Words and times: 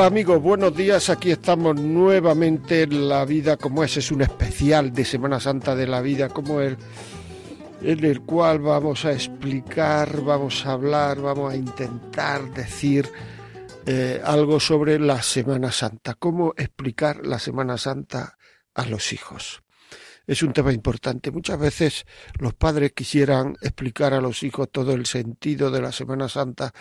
Hola 0.00 0.06
amigos, 0.06 0.40
buenos 0.40 0.74
días. 0.74 1.10
Aquí 1.10 1.30
estamos 1.30 1.78
nuevamente 1.78 2.84
en 2.84 3.06
La 3.06 3.26
Vida 3.26 3.58
como 3.58 3.84
es. 3.84 3.98
Es 3.98 4.10
un 4.10 4.22
especial 4.22 4.94
de 4.94 5.04
Semana 5.04 5.38
Santa 5.38 5.76
de 5.76 5.86
la 5.86 6.00
Vida 6.00 6.30
como 6.30 6.62
es, 6.62 6.78
en 7.82 8.02
el 8.06 8.22
cual 8.22 8.60
vamos 8.60 9.04
a 9.04 9.12
explicar, 9.12 10.22
vamos 10.22 10.64
a 10.64 10.72
hablar, 10.72 11.20
vamos 11.20 11.52
a 11.52 11.56
intentar 11.56 12.50
decir 12.54 13.10
eh, 13.84 14.22
algo 14.24 14.58
sobre 14.58 14.98
la 14.98 15.20
Semana 15.20 15.70
Santa. 15.70 16.14
¿Cómo 16.14 16.54
explicar 16.56 17.26
la 17.26 17.38
Semana 17.38 17.76
Santa 17.76 18.38
a 18.74 18.86
los 18.86 19.12
hijos? 19.12 19.62
Es 20.30 20.44
un 20.44 20.52
tema 20.52 20.72
importante. 20.72 21.32
Muchas 21.32 21.58
veces 21.58 22.04
los 22.38 22.54
padres 22.54 22.92
quisieran 22.92 23.56
explicar 23.62 24.14
a 24.14 24.20
los 24.20 24.44
hijos 24.44 24.68
todo 24.70 24.92
el 24.92 25.04
sentido 25.06 25.72
de 25.72 25.82
la 25.82 25.90
Semana 25.90 26.28
Santa 26.28 26.72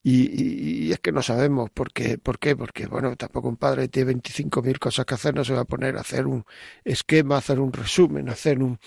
y, 0.00 0.92
es 0.92 1.00
que 1.00 1.10
no 1.10 1.20
sabemos 1.20 1.70
por 1.70 1.92
qué, 1.92 2.18
por 2.18 2.38
qué, 2.38 2.54
porque 2.54 2.86
bueno, 2.86 3.16
tampoco 3.16 3.48
un 3.48 3.56
padre 3.56 3.88
tiene 3.88 4.12
25.000 4.12 4.78
cosas 4.78 5.06
que 5.06 5.14
hacer, 5.14 5.34
no 5.34 5.44
se 5.44 5.54
va 5.54 5.62
a 5.62 5.64
poner 5.64 5.96
a 5.96 6.02
hacer 6.02 6.28
un 6.28 6.44
esquema, 6.84 7.38
hacer 7.38 7.58
un 7.58 7.72
resumen, 7.72 8.28
hacer 8.28 8.62
un... 8.62 8.78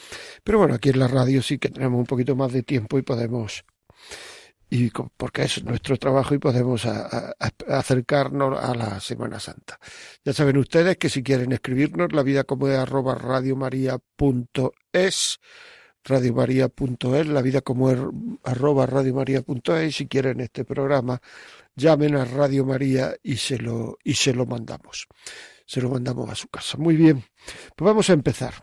Pero 0.42 0.60
bueno, 0.60 0.76
aquí 0.76 0.88
en 0.88 1.00
la 1.00 1.10
radio 1.10 1.42
sí 1.42 1.58
que 1.58 1.68
tenemos 1.68 2.00
un 2.00 2.06
poquito 2.06 2.34
más 2.34 2.54
de 2.54 2.64
tiempo 2.64 2.98
y 2.98 3.02
podemos 3.02 3.66
y 4.70 4.90
porque 4.90 5.44
es 5.44 5.64
nuestro 5.64 5.96
trabajo 5.98 6.36
y 6.36 6.40
podemos 6.40 6.86
acercarnos 6.86 8.62
a 8.62 8.76
la 8.76 9.00
Semana 9.00 9.40
Santa. 9.40 9.80
Ya 10.26 10.34
saben 10.34 10.58
ustedes 10.58 10.98
que 10.98 11.08
si 11.10 11.24
quieren 11.24 11.54
escribirnos, 11.54 12.12
la 12.12 12.24
vida 12.24 12.44
como 12.44 12.68
es 12.68 12.78
arroba 12.78 13.16
radiomaria.es, 13.16 15.40
radiomaria.es, 16.04 17.28
la 17.28 17.42
vida 17.42 17.62
como 17.62 17.92
es 17.92 18.00
arroba 18.44 18.86
radiomaria.es, 18.86 19.96
si 19.96 20.08
quieren 20.08 20.42
este 20.42 20.66
programa, 20.66 21.22
llamen 21.76 22.16
a 22.16 22.26
Radio 22.26 22.66
María 22.66 23.16
y 23.24 23.38
se 23.38 23.60
lo, 23.60 23.98
y 24.04 24.16
se 24.16 24.34
lo 24.34 24.46
mandamos. 24.46 25.08
Se 25.66 25.82
lo 25.82 25.90
mandamos 25.90 26.30
a 26.30 26.36
su 26.36 26.50
casa. 26.50 26.78
Muy 26.78 26.98
bien, 26.98 27.24
pues 27.76 27.86
vamos 27.86 28.10
a 28.10 28.14
empezar. 28.14 28.54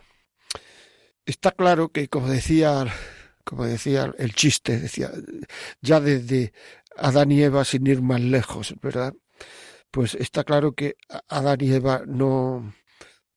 Está 1.25 1.53
claro 1.53 1.89
que, 1.89 2.09
como 2.09 2.29
decía 2.29 2.85
como 3.45 3.65
decía 3.65 4.13
el 4.19 4.35
chiste, 4.35 4.79
decía, 4.79 5.11
ya 5.81 6.01
desde 6.01 6.53
Adán 6.97 7.33
y 7.33 7.43
Eva 7.43 7.65
sin 7.65 7.87
ir 7.87 8.03
más 8.03 8.21
lejos, 8.21 8.75
¿verdad? 8.83 9.15
Pues 9.91 10.15
está 10.15 10.45
claro 10.45 10.73
que 10.73 10.97
Adán 11.29 11.59
y 11.61 11.73
Eva 11.73 12.03
no, 12.07 12.75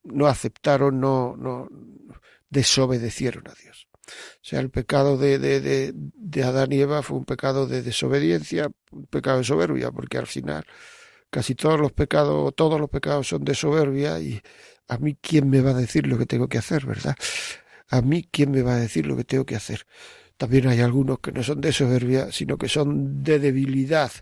no 0.02 0.26
aceptaron, 0.26 1.00
no, 1.00 1.36
no 1.36 1.68
desobedecieron 2.50 3.48
a 3.48 3.54
Dios. 3.54 3.88
O 4.06 4.40
sea, 4.42 4.60
el 4.60 4.70
pecado 4.70 5.18
de, 5.18 5.38
de, 5.38 5.60
de, 5.60 5.92
de 5.94 6.42
Adán 6.42 6.72
y 6.72 6.80
Eva 6.80 7.02
fue 7.02 7.18
un 7.18 7.24
pecado 7.24 7.66
de 7.66 7.82
desobediencia, 7.82 8.70
un 8.90 9.06
pecado 9.06 9.38
de 9.38 9.44
soberbia, 9.44 9.90
porque 9.92 10.18
al 10.18 10.26
final 10.26 10.64
casi 11.30 11.54
todos 11.54 11.78
los 11.78 11.92
pecados, 11.92 12.54
todos 12.56 12.80
los 12.80 12.88
pecados 12.88 13.28
son 13.28 13.44
de 13.44 13.54
soberbia 13.54 14.18
y 14.20 14.40
a 14.88 14.98
mí 14.98 15.16
quién 15.20 15.50
me 15.50 15.60
va 15.60 15.70
a 15.70 15.74
decir 15.74 16.06
lo 16.06 16.18
que 16.18 16.26
tengo 16.26 16.48
que 16.48 16.58
hacer, 16.58 16.86
¿verdad? 16.86 17.14
A 17.88 18.02
mí 18.02 18.28
quién 18.30 18.50
me 18.50 18.62
va 18.62 18.74
a 18.74 18.80
decir 18.80 19.06
lo 19.06 19.16
que 19.16 19.24
tengo 19.24 19.44
que 19.44 19.56
hacer. 19.56 19.86
También 20.36 20.68
hay 20.68 20.80
algunos 20.80 21.18
que 21.18 21.32
no 21.32 21.42
son 21.42 21.60
de 21.60 21.72
soberbia, 21.72 22.30
sino 22.32 22.56
que 22.58 22.68
son 22.68 23.22
de 23.22 23.38
debilidad. 23.40 24.12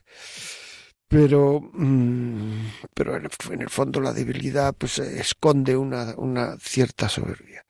Pero, 1.09 1.61
mm, 1.73 2.67
pero 2.95 3.17
en 3.17 3.63
el 3.63 3.71
fondo 3.71 4.01
la 4.01 4.13
debilidad 4.13 4.75
pues 4.77 4.99
esconde 4.99 5.77
una, 5.77 6.15
una 6.17 6.57
cierta 6.59 7.09
soberbia. 7.09 7.65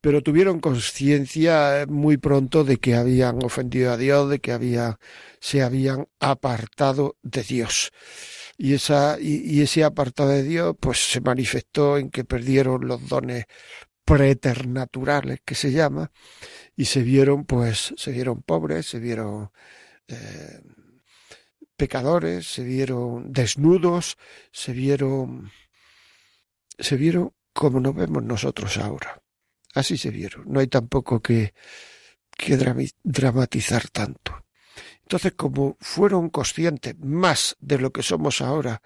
Pero 0.00 0.22
tuvieron 0.22 0.60
conciencia 0.60 1.86
muy 1.88 2.16
pronto 2.16 2.64
de 2.64 2.78
que 2.78 2.96
habían 2.96 3.42
ofendido 3.44 3.92
a 3.92 3.96
Dios, 3.96 4.28
de 4.28 4.40
que 4.40 4.52
había, 4.52 4.98
se 5.40 5.62
habían 5.62 6.08
apartado 6.18 7.16
de 7.22 7.42
Dios. 7.44 7.92
Y, 8.58 8.74
esa, 8.74 9.18
y 9.20 9.62
ese 9.62 9.84
apartado 9.84 10.30
de 10.30 10.42
Dios 10.42 10.74
pues 10.80 10.98
se 10.98 11.20
manifestó 11.20 11.98
en 11.98 12.10
que 12.10 12.24
perdieron 12.24 12.86
los 12.86 13.08
dones 13.08 13.46
preternaturales 14.04 15.40
que 15.44 15.54
se 15.54 15.72
llama 15.72 16.10
y 16.76 16.86
se 16.86 17.02
vieron 17.02 17.44
pues 17.44 17.94
se 17.96 18.12
vieron 18.12 18.42
pobres 18.42 18.86
se 18.86 18.98
vieron 18.98 19.50
eh, 20.08 20.60
pecadores 21.76 22.46
se 22.46 22.64
vieron 22.64 23.32
desnudos 23.32 24.16
se 24.50 24.72
vieron 24.72 25.50
se 26.78 26.96
vieron 26.96 27.32
como 27.52 27.80
nos 27.80 27.94
vemos 27.94 28.22
nosotros 28.22 28.76
ahora. 28.78 29.22
Así 29.74 29.96
se 29.96 30.10
vieron. 30.10 30.44
No 30.46 30.60
hay 30.60 30.66
tampoco 30.66 31.20
que 31.20 31.54
que 32.36 32.56
dramatizar 33.02 33.88
tanto. 33.90 34.46
Entonces 35.02 35.32
como 35.36 35.76
fueron 35.80 36.30
conscientes 36.30 36.98
más 36.98 37.56
de 37.60 37.78
lo 37.78 37.92
que 37.92 38.02
somos 38.02 38.40
ahora 38.40 38.82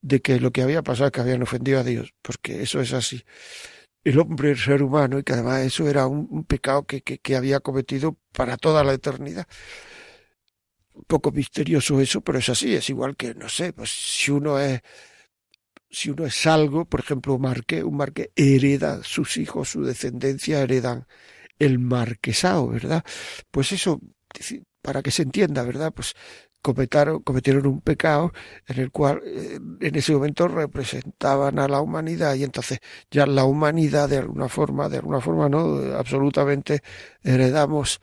de 0.00 0.22
que 0.22 0.40
lo 0.40 0.50
que 0.50 0.62
había 0.62 0.82
pasado 0.82 1.12
que 1.12 1.20
habían 1.20 1.42
ofendido 1.42 1.80
a 1.80 1.84
Dios 1.84 2.14
porque 2.22 2.62
eso 2.62 2.80
es 2.80 2.92
así 2.92 3.24
el 4.06 4.20
hombre, 4.20 4.50
el 4.52 4.58
ser 4.58 4.84
humano, 4.84 5.18
y 5.18 5.24
que 5.24 5.32
además 5.32 5.62
eso 5.62 5.88
era 5.88 6.06
un, 6.06 6.44
pecado 6.44 6.86
que, 6.86 7.02
que, 7.02 7.36
había 7.36 7.58
cometido 7.58 8.16
para 8.32 8.56
toda 8.56 8.84
la 8.84 8.92
eternidad. 8.92 9.48
Un 10.94 11.04
poco 11.04 11.32
misterioso 11.32 12.00
eso, 12.00 12.20
pero 12.20 12.38
es 12.38 12.48
así, 12.48 12.74
es 12.74 12.88
igual 12.88 13.16
que, 13.16 13.34
no 13.34 13.48
sé, 13.48 13.72
pues 13.72 13.90
si 13.90 14.30
uno 14.30 14.60
es, 14.60 14.80
si 15.90 16.10
uno 16.10 16.24
es 16.24 16.46
algo, 16.46 16.84
por 16.84 17.00
ejemplo, 17.00 17.34
un 17.34 17.42
marqués, 17.42 17.82
un 17.82 17.96
marqués 17.96 18.28
hereda, 18.36 19.02
sus 19.02 19.36
hijos, 19.38 19.70
su 19.70 19.82
descendencia 19.82 20.62
heredan 20.62 21.06
el 21.58 21.80
marquesado, 21.80 22.68
¿verdad? 22.68 23.04
Pues 23.50 23.72
eso, 23.72 24.00
para 24.82 25.02
que 25.02 25.10
se 25.10 25.22
entienda, 25.22 25.64
¿verdad? 25.64 25.92
Pues 25.92 26.14
cometieron, 26.66 27.22
cometieron 27.22 27.64
un 27.66 27.80
pecado 27.80 28.32
en 28.66 28.80
el 28.80 28.90
cual 28.90 29.22
eh, 29.24 29.60
en 29.80 29.94
ese 29.94 30.12
momento 30.12 30.48
representaban 30.48 31.60
a 31.60 31.68
la 31.68 31.80
humanidad 31.80 32.34
y 32.34 32.42
entonces 32.42 32.80
ya 33.08 33.24
la 33.24 33.44
humanidad 33.44 34.08
de 34.08 34.18
alguna 34.18 34.48
forma, 34.48 34.88
de 34.88 34.96
alguna 34.96 35.20
forma 35.20 35.48
no, 35.48 35.94
absolutamente 35.96 36.82
heredamos 37.22 38.00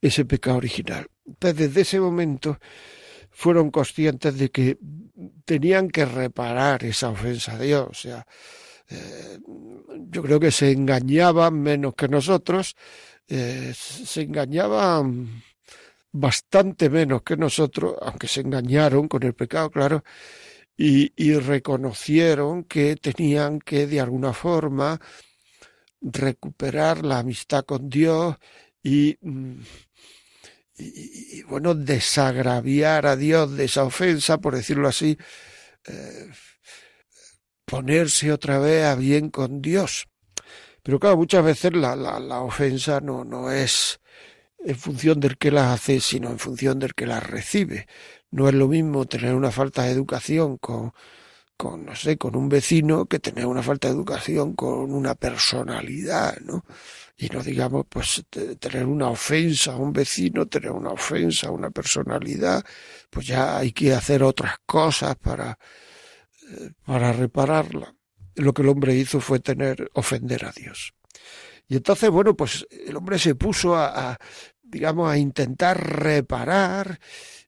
ese 0.00 0.24
pecado 0.24 0.56
original. 0.56 1.06
Entonces 1.26 1.58
desde 1.58 1.82
ese 1.82 2.00
momento 2.00 2.58
fueron 3.30 3.70
conscientes 3.70 4.38
de 4.38 4.50
que 4.50 4.78
tenían 5.44 5.90
que 5.90 6.06
reparar 6.06 6.84
esa 6.84 7.10
ofensa 7.10 7.56
a 7.56 7.58
Dios, 7.58 7.88
o 7.90 7.94
sea, 7.94 8.26
eh, 8.88 9.38
yo 10.10 10.22
creo 10.22 10.40
que 10.40 10.50
se 10.50 10.72
engañaban 10.72 11.60
menos 11.60 11.94
que 11.94 12.08
nosotros, 12.08 12.74
eh, 13.28 13.74
se 13.74 14.22
engañaban 14.22 15.42
bastante 16.12 16.90
menos 16.90 17.22
que 17.22 17.36
nosotros, 17.36 17.94
aunque 18.00 18.28
se 18.28 18.40
engañaron 18.40 19.08
con 19.08 19.22
el 19.22 19.34
pecado, 19.34 19.70
claro, 19.70 20.04
y, 20.76 21.34
reconocieron 21.34 22.64
que 22.64 22.96
tenían 22.96 23.58
que 23.58 23.86
de 23.88 24.00
alguna 24.00 24.32
forma 24.32 25.00
recuperar 26.00 27.04
la 27.04 27.18
amistad 27.18 27.64
con 27.64 27.88
Dios 27.90 28.36
y, 28.82 29.18
mm, 29.20 29.60
bueno, 31.48 31.74
desagraviar 31.74 33.06
a 33.06 33.16
Dios 33.16 33.56
de 33.56 33.64
esa 33.64 33.84
ofensa, 33.84 34.38
por 34.38 34.54
decirlo 34.54 34.88
así, 34.88 35.18
eh, 35.88 36.30
ponerse 37.64 38.32
otra 38.32 38.58
vez 38.60 38.84
a 38.84 38.94
bien 38.94 39.30
con 39.30 39.60
Dios. 39.60 40.06
Pero 40.82 41.00
claro, 41.00 41.16
muchas 41.16 41.44
veces 41.44 41.72
la, 41.74 41.96
la, 41.96 42.20
la 42.20 42.40
ofensa 42.40 43.00
no, 43.00 43.24
no 43.24 43.50
es 43.50 44.00
en 44.58 44.76
función 44.76 45.20
del 45.20 45.38
que 45.38 45.50
las 45.50 45.74
hace, 45.74 46.00
sino 46.00 46.30
en 46.30 46.38
función 46.38 46.78
del 46.78 46.94
que 46.94 47.06
las 47.06 47.24
recibe. 47.24 47.86
No 48.30 48.48
es 48.48 48.54
lo 48.54 48.68
mismo 48.68 49.06
tener 49.06 49.34
una 49.34 49.50
falta 49.50 49.84
de 49.84 49.92
educación 49.92 50.58
con, 50.58 50.92
con, 51.56 51.84
no 51.86 51.96
sé, 51.96 52.18
con 52.18 52.36
un 52.36 52.48
vecino 52.48 53.06
que 53.06 53.18
tener 53.18 53.46
una 53.46 53.62
falta 53.62 53.88
de 53.88 53.94
educación 53.94 54.54
con 54.54 54.92
una 54.92 55.14
personalidad, 55.14 56.38
¿no? 56.40 56.64
Y 57.16 57.28
no 57.30 57.42
digamos, 57.42 57.86
pues, 57.88 58.24
tener 58.30 58.86
una 58.86 59.08
ofensa 59.10 59.72
a 59.72 59.76
un 59.76 59.92
vecino, 59.92 60.46
tener 60.46 60.70
una 60.70 60.90
ofensa 60.90 61.48
a 61.48 61.50
una 61.50 61.70
personalidad, 61.70 62.64
pues 63.10 63.26
ya 63.26 63.58
hay 63.58 63.72
que 63.72 63.92
hacer 63.92 64.22
otras 64.22 64.56
cosas 64.66 65.16
para, 65.16 65.58
eh, 66.50 66.70
para 66.86 67.12
repararla. 67.12 67.94
Lo 68.36 68.54
que 68.54 68.62
el 68.62 68.68
hombre 68.68 68.94
hizo 68.94 69.20
fue 69.20 69.40
tener, 69.40 69.90
ofender 69.94 70.44
a 70.44 70.52
Dios. 70.52 70.94
Y 71.68 71.76
entonces, 71.76 72.10
bueno, 72.10 72.36
pues 72.36 72.66
el 72.70 72.96
hombre 72.96 73.18
se 73.18 73.34
puso 73.34 73.76
a, 73.76 74.18
digamos, 74.62 75.10
a 75.10 75.18
intentar 75.18 75.78
reparar 76.00 76.98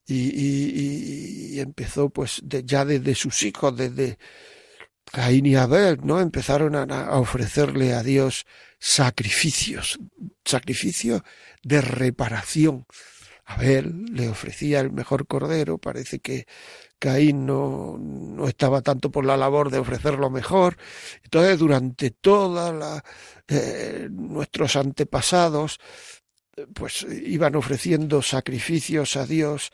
y, 0.06 1.58
empezó 1.58 2.10
pues 2.10 2.42
ya 2.44 2.84
desde 2.84 3.14
sus 3.14 3.42
hijos, 3.42 3.76
desde, 3.76 4.18
Caín 5.12 5.46
y 5.46 5.56
Abel, 5.56 5.98
¿no? 6.04 6.20
Empezaron 6.20 6.74
a, 6.76 7.18
ofrecerle 7.18 7.94
a 7.94 8.02
Dios 8.02 8.46
sacrificios, 8.78 9.98
sacrificios 10.44 11.22
de 11.62 11.80
reparación. 11.80 12.86
Abel 13.44 14.04
le 14.12 14.28
ofrecía 14.28 14.80
el 14.80 14.92
mejor 14.92 15.26
cordero, 15.26 15.78
parece 15.78 16.20
que 16.20 16.46
Caín 17.00 17.46
no, 17.46 17.96
no 17.98 18.46
estaba 18.46 18.82
tanto 18.82 19.10
por 19.10 19.24
la 19.24 19.36
labor 19.36 19.70
de 19.70 19.78
ofrecer 19.78 20.18
lo 20.18 20.30
mejor. 20.30 20.76
Entonces, 21.24 21.58
durante 21.58 22.10
toda 22.10 22.72
la, 22.72 23.02
eh, 23.48 24.08
nuestros 24.10 24.76
antepasados, 24.76 25.80
pues 26.74 27.06
iban 27.24 27.56
ofreciendo 27.56 28.20
sacrificios 28.22 29.16
a 29.16 29.26
Dios 29.26 29.72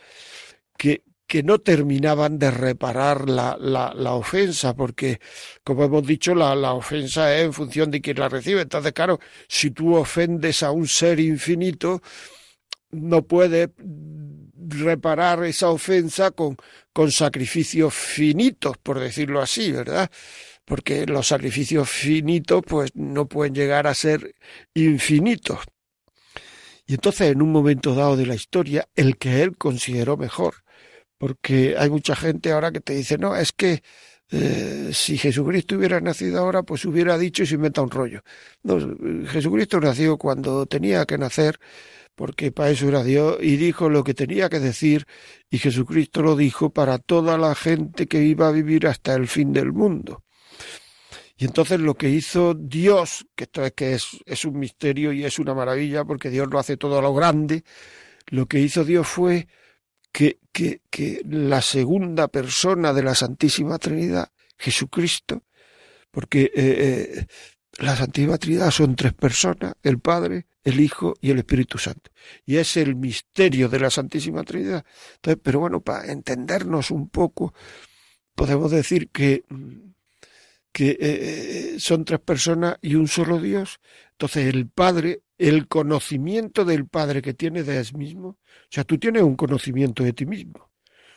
que, 0.79 1.03
que 1.27 1.43
no 1.43 1.59
terminaban 1.59 2.39
de 2.39 2.53
reparar 2.53 3.29
la, 3.29 3.57
la, 3.59 3.93
la, 3.93 4.13
ofensa, 4.15 4.77
porque, 4.77 5.21
como 5.65 5.85
hemos 5.85 6.07
dicho, 6.07 6.33
la, 6.35 6.55
la 6.55 6.75
ofensa 6.75 7.37
es 7.37 7.45
en 7.47 7.53
función 7.53 7.91
de 7.91 8.01
quien 8.01 8.21
la 8.21 8.29
recibe. 8.29 8.63
Entonces, 8.63 8.93
claro, 8.93 9.19
si 9.49 9.73
tú 9.73 9.97
ofendes 9.97 10.63
a 10.63 10.71
un 10.71 10.87
ser 10.87 11.19
infinito, 11.19 12.01
no 12.93 13.23
puede 13.27 13.73
reparar 14.69 15.45
esa 15.45 15.71
ofensa 15.71 16.31
con, 16.31 16.57
con 16.93 17.11
sacrificios 17.11 17.95
finitos, 17.95 18.77
por 18.79 19.01
decirlo 19.01 19.41
así, 19.41 19.73
¿verdad? 19.73 20.11
Porque 20.65 21.07
los 21.07 21.29
sacrificios 21.29 21.89
finitos, 21.89 22.63
pues, 22.67 22.91
no 22.95 23.27
pueden 23.27 23.55
llegar 23.55 23.87
a 23.87 23.95
ser 23.95 24.35
infinitos. 24.75 25.61
Y 26.87 26.95
entonces, 26.95 27.33
en 27.33 27.43
un 27.43 27.53
momento 27.53 27.95
dado 27.95 28.17
de 28.17 28.27
la 28.27 28.35
historia, 28.35 28.89
el 28.95 29.17
que 29.19 29.43
él 29.43 29.57
consideró 29.57 30.17
mejor, 30.17 30.55
porque 31.19 31.77
hay 31.79 31.91
mucha 31.91 32.15
gente 32.17 32.53
ahora 32.53 32.73
que 32.73 32.81
te 32.81 32.95
dice, 32.95 33.19
no, 33.19 33.37
es 33.37 33.53
que 33.53 33.83
eh, 34.31 34.91
si 34.93 35.19
Jesucristo 35.19 35.77
hubiera 35.77 36.01
nacido 36.01 36.41
ahora, 36.41 36.63
pues 36.63 36.85
hubiera 36.85 37.17
dicho 37.17 37.43
y 37.43 37.47
se 37.47 37.55
inventa 37.55 37.83
un 37.83 37.91
rollo. 37.91 38.23
Jesucristo 39.29 39.81
nació 39.81 40.17
cuando 40.19 40.67
tenía 40.67 41.05
que 41.07 41.19
nacer, 41.19 41.59
porque 42.17 42.51
para 42.51 42.71
eso 42.71 42.89
era 42.89 43.05
Dios, 43.05 43.37
y 43.41 43.57
dijo 43.57 43.89
lo 43.91 44.03
que 44.03 44.15
tenía 44.15 44.49
que 44.49 44.59
decir, 44.59 45.07
y 45.51 45.59
Jesucristo 45.59 46.23
lo 46.23 46.35
dijo 46.35 46.71
para 46.71 46.99
toda 46.99 47.39
la 47.39 47.55
gente 47.55 48.09
que 48.09 48.25
iba 48.25 48.49
a 48.49 48.53
vivir 48.53 48.87
hasta 48.87 49.15
el 49.15 49.29
fin 49.29 49.53
del 49.53 49.73
mundo. 49.73 50.25
Y 51.37 51.45
entonces 51.45 51.79
lo 51.79 51.95
que 51.95 52.09
hizo 52.09 52.55
Dios, 52.55 53.27
que 53.37 53.45
esto 53.45 53.65
es 53.65 53.73
que 53.73 53.93
es, 53.93 54.09
es 54.25 54.47
un 54.47 54.59
misterio 54.59 55.13
y 55.13 55.25
es 55.25 55.39
una 55.39 55.53
maravilla, 55.53 56.07
porque 56.07 56.31
Dios 56.31 56.49
lo 56.51 56.59
hace 56.59 56.79
todo 56.79 56.99
a 56.99 57.03
lo 57.03 57.13
grande, 57.13 57.63
lo 58.29 58.47
que 58.47 58.61
hizo 58.61 58.83
Dios 58.83 59.07
fue 59.07 59.47
que, 60.11 60.41
que, 60.51 60.81
que 60.91 61.21
la 61.29 61.61
segunda 61.61 62.29
persona 62.29 62.95
de 62.95 63.03
la 63.03 63.15
Santísima 63.15 63.79
Trinidad, 63.79 64.33
Jesucristo, 64.57 65.45
porque 66.11 66.45
eh, 66.45 66.51
eh, 66.57 67.27
la 67.79 67.95
Santísima 67.95 68.39
Trinidad 68.39 68.71
son 68.71 68.97
tres 68.97 69.13
personas, 69.13 69.75
el 69.83 69.99
Padre, 69.99 70.47
el 70.67 70.81
Hijo 70.81 71.15
y 71.21 71.31
el 71.31 71.39
Espíritu 71.39 71.79
Santo. 71.79 72.11
Y 72.45 72.57
es 72.57 72.77
el 72.77 72.97
misterio 72.97 73.69
de 73.69 73.79
la 73.79 73.89
Santísima 73.89 74.43
Trinidad. 74.43 74.85
Entonces, 75.15 75.41
pero 75.43 75.61
bueno, 75.61 75.81
para 75.81 76.11
entendernos 76.11 76.91
un 76.91 77.09
poco, 77.09 77.55
podemos 78.35 78.71
decir 78.73 79.09
que 79.11 79.45
que 80.77 80.91
eh, 80.91 80.97
eh, 81.01 81.81
son 81.81 82.05
tres 82.05 82.21
personas 82.21 82.77
y 82.83 82.97
un 82.97 83.09
solo 83.09 83.41
Dios. 83.41 83.81
Entonces 84.11 84.53
el 84.53 84.69
Padre, 84.69 85.23
el 85.39 85.69
conocimiento 85.69 86.67
del 86.67 86.87
Padre 86.87 87.23
que 87.23 87.33
tiene 87.33 87.63
de 87.63 87.83
sí 87.83 87.97
mismo, 87.97 88.29
o 88.29 88.39
sea, 88.69 88.85
tú 88.85 88.99
tienes 88.99 89.23
un 89.23 89.37
conocimiento 89.37 90.05
de 90.05 90.13
ti 90.13 90.27
mismo, 90.27 90.71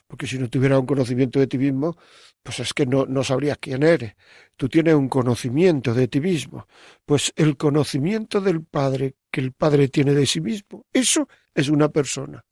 porque 0.09 0.25
si 0.25 0.39
no 0.39 0.49
tuvieras 0.49 0.79
un 0.79 0.87
conocimiento 0.87 1.39
de 1.39 1.45
ti 1.45 1.59
mismo, 1.59 1.95
pues 2.41 2.59
es 2.61 2.73
que 2.73 2.87
no, 2.87 3.05
no 3.05 3.23
sabrías 3.23 3.59
quién 3.59 3.83
eres. 3.83 4.15
Tú 4.55 4.67
tienes 4.67 4.95
un 4.95 5.07
conocimiento 5.07 5.93
de 5.93 6.07
ti 6.07 6.19
mismo. 6.19 6.67
Pues 7.05 7.31
el 7.35 7.57
conocimiento 7.57 8.41
del 8.41 8.63
Padre 8.63 9.13
que 9.29 9.39
el 9.39 9.51
Padre 9.51 9.87
tiene 9.87 10.15
de 10.15 10.25
sí 10.25 10.41
mismo, 10.41 10.87
eso 10.91 11.27
es 11.53 11.69
una 11.69 11.89
persona, 11.89 12.43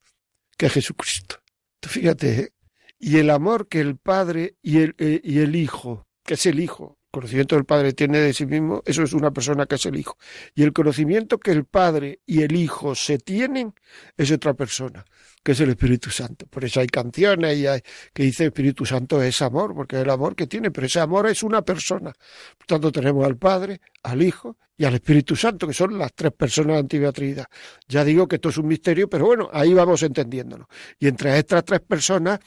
que 0.56 0.68
es 0.68 0.74
Jesucristo. 0.74 1.38
fíjate, 1.82 2.40
¿eh? 2.40 2.54
y 3.00 3.18
el 3.18 3.32
amor 3.32 3.68
que 3.68 3.80
el 3.80 3.98
Padre 3.98 4.56
y 4.62 4.78
el, 4.78 4.96
y 5.00 5.40
el 5.40 5.56
Hijo, 5.56 6.08
que 6.24 6.36
es 6.36 6.46
el 6.46 6.60
Hijo, 6.60 7.00
conocimiento 7.10 7.56
del 7.56 7.66
Padre 7.66 7.94
tiene 7.94 8.20
de 8.20 8.34
sí 8.34 8.46
mismo, 8.46 8.84
eso 8.86 9.02
es 9.02 9.14
una 9.14 9.32
persona 9.32 9.66
que 9.66 9.76
es 9.76 9.86
el 9.88 9.96
Hijo. 9.96 10.18
Y 10.54 10.62
el 10.62 10.74
conocimiento 10.74 11.40
que 11.40 11.52
el 11.52 11.66
Padre 11.66 12.20
y 12.28 12.44
el 12.44 12.56
Hijo 12.56 12.94
se 12.94 13.18
tienen 13.18 13.74
es 14.16 14.32
otra 14.32 14.54
persona, 14.54 15.04
que 15.48 15.54
es 15.54 15.62
el 15.62 15.70
Espíritu 15.70 16.10
Santo. 16.10 16.46
Por 16.46 16.66
eso 16.66 16.82
hay 16.82 16.88
canciones 16.88 17.58
y 17.58 17.68
hay, 17.68 17.80
que 18.14 18.24
dice 18.24 18.48
Espíritu 18.48 18.86
Santo 18.86 19.24
es 19.24 19.42
amor, 19.42 19.74
porque 19.74 19.96
es 19.96 20.02
el 20.02 20.10
amor 20.10 20.36
que 20.36 20.46
tiene, 20.46 20.72
pero 20.72 20.88
ese 20.88 21.00
amor 21.00 21.26
es 21.26 21.42
una 21.42 21.62
persona. 21.62 22.12
Por 22.58 22.68
tanto, 22.68 22.92
tenemos 22.92 23.26
al 23.26 23.38
Padre, 23.38 23.80
al 24.04 24.22
Hijo 24.22 24.58
y 24.76 24.84
al 24.84 24.96
Espíritu 24.96 25.38
Santo, 25.38 25.66
que 25.66 25.74
son 25.74 25.98
las 25.98 26.14
tres 26.14 26.34
personas 26.34 26.86
de. 26.86 27.46
Ya 27.88 28.04
digo 28.04 28.28
que 28.28 28.36
esto 28.36 28.50
es 28.50 28.58
un 28.58 28.68
misterio, 28.68 29.10
pero 29.10 29.26
bueno, 29.28 29.50
ahí 29.54 29.74
vamos 29.74 30.04
entendiéndolo. 30.04 30.68
Y 31.00 31.08
entre 31.08 31.40
estas 31.40 31.64
tres 31.64 31.80
personas 31.80 32.42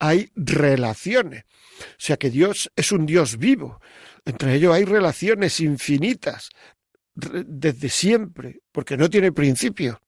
hay 0.00 0.32
relaciones. 0.34 1.44
O 1.44 1.98
sea 1.98 2.16
que 2.16 2.30
Dios 2.30 2.68
es 2.74 2.90
un 2.90 3.06
Dios 3.06 3.38
vivo. 3.38 3.80
Entre 4.24 4.56
ellos 4.56 4.74
hay 4.74 4.86
relaciones 4.86 5.60
infinitas 5.60 6.50
desde 7.14 7.88
siempre, 7.88 8.62
porque 8.72 8.96
no 8.96 9.08
tiene 9.08 9.30
principio. 9.30 10.02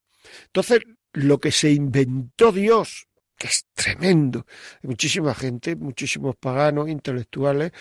Entonces, 0.46 0.80
lo 1.12 1.38
que 1.38 1.52
se 1.52 1.70
inventó 1.70 2.52
Dios, 2.52 3.08
que 3.36 3.48
es 3.48 3.66
tremendo, 3.74 4.46
hay 4.82 4.88
muchísima 4.88 5.34
gente, 5.34 5.76
muchísimos 5.76 6.36
paganos, 6.36 6.88
intelectuales, 6.88 7.72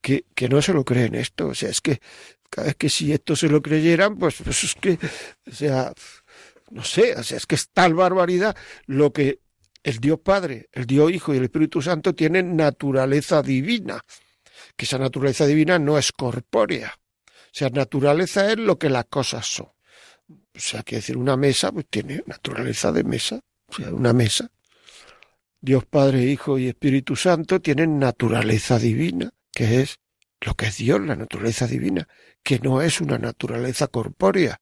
que, 0.00 0.24
que 0.34 0.48
no 0.48 0.62
se 0.62 0.72
lo 0.72 0.84
creen 0.84 1.14
esto. 1.14 1.48
O 1.48 1.54
sea, 1.54 1.70
es 1.70 1.80
que 1.80 2.00
cada 2.48 2.68
vez 2.68 2.76
que 2.76 2.88
si 2.88 3.12
esto 3.12 3.36
se 3.36 3.48
lo 3.48 3.60
creyeran, 3.62 4.16
pues, 4.16 4.36
pues 4.42 4.64
es 4.64 4.74
que, 4.74 4.98
o 5.46 5.52
sea, 5.52 5.92
no 6.70 6.84
sé, 6.84 7.14
o 7.16 7.22
sea, 7.22 7.36
es 7.36 7.46
que 7.46 7.54
es 7.54 7.68
tal 7.70 7.94
barbaridad 7.94 8.56
lo 8.86 9.12
que 9.12 9.40
el 9.82 9.98
Dios 9.98 10.20
Padre, 10.20 10.68
el 10.72 10.86
Dios 10.86 11.10
Hijo 11.10 11.34
y 11.34 11.38
el 11.38 11.44
Espíritu 11.44 11.80
Santo 11.80 12.14
tienen 12.14 12.56
naturaleza 12.56 13.42
divina 13.42 14.04
que 14.76 14.84
esa 14.84 14.98
naturaleza 14.98 15.46
divina 15.46 15.78
no 15.78 15.98
es 15.98 16.12
corpórea. 16.12 16.94
O 17.26 17.52
sea, 17.52 17.68
naturaleza 17.70 18.50
es 18.50 18.58
lo 18.58 18.78
que 18.78 18.88
las 18.88 19.06
cosas 19.06 19.46
son. 19.46 19.68
O 20.54 20.58
sea, 20.58 20.82
que 20.82 20.96
decir, 20.96 21.16
una 21.16 21.36
mesa, 21.36 21.72
pues 21.72 21.86
tiene 21.88 22.22
naturaleza 22.26 22.92
de 22.92 23.04
mesa, 23.04 23.40
o 23.68 23.72
sea, 23.72 23.92
una 23.92 24.12
mesa. 24.12 24.50
Dios 25.60 25.84
Padre, 25.84 26.24
Hijo 26.24 26.58
y 26.58 26.68
Espíritu 26.68 27.16
Santo 27.16 27.60
tienen 27.60 27.98
naturaleza 27.98 28.78
divina, 28.78 29.30
que 29.52 29.82
es 29.82 29.98
lo 30.40 30.54
que 30.54 30.66
es 30.66 30.78
Dios, 30.78 31.00
la 31.00 31.16
naturaleza 31.16 31.66
divina, 31.66 32.08
que 32.42 32.58
no 32.58 32.80
es 32.80 33.00
una 33.00 33.18
naturaleza 33.18 33.88
corpórea. 33.88 34.60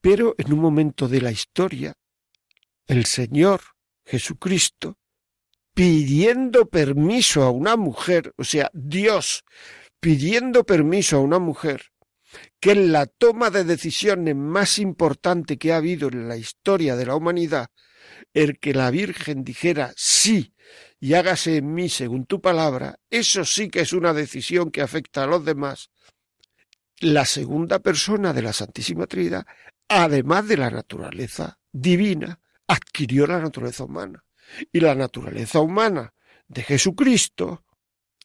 Pero 0.00 0.34
en 0.38 0.52
un 0.52 0.58
momento 0.58 1.08
de 1.08 1.20
la 1.20 1.30
historia, 1.30 1.94
el 2.86 3.04
Señor 3.04 3.60
Jesucristo 4.04 4.98
pidiendo 5.74 6.66
permiso 6.66 7.42
a 7.42 7.50
una 7.50 7.76
mujer, 7.76 8.32
o 8.36 8.44
sea, 8.44 8.70
Dios 8.72 9.44
pidiendo 10.00 10.64
permiso 10.64 11.16
a 11.16 11.20
una 11.20 11.38
mujer, 11.38 11.91
que 12.62 12.70
en 12.70 12.92
la 12.92 13.06
toma 13.06 13.50
de 13.50 13.64
decisiones 13.64 14.36
más 14.36 14.78
importante 14.78 15.58
que 15.58 15.72
ha 15.72 15.78
habido 15.78 16.06
en 16.06 16.28
la 16.28 16.36
historia 16.36 16.94
de 16.94 17.04
la 17.04 17.16
humanidad, 17.16 17.70
el 18.32 18.60
que 18.60 18.72
la 18.72 18.88
Virgen 18.92 19.42
dijera 19.42 19.92
sí 19.96 20.54
y 21.00 21.14
hágase 21.14 21.56
en 21.56 21.74
mí 21.74 21.88
según 21.88 22.24
tu 22.24 22.40
palabra, 22.40 23.00
eso 23.10 23.44
sí 23.44 23.68
que 23.68 23.80
es 23.80 23.92
una 23.92 24.12
decisión 24.12 24.70
que 24.70 24.80
afecta 24.80 25.24
a 25.24 25.26
los 25.26 25.44
demás. 25.44 25.90
La 27.00 27.24
segunda 27.24 27.80
persona 27.80 28.32
de 28.32 28.42
la 28.42 28.52
Santísima 28.52 29.08
Trinidad, 29.08 29.44
además 29.88 30.46
de 30.46 30.58
la 30.58 30.70
naturaleza 30.70 31.58
divina, 31.72 32.38
adquirió 32.68 33.26
la 33.26 33.40
naturaleza 33.40 33.82
humana. 33.82 34.24
Y 34.70 34.78
la 34.78 34.94
naturaleza 34.94 35.58
humana 35.58 36.14
de 36.46 36.62
Jesucristo, 36.62 37.64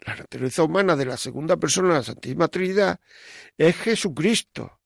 la 0.06 0.16
naturaleza 0.16 0.64
humana 0.64 0.96
de 0.96 1.06
la 1.06 1.18
segunda 1.18 1.58
persona 1.58 1.90
de 1.90 1.94
la 1.96 2.04
Santísima 2.04 2.48
Trinidad, 2.48 3.00
es 3.58 3.76
Jesucristo. 3.76 4.80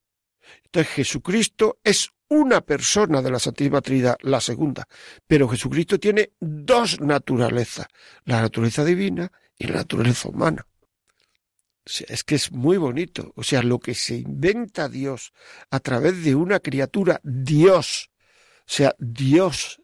Entonces 0.64 0.94
Jesucristo 0.94 1.80
es 1.84 2.10
una 2.30 2.62
persona 2.62 3.22
de 3.22 3.30
la 3.30 3.40
Santísima 3.40 3.82
Trinidad, 3.82 4.18
la 4.22 4.40
segunda. 4.40 4.88
Pero 5.28 5.50
Jesucristo 5.50 6.00
tiene 6.00 6.32
dos 6.40 7.02
naturalezas, 7.02 7.88
la 8.24 8.42
naturaleza 8.42 8.86
divina 8.86 9.32
y 9.58 9.68
la 9.68 9.76
naturaleza 9.76 10.30
humana. 10.30 10.66
es 11.86 12.24
que 12.24 12.36
es 12.36 12.52
muy 12.52 12.78
bonito. 12.78 13.34
O 13.36 13.44
sea, 13.44 13.62
lo 13.64 13.80
que 13.80 13.94
se 13.94 14.16
inventa 14.16 14.88
Dios 14.88 15.34
a 15.70 15.80
través 15.80 16.24
de 16.24 16.36
una 16.36 16.60
criatura, 16.60 17.20
Dios. 17.24 18.12
O 18.62 18.74
sea, 18.74 18.96
Dios 18.98 19.81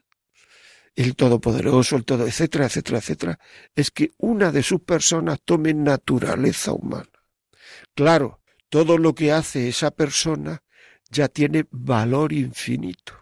el 0.97 1.15
Todopoderoso, 1.15 1.95
el 1.95 2.05
Todo, 2.05 2.25
etcétera, 2.25 2.65
etcétera, 2.65 2.97
etcétera, 2.97 3.39
es 3.75 3.91
que 3.91 4.11
una 4.17 4.51
de 4.51 4.63
sus 4.63 4.81
personas 4.81 5.39
tome 5.45 5.73
naturaleza 5.73 6.73
humana. 6.73 7.05
Claro, 7.93 8.41
todo 8.69 8.97
lo 8.97 9.13
que 9.13 9.31
hace 9.31 9.69
esa 9.69 9.91
persona 9.91 10.63
ya 11.11 11.27
tiene 11.27 11.65
valor 11.69 12.33
infinito. 12.33 13.13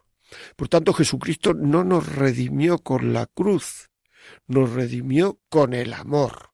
Por 0.56 0.70
tanto, 0.70 0.94
Jesucristo 0.94 1.54
no 1.54 1.84
nos 1.84 2.08
redimió 2.16 2.80
con 2.80 3.12
la 3.12 3.28
cruz, 3.28 3.90
nos 4.48 4.72
redimió 4.72 5.42
con 5.50 5.74
el 5.74 5.94
amor. 5.94 6.52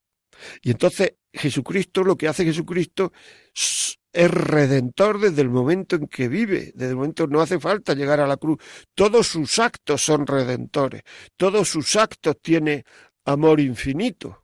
Y 0.64 0.72
entonces 0.72 1.14
Jesucristo, 1.34 2.04
lo 2.04 2.16
que 2.16 2.28
hace 2.28 2.46
Jesucristo 2.46 3.12
es 3.54 4.32
redentor 4.32 5.20
desde 5.20 5.42
el 5.42 5.50
momento 5.50 5.96
en 5.96 6.08
que 6.08 6.28
vive, 6.28 6.72
desde 6.76 6.90
el 6.90 6.96
momento 6.96 7.28
no 7.28 7.42
hace 7.42 7.60
falta 7.60 7.94
llegar 7.94 8.20
a 8.20 8.28
la 8.28 8.38
cruz. 8.38 8.60
Todos 8.94 9.28
sus 9.28 9.60
actos 9.60 10.02
son 10.02 10.28
redentores, 10.28 11.04
todos 11.38 11.70
sus 11.70 11.96
actos 11.96 12.38
tiene 12.42 12.84
amor 13.26 13.60
infinito. 13.60 14.44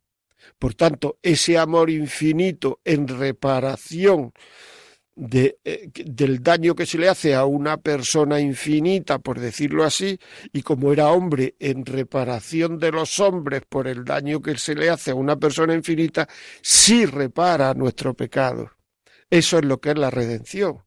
Por 0.58 0.74
tanto, 0.74 1.18
ese 1.22 1.58
amor 1.58 1.90
infinito 1.90 2.80
en 2.84 3.06
reparación 3.06 4.32
de, 5.18 5.58
eh, 5.64 5.90
del 5.92 6.42
daño 6.42 6.76
que 6.76 6.86
se 6.86 6.96
le 6.96 7.08
hace 7.08 7.34
a 7.34 7.44
una 7.44 7.78
persona 7.78 8.38
infinita, 8.40 9.18
por 9.18 9.40
decirlo 9.40 9.82
así, 9.84 10.18
y 10.52 10.62
como 10.62 10.92
era 10.92 11.08
hombre 11.08 11.56
en 11.58 11.84
reparación 11.84 12.78
de 12.78 12.92
los 12.92 13.18
hombres 13.18 13.62
por 13.68 13.88
el 13.88 14.04
daño 14.04 14.40
que 14.40 14.56
se 14.56 14.76
le 14.76 14.88
hace 14.88 15.10
a 15.10 15.16
una 15.16 15.36
persona 15.36 15.74
infinita, 15.74 16.28
sí 16.62 17.04
repara 17.04 17.74
nuestro 17.74 18.14
pecado. 18.14 18.70
Eso 19.28 19.58
es 19.58 19.64
lo 19.64 19.80
que 19.80 19.90
es 19.90 19.98
la 19.98 20.10
redención. 20.10 20.84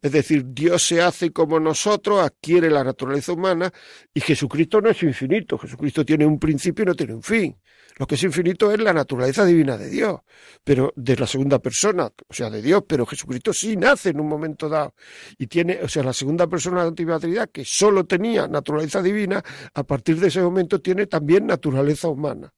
Es 0.00 0.12
decir, 0.12 0.44
Dios 0.46 0.82
se 0.86 1.02
hace 1.02 1.32
como 1.32 1.58
nosotros, 1.58 2.20
adquiere 2.20 2.70
la 2.70 2.84
naturaleza 2.84 3.32
humana 3.32 3.72
y 4.14 4.20
Jesucristo 4.20 4.80
no 4.80 4.90
es 4.90 5.02
infinito. 5.02 5.58
Jesucristo 5.58 6.04
tiene 6.04 6.24
un 6.24 6.38
principio 6.38 6.84
y 6.84 6.86
no 6.86 6.94
tiene 6.94 7.14
un 7.14 7.22
fin. 7.22 7.56
Lo 7.96 8.06
que 8.06 8.14
es 8.14 8.22
infinito 8.22 8.72
es 8.72 8.80
la 8.80 8.92
naturaleza 8.92 9.44
divina 9.44 9.76
de 9.76 9.88
Dios, 9.88 10.20
pero 10.64 10.92
de 10.96 11.16
la 11.16 11.26
segunda 11.26 11.58
persona, 11.58 12.06
o 12.06 12.34
sea, 12.34 12.50
de 12.50 12.62
Dios, 12.62 12.84
pero 12.86 13.06
Jesucristo 13.06 13.52
sí 13.52 13.76
nace 13.76 14.10
en 14.10 14.20
un 14.20 14.28
momento 14.28 14.68
dado 14.68 14.94
y 15.38 15.46
tiene, 15.46 15.80
o 15.82 15.88
sea, 15.88 16.02
la 16.02 16.12
segunda 16.12 16.46
persona 16.46 16.84
de 16.84 17.04
la 17.04 17.18
Trinidad 17.18 17.50
que 17.50 17.64
solo 17.64 18.04
tenía 18.04 18.48
naturaleza 18.48 19.02
divina, 19.02 19.42
a 19.74 19.82
partir 19.84 20.18
de 20.18 20.28
ese 20.28 20.40
momento 20.40 20.80
tiene 20.80 21.06
también 21.06 21.46
naturaleza 21.46 22.08
humana. 22.08 22.52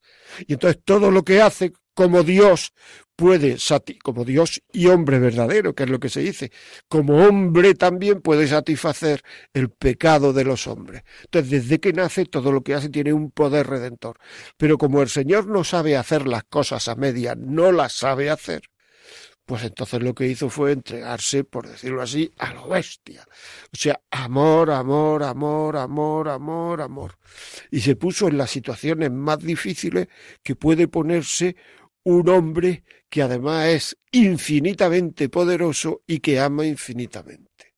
Y 0.46 0.54
entonces 0.54 0.82
todo 0.84 1.10
lo 1.10 1.24
que 1.24 1.40
hace 1.40 1.72
como 1.94 2.22
Dios 2.22 2.72
puede, 3.16 3.56
como 4.02 4.24
Dios 4.24 4.62
y 4.72 4.86
hombre 4.86 5.18
verdadero, 5.18 5.74
que 5.74 5.84
es 5.84 5.90
lo 5.90 6.00
que 6.00 6.08
se 6.08 6.20
dice, 6.20 6.50
como 6.88 7.26
hombre 7.26 7.74
también 7.74 8.20
puede 8.20 8.46
satisfacer 8.48 9.22
el 9.52 9.70
pecado 9.70 10.32
de 10.32 10.44
los 10.44 10.66
hombres. 10.66 11.02
Entonces, 11.24 11.50
desde 11.50 11.80
que 11.80 11.92
nace, 11.92 12.26
todo 12.26 12.52
lo 12.52 12.62
que 12.62 12.74
hace 12.74 12.88
tiene 12.88 13.12
un 13.12 13.30
poder 13.30 13.66
redentor. 13.66 14.18
Pero 14.56 14.78
como 14.78 15.02
el 15.02 15.08
Señor 15.08 15.46
no 15.46 15.64
sabe 15.64 15.96
hacer 15.96 16.26
las 16.26 16.44
cosas 16.44 16.88
a 16.88 16.94
media, 16.96 17.34
no 17.36 17.72
las 17.72 17.92
sabe 17.92 18.30
hacer, 18.30 18.62
pues 19.46 19.62
entonces 19.62 20.02
lo 20.02 20.14
que 20.14 20.26
hizo 20.26 20.48
fue 20.48 20.72
entregarse, 20.72 21.44
por 21.44 21.68
decirlo 21.68 22.00
así, 22.00 22.32
a 22.38 22.54
lo 22.54 22.68
bestia. 22.68 23.26
O 23.72 23.76
sea, 23.76 24.00
amor, 24.10 24.70
amor, 24.70 25.22
amor, 25.22 25.76
amor, 25.76 26.28
amor, 26.28 26.80
amor. 26.80 27.18
Y 27.70 27.80
se 27.80 27.94
puso 27.94 28.28
en 28.28 28.38
las 28.38 28.50
situaciones 28.50 29.10
más 29.10 29.38
difíciles 29.40 30.08
que 30.42 30.56
puede 30.56 30.88
ponerse 30.88 31.56
un 32.04 32.28
hombre 32.28 32.84
que 33.08 33.22
además 33.22 33.66
es 33.68 33.96
infinitamente 34.12 35.28
poderoso 35.28 36.02
y 36.06 36.20
que 36.20 36.38
ama 36.38 36.66
infinitamente. 36.66 37.74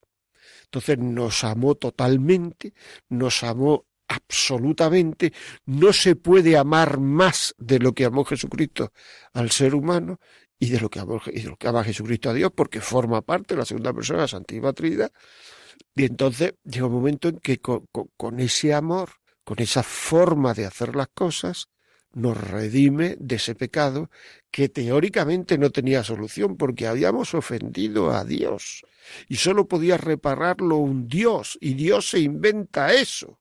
Entonces 0.64 0.98
nos 0.98 1.44
amó 1.44 1.76
totalmente, 1.76 2.74
nos 3.08 3.42
amó 3.42 3.86
absolutamente, 4.08 5.32
no 5.64 5.92
se 5.92 6.16
puede 6.16 6.56
amar 6.56 7.00
más 7.00 7.54
de 7.58 7.78
lo 7.78 7.92
que 7.92 8.04
amó 8.04 8.24
Jesucristo 8.24 8.92
al 9.32 9.50
ser 9.50 9.74
humano 9.74 10.20
y 10.58 10.70
de 10.70 10.80
lo 10.80 10.88
que 10.88 11.00
amó, 11.00 11.20
y 11.26 11.40
de 11.40 11.48
lo 11.48 11.56
que 11.56 11.68
ama 11.68 11.84
Jesucristo 11.84 12.30
a 12.30 12.34
Dios, 12.34 12.50
porque 12.54 12.80
forma 12.80 13.22
parte 13.22 13.54
de 13.54 13.58
la 13.58 13.64
segunda 13.64 13.92
persona 13.92 14.20
la 14.20 14.28
Santísima 14.28 14.72
Trinidad. 14.72 15.12
Y 15.94 16.04
entonces 16.04 16.54
llega 16.64 16.86
un 16.86 16.92
momento 16.92 17.28
en 17.28 17.38
que 17.38 17.60
con 17.60 18.40
ese 18.40 18.74
amor, 18.74 19.10
con 19.44 19.60
esa 19.60 19.82
forma 19.82 20.54
de 20.54 20.66
hacer 20.66 20.96
las 20.96 21.08
cosas, 21.08 21.68
nos 22.16 22.34
redime 22.38 23.16
de 23.20 23.36
ese 23.36 23.54
pecado 23.54 24.10
que 24.50 24.70
teóricamente 24.70 25.58
no 25.58 25.70
tenía 25.70 26.02
solución 26.02 26.56
porque 26.56 26.86
habíamos 26.86 27.34
ofendido 27.34 28.10
a 28.10 28.24
Dios 28.24 28.86
y 29.28 29.36
sólo 29.36 29.68
podía 29.68 29.98
repararlo 29.98 30.78
un 30.78 31.08
Dios 31.08 31.58
y 31.60 31.74
Dios 31.74 32.08
se 32.08 32.20
inventa 32.20 32.94
eso. 32.94 33.38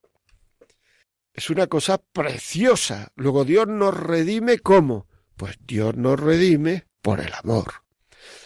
Es 1.32 1.48
una 1.48 1.68
cosa 1.68 1.96
preciosa. 1.98 3.12
Luego 3.16 3.46
Dios 3.46 3.66
nos 3.66 3.98
redime 3.98 4.58
¿cómo? 4.58 5.06
Pues 5.36 5.56
Dios 5.66 5.96
nos 5.96 6.20
redime 6.20 6.84
por 7.00 7.20
el 7.20 7.32
amor. 7.32 7.85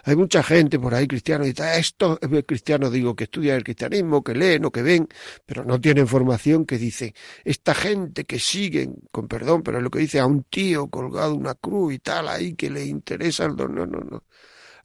Hay 0.04 0.16
mucha 0.16 0.42
gente 0.42 0.78
por 0.78 0.94
ahí 0.94 1.06
cristiano 1.06 1.44
y 1.44 1.48
dice, 1.48 1.78
esto 1.78 2.18
es 2.20 2.44
cristiano, 2.44 2.90
digo, 2.90 3.14
que 3.14 3.24
estudia 3.24 3.56
el 3.56 3.64
cristianismo, 3.64 4.22
que 4.22 4.34
leen 4.34 4.64
o 4.64 4.70
que 4.70 4.82
ven, 4.82 5.08
pero 5.46 5.64
no 5.64 5.80
tienen 5.80 6.06
formación 6.06 6.64
que 6.66 6.78
dice, 6.78 7.14
esta 7.44 7.74
gente 7.74 8.24
que 8.24 8.38
siguen, 8.38 8.96
con 9.12 9.28
perdón, 9.28 9.62
pero 9.62 9.78
es 9.78 9.84
lo 9.84 9.90
que 9.90 9.98
dice 10.00 10.20
a 10.20 10.26
un 10.26 10.44
tío 10.44 10.88
colgado 10.88 11.34
una 11.34 11.54
cruz 11.54 11.94
y 11.94 11.98
tal 11.98 12.28
ahí 12.28 12.54
que 12.54 12.70
le 12.70 12.84
interesa 12.84 13.44
el 13.44 13.56
dolor. 13.56 13.70
No, 13.70 13.86
no, 13.86 14.00
no. 14.00 14.24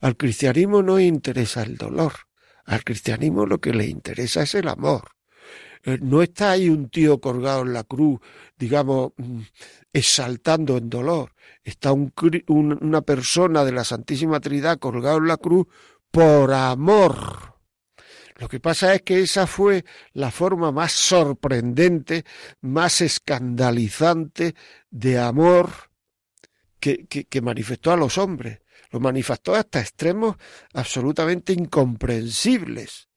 Al 0.01 0.17
cristianismo 0.17 0.81
no 0.81 0.99
interesa 0.99 1.63
el 1.63 1.77
dolor. 1.77 2.13
Al 2.65 2.83
cristianismo 2.83 3.45
lo 3.45 3.59
que 3.59 3.73
le 3.73 3.85
interesa 3.87 4.43
es 4.43 4.55
el 4.55 4.67
amor. 4.67 5.14
Eh, 5.85 5.99
no 6.01 6.21
está 6.21 6.51
ahí 6.51 6.67
un 6.69 6.89
tío 6.89 7.21
colgado 7.21 7.61
en 7.61 7.73
la 7.73 7.83
cruz, 7.83 8.19
digamos, 8.57 9.13
mm, 9.17 9.41
exaltando 9.93 10.77
en 10.77 10.89
dolor. 10.89 11.33
Está 11.63 11.91
un, 11.91 12.11
una 12.47 13.01
persona 13.01 13.63
de 13.63 13.71
la 13.71 13.83
Santísima 13.83 14.39
Trinidad 14.39 14.79
colgado 14.79 15.17
en 15.19 15.27
la 15.27 15.37
cruz 15.37 15.67
por 16.11 16.51
amor. 16.53 17.55
Lo 18.37 18.49
que 18.49 18.59
pasa 18.59 18.93
es 18.93 19.03
que 19.03 19.21
esa 19.21 19.47
fue 19.47 19.85
la 20.13 20.29
forma 20.29 20.71
más 20.71 20.91
sorprendente, 20.91 22.25
más 22.61 22.99
escandalizante 22.99 24.55
de 24.89 25.19
amor 25.19 25.69
que, 26.79 27.05
que, 27.05 27.41
manifestó 27.41 27.93
a 27.93 27.97
los 27.97 28.17
hombres. 28.17 28.59
Lo 28.91 28.99
manifestó 28.99 29.55
hasta 29.55 29.79
extremos 29.79 30.35
absolutamente 30.73 31.53
incomprensibles. 31.53 33.07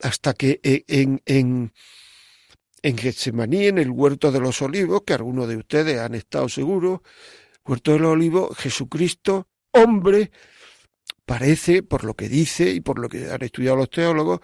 Hasta 0.00 0.34
que 0.34 0.60
eh, 0.62 0.84
en, 0.88 1.72
en 2.84 2.98
Getsemaní, 2.98 3.68
en 3.68 3.78
el 3.78 3.90
huerto 3.90 4.30
de 4.30 4.40
los 4.40 4.60
olivos, 4.60 5.04
que 5.06 5.14
algunos 5.14 5.48
de 5.48 5.56
ustedes 5.56 5.98
han 5.98 6.14
estado 6.14 6.50
seguros, 6.50 7.00
huerto 7.64 7.92
de 7.92 7.98
los 7.98 8.12
olivos, 8.12 8.54
Jesucristo, 8.58 9.48
hombre, 9.70 10.30
parece, 11.24 11.82
por 11.82 12.04
lo 12.04 12.12
que 12.12 12.28
dice 12.28 12.68
y 12.68 12.82
por 12.82 12.98
lo 12.98 13.08
que 13.08 13.30
han 13.30 13.42
estudiado 13.42 13.78
los 13.78 13.88
teólogos, 13.88 14.40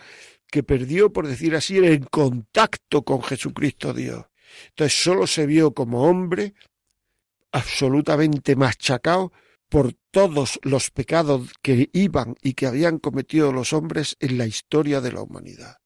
que 0.50 0.62
perdió, 0.62 1.12
por 1.12 1.26
decir 1.26 1.54
así, 1.54 1.76
el 1.76 2.08
contacto 2.08 3.02
con 3.02 3.22
Jesucristo 3.22 3.92
Dios. 3.92 4.24
Entonces 4.70 4.98
solo 4.98 5.26
se 5.26 5.44
vio 5.44 5.74
como 5.74 6.04
hombre 6.04 6.54
absolutamente 7.52 8.56
machacado 8.56 9.32
por 9.68 9.92
todos 10.10 10.58
los 10.62 10.90
pecados 10.90 11.52
que 11.60 11.90
iban 11.92 12.36
y 12.40 12.54
que 12.54 12.66
habían 12.66 13.00
cometido 13.00 13.52
los 13.52 13.74
hombres 13.74 14.16
en 14.18 14.38
la 14.38 14.46
historia 14.46 15.02
de 15.02 15.12
la 15.12 15.20
humanidad. 15.20 15.76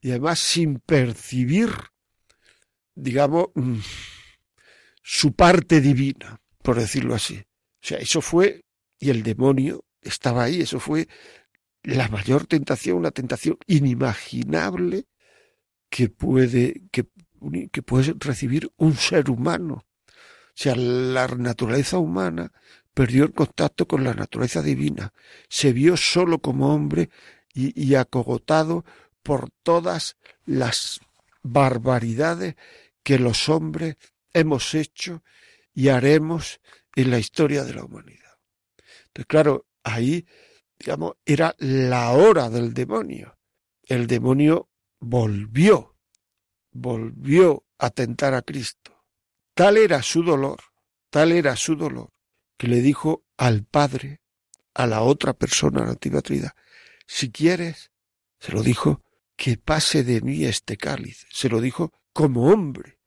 Y 0.00 0.12
además 0.12 0.38
sin 0.38 0.78
percibir 0.78 1.68
digamos, 2.98 3.48
mm, 3.54 3.78
su 5.02 5.32
parte 5.32 5.80
divina, 5.80 6.40
por 6.62 6.78
decirlo 6.78 7.14
así. 7.14 7.36
O 7.36 7.86
sea, 7.86 7.98
eso 7.98 8.20
fue, 8.20 8.64
y 8.98 9.10
el 9.10 9.22
demonio 9.22 9.84
estaba 10.02 10.44
ahí, 10.44 10.60
eso 10.60 10.80
fue 10.80 11.08
la 11.82 12.08
mayor 12.08 12.46
tentación, 12.46 12.98
una 12.98 13.10
tentación 13.10 13.56
inimaginable 13.66 15.06
que 15.88 16.08
puede, 16.08 16.82
que, 16.90 17.06
que 17.72 17.82
puede 17.82 18.14
recibir 18.18 18.70
un 18.76 18.94
ser 18.96 19.30
humano. 19.30 19.86
O 20.08 20.60
sea, 20.60 20.74
la 20.74 21.28
naturaleza 21.28 21.98
humana 21.98 22.52
perdió 22.92 23.24
el 23.24 23.32
contacto 23.32 23.86
con 23.86 24.02
la 24.02 24.12
naturaleza 24.12 24.60
divina, 24.60 25.12
se 25.48 25.72
vio 25.72 25.96
solo 25.96 26.40
como 26.40 26.74
hombre 26.74 27.10
y, 27.54 27.80
y 27.80 27.94
acogotado 27.94 28.84
por 29.22 29.50
todas 29.62 30.16
las 30.44 31.00
barbaridades 31.42 32.56
que 33.08 33.18
los 33.18 33.48
hombres 33.48 33.96
hemos 34.34 34.74
hecho 34.74 35.24
y 35.72 35.88
haremos 35.88 36.60
en 36.94 37.10
la 37.10 37.18
historia 37.18 37.64
de 37.64 37.72
la 37.72 37.82
humanidad. 37.82 38.36
Entonces, 39.06 39.26
claro, 39.26 39.66
ahí, 39.82 40.26
digamos, 40.78 41.14
era 41.24 41.56
la 41.56 42.10
hora 42.10 42.50
del 42.50 42.74
demonio. 42.74 43.38
El 43.82 44.06
demonio 44.08 44.68
volvió, 45.00 45.96
volvió 46.70 47.64
a 47.78 47.88
tentar 47.88 48.34
a 48.34 48.42
Cristo. 48.42 49.06
Tal 49.54 49.78
era 49.78 50.02
su 50.02 50.22
dolor, 50.22 50.60
tal 51.08 51.32
era 51.32 51.56
su 51.56 51.76
dolor, 51.76 52.12
que 52.58 52.68
le 52.68 52.82
dijo 52.82 53.24
al 53.38 53.64
Padre, 53.64 54.20
a 54.74 54.86
la 54.86 55.00
otra 55.00 55.32
persona, 55.32 55.86
la 55.86 55.94
Trinidad, 55.94 56.52
si 57.06 57.32
quieres, 57.32 57.90
se 58.38 58.52
lo 58.52 58.62
dijo, 58.62 59.02
que 59.34 59.56
pase 59.56 60.04
de 60.04 60.20
mí 60.20 60.44
este 60.44 60.76
cáliz. 60.76 61.26
Se 61.30 61.48
lo 61.48 61.62
dijo 61.62 61.90
como 62.12 62.52
hombre 62.52 62.97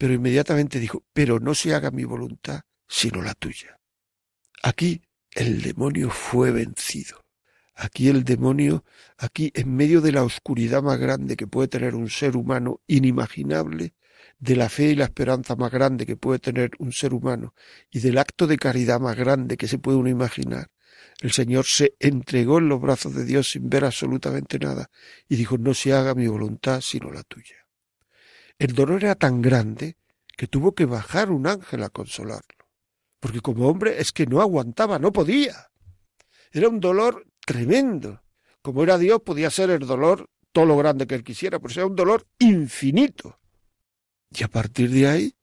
pero 0.00 0.14
inmediatamente 0.14 0.80
dijo, 0.80 1.04
pero 1.12 1.40
no 1.40 1.54
se 1.54 1.74
haga 1.74 1.90
mi 1.90 2.04
voluntad, 2.04 2.62
sino 2.88 3.20
la 3.20 3.34
tuya. 3.34 3.78
Aquí 4.62 5.02
el 5.30 5.60
demonio 5.60 6.08
fue 6.08 6.52
vencido. 6.52 7.22
Aquí 7.74 8.08
el 8.08 8.24
demonio, 8.24 8.82
aquí 9.18 9.52
en 9.54 9.76
medio 9.76 10.00
de 10.00 10.12
la 10.12 10.24
oscuridad 10.24 10.82
más 10.82 10.98
grande 10.98 11.36
que 11.36 11.46
puede 11.46 11.68
tener 11.68 11.94
un 11.94 12.08
ser 12.08 12.34
humano 12.34 12.80
inimaginable, 12.86 13.92
de 14.38 14.56
la 14.56 14.70
fe 14.70 14.84
y 14.84 14.94
la 14.94 15.04
esperanza 15.04 15.54
más 15.54 15.70
grande 15.70 16.06
que 16.06 16.16
puede 16.16 16.38
tener 16.38 16.70
un 16.78 16.92
ser 16.92 17.12
humano 17.12 17.52
y 17.90 18.00
del 18.00 18.16
acto 18.16 18.46
de 18.46 18.56
caridad 18.56 19.00
más 19.00 19.18
grande 19.18 19.58
que 19.58 19.68
se 19.68 19.76
puede 19.76 19.98
uno 19.98 20.08
imaginar, 20.08 20.70
el 21.20 21.32
Señor 21.32 21.66
se 21.66 21.94
entregó 21.98 22.56
en 22.56 22.70
los 22.70 22.80
brazos 22.80 23.14
de 23.14 23.26
Dios 23.26 23.50
sin 23.50 23.68
ver 23.68 23.84
absolutamente 23.84 24.58
nada 24.58 24.90
y 25.28 25.36
dijo, 25.36 25.58
no 25.58 25.74
se 25.74 25.92
haga 25.92 26.14
mi 26.14 26.26
voluntad 26.26 26.80
sino 26.80 27.12
la 27.12 27.22
tuya. 27.22 27.56
El 28.60 28.74
dolor 28.74 29.02
era 29.02 29.14
tan 29.14 29.40
grande 29.40 29.96
que 30.36 30.46
tuvo 30.46 30.74
que 30.74 30.84
bajar 30.84 31.30
un 31.30 31.46
ángel 31.46 31.82
a 31.82 31.88
consolarlo, 31.88 32.68
porque 33.18 33.40
como 33.40 33.66
hombre 33.66 34.02
es 34.02 34.12
que 34.12 34.26
no 34.26 34.42
aguantaba, 34.42 34.98
no 34.98 35.14
podía. 35.14 35.70
Era 36.52 36.68
un 36.68 36.78
dolor 36.78 37.26
tremendo. 37.46 38.22
Como 38.60 38.82
era 38.82 38.98
Dios, 38.98 39.22
podía 39.22 39.48
ser 39.48 39.70
el 39.70 39.86
dolor 39.86 40.28
todo 40.52 40.66
lo 40.66 40.76
grande 40.76 41.06
que 41.06 41.14
él 41.14 41.24
quisiera, 41.24 41.58
pero 41.58 41.72
era 41.72 41.86
un 41.86 41.96
dolor 41.96 42.26
infinito. 42.38 43.40
Y 44.28 44.44
a 44.44 44.48
partir 44.48 44.90
de 44.90 45.08
ahí, 45.08 45.34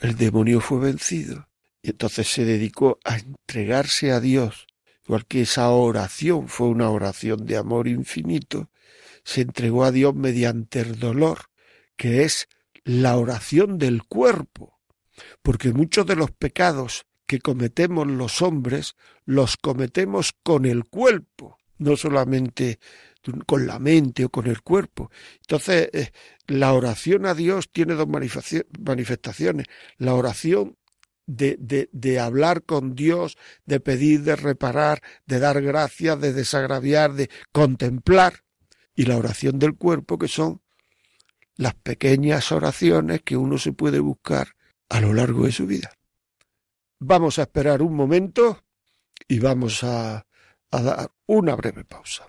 el 0.00 0.16
demonio 0.16 0.62
fue 0.62 0.78
vencido. 0.78 1.48
Y 1.82 1.90
entonces 1.90 2.28
se 2.28 2.46
dedicó 2.46 2.98
a 3.04 3.18
entregarse 3.18 4.10
a 4.10 4.20
Dios, 4.20 4.66
igual 5.04 5.26
que 5.26 5.42
esa 5.42 5.68
oración 5.68 6.48
fue 6.48 6.68
una 6.68 6.88
oración 6.88 7.44
de 7.44 7.58
amor 7.58 7.88
infinito, 7.88 8.70
se 9.22 9.42
entregó 9.42 9.84
a 9.84 9.92
Dios 9.92 10.14
mediante 10.14 10.80
el 10.80 10.98
dolor, 10.98 11.49
que 12.00 12.22
es 12.22 12.48
la 12.82 13.18
oración 13.18 13.76
del 13.76 14.04
cuerpo, 14.04 14.80
porque 15.42 15.74
muchos 15.74 16.06
de 16.06 16.16
los 16.16 16.30
pecados 16.30 17.04
que 17.26 17.40
cometemos 17.40 18.06
los 18.06 18.40
hombres 18.40 18.96
los 19.26 19.58
cometemos 19.58 20.32
con 20.42 20.64
el 20.64 20.84
cuerpo, 20.84 21.58
no 21.76 21.98
solamente 21.98 22.78
con 23.44 23.66
la 23.66 23.78
mente 23.78 24.24
o 24.24 24.30
con 24.30 24.46
el 24.46 24.62
cuerpo. 24.62 25.10
Entonces, 25.42 25.90
eh, 25.92 26.10
la 26.46 26.72
oración 26.72 27.26
a 27.26 27.34
Dios 27.34 27.70
tiene 27.70 27.92
dos 27.92 28.08
manifestaciones. 28.08 29.66
La 29.98 30.14
oración 30.14 30.78
de, 31.26 31.58
de, 31.60 31.90
de, 31.92 32.18
hablar 32.18 32.62
con 32.62 32.94
Dios, 32.94 33.36
de 33.66 33.78
pedir, 33.80 34.22
de 34.22 34.36
reparar, 34.36 35.02
de 35.26 35.38
dar 35.38 35.60
gracias, 35.60 36.18
de 36.18 36.32
desagraviar, 36.32 37.12
de 37.12 37.28
contemplar, 37.52 38.42
y 38.94 39.04
la 39.04 39.18
oración 39.18 39.58
del 39.58 39.76
cuerpo, 39.76 40.16
que 40.16 40.28
son 40.28 40.62
las 41.60 41.74
pequeñas 41.74 42.52
oraciones 42.52 43.20
que 43.20 43.36
uno 43.36 43.58
se 43.58 43.74
puede 43.74 44.00
buscar 44.00 44.56
a 44.88 44.98
lo 44.98 45.12
largo 45.12 45.44
de 45.44 45.52
su 45.52 45.66
vida. 45.66 45.92
Vamos 46.98 47.38
a 47.38 47.42
esperar 47.42 47.82
un 47.82 47.94
momento 47.94 48.64
y 49.28 49.40
vamos 49.40 49.84
a, 49.84 50.26
a 50.70 50.82
dar 50.82 51.12
una 51.26 51.54
breve 51.56 51.84
pausa. 51.84 52.26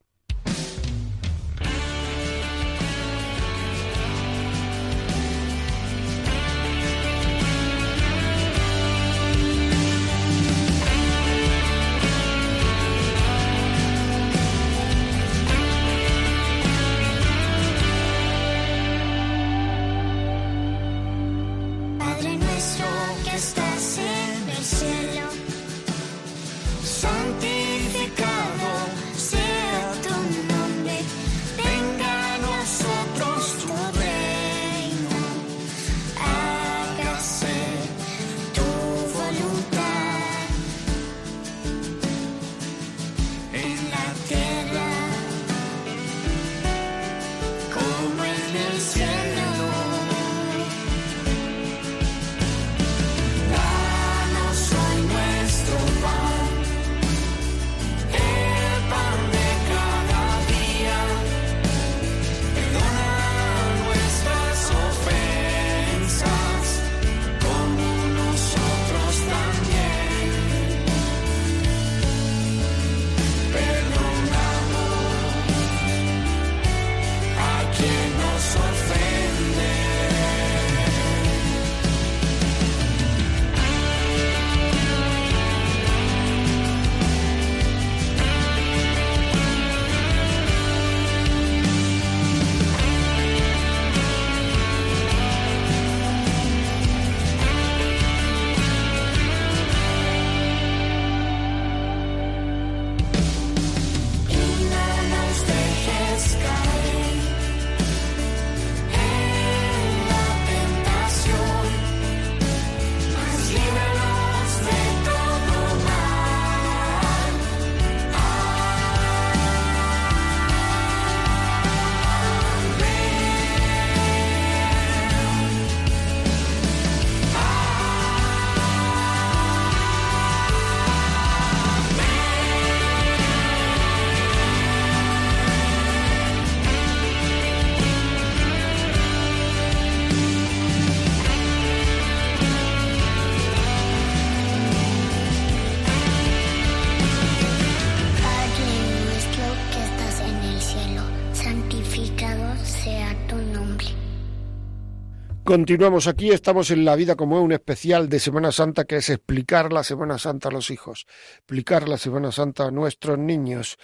Continuamos 155.51 156.07
aquí, 156.07 156.29
estamos 156.29 156.71
en 156.71 156.85
La 156.85 156.95
Vida 156.95 157.17
como 157.17 157.37
es 157.37 157.43
un 157.43 157.51
especial 157.51 158.07
de 158.07 158.19
Semana 158.19 158.53
Santa 158.53 158.85
que 158.85 158.95
es 158.95 159.09
explicar 159.09 159.73
la 159.73 159.83
Semana 159.83 160.17
Santa 160.17 160.47
a 160.47 160.51
los 160.53 160.71
hijos, 160.71 161.05
explicar 161.39 161.89
la 161.89 161.97
Semana 161.97 162.31
Santa 162.31 162.67
a 162.67 162.71
nuestros 162.71 163.19
niños. 163.19 163.77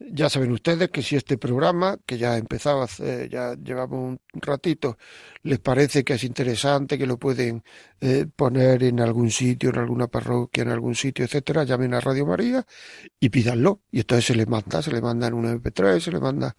Ya 0.00 0.28
saben 0.28 0.50
ustedes 0.50 0.90
que 0.90 1.04
si 1.04 1.14
este 1.14 1.38
programa, 1.38 1.98
que 2.04 2.18
ya 2.18 2.34
hace, 2.82 3.28
ya 3.28 3.54
llevamos 3.54 4.18
un 4.34 4.40
ratito, 4.42 4.98
les 5.44 5.60
parece 5.60 6.02
que 6.02 6.14
es 6.14 6.24
interesante, 6.24 6.98
que 6.98 7.06
lo 7.06 7.16
pueden 7.16 7.62
eh, 8.00 8.26
poner 8.34 8.82
en 8.82 8.98
algún 8.98 9.30
sitio, 9.30 9.70
en 9.70 9.78
alguna 9.78 10.08
parroquia, 10.08 10.64
en 10.64 10.70
algún 10.70 10.96
sitio, 10.96 11.24
etcétera, 11.24 11.62
llamen 11.62 11.94
a 11.94 12.00
Radio 12.00 12.26
María 12.26 12.66
y 13.20 13.28
pídanlo. 13.28 13.82
Y 13.92 14.00
entonces 14.00 14.24
se 14.24 14.34
les 14.34 14.48
manda, 14.48 14.82
se 14.82 14.90
les 14.90 15.00
manda 15.00 15.28
en 15.28 15.34
un 15.34 15.44
MP3, 15.62 16.00
se 16.00 16.10
les 16.10 16.20
manda 16.20 16.56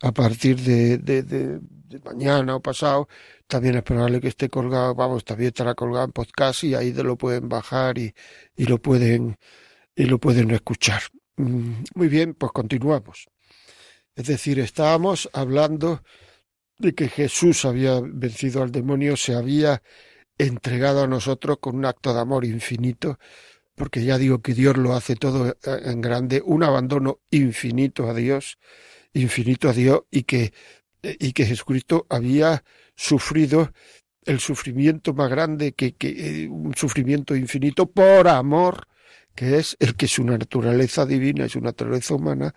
a 0.00 0.12
partir 0.12 0.60
de, 0.60 0.98
de, 0.98 1.60
mañana 2.04 2.56
o 2.56 2.60
pasado, 2.62 3.08
también 3.46 3.76
es 3.76 3.82
probable 3.82 4.20
que 4.20 4.28
esté 4.28 4.48
colgado, 4.48 4.94
vamos, 4.94 5.24
también 5.24 5.48
estará 5.48 5.74
colgado 5.74 6.06
en 6.06 6.12
podcast 6.12 6.64
y 6.64 6.74
ahí 6.74 6.92
lo 6.92 7.16
pueden 7.16 7.48
bajar 7.48 7.98
y, 7.98 8.14
y 8.56 8.64
lo 8.64 8.78
pueden 8.80 9.38
y 9.96 10.04
lo 10.04 10.18
pueden 10.18 10.50
escuchar. 10.50 11.02
Mm, 11.36 11.84
muy 11.94 12.08
bien, 12.08 12.34
pues 12.34 12.52
continuamos. 12.52 13.26
Es 14.16 14.26
decir, 14.26 14.58
estábamos 14.58 15.28
hablando 15.32 16.02
de 16.78 16.94
que 16.94 17.08
Jesús 17.08 17.64
había 17.64 18.00
vencido 18.00 18.62
al 18.62 18.72
demonio, 18.72 19.16
se 19.16 19.34
había 19.34 19.82
entregado 20.38 21.02
a 21.02 21.06
nosotros 21.06 21.58
con 21.60 21.76
un 21.76 21.84
acto 21.84 22.12
de 22.12 22.20
amor 22.20 22.44
infinito, 22.44 23.18
porque 23.74 24.04
ya 24.04 24.18
digo 24.18 24.40
que 24.40 24.54
Dios 24.54 24.76
lo 24.76 24.94
hace 24.94 25.16
todo 25.16 25.56
en 25.64 26.00
grande, 26.00 26.42
un 26.44 26.62
abandono 26.62 27.20
infinito 27.30 28.08
a 28.08 28.14
Dios, 28.14 28.58
infinito 29.14 29.68
a 29.68 29.72
Dios 29.72 30.02
y 30.10 30.24
que 30.24 30.52
y 31.18 31.32
que 31.32 31.46
Jesucristo 31.46 32.06
había 32.08 32.64
sufrido 32.96 33.72
el 34.24 34.40
sufrimiento 34.40 35.12
más 35.12 35.30
grande, 35.30 35.72
que, 35.72 35.94
que 35.94 36.48
un 36.50 36.74
sufrimiento 36.74 37.36
infinito 37.36 37.90
por 37.90 38.28
amor, 38.28 38.86
que 39.34 39.58
es 39.58 39.76
el 39.80 39.96
que 39.96 40.08
su 40.08 40.24
naturaleza 40.24 41.04
divina 41.04 41.46
y 41.46 41.50
su 41.50 41.60
naturaleza 41.60 42.14
humana, 42.14 42.54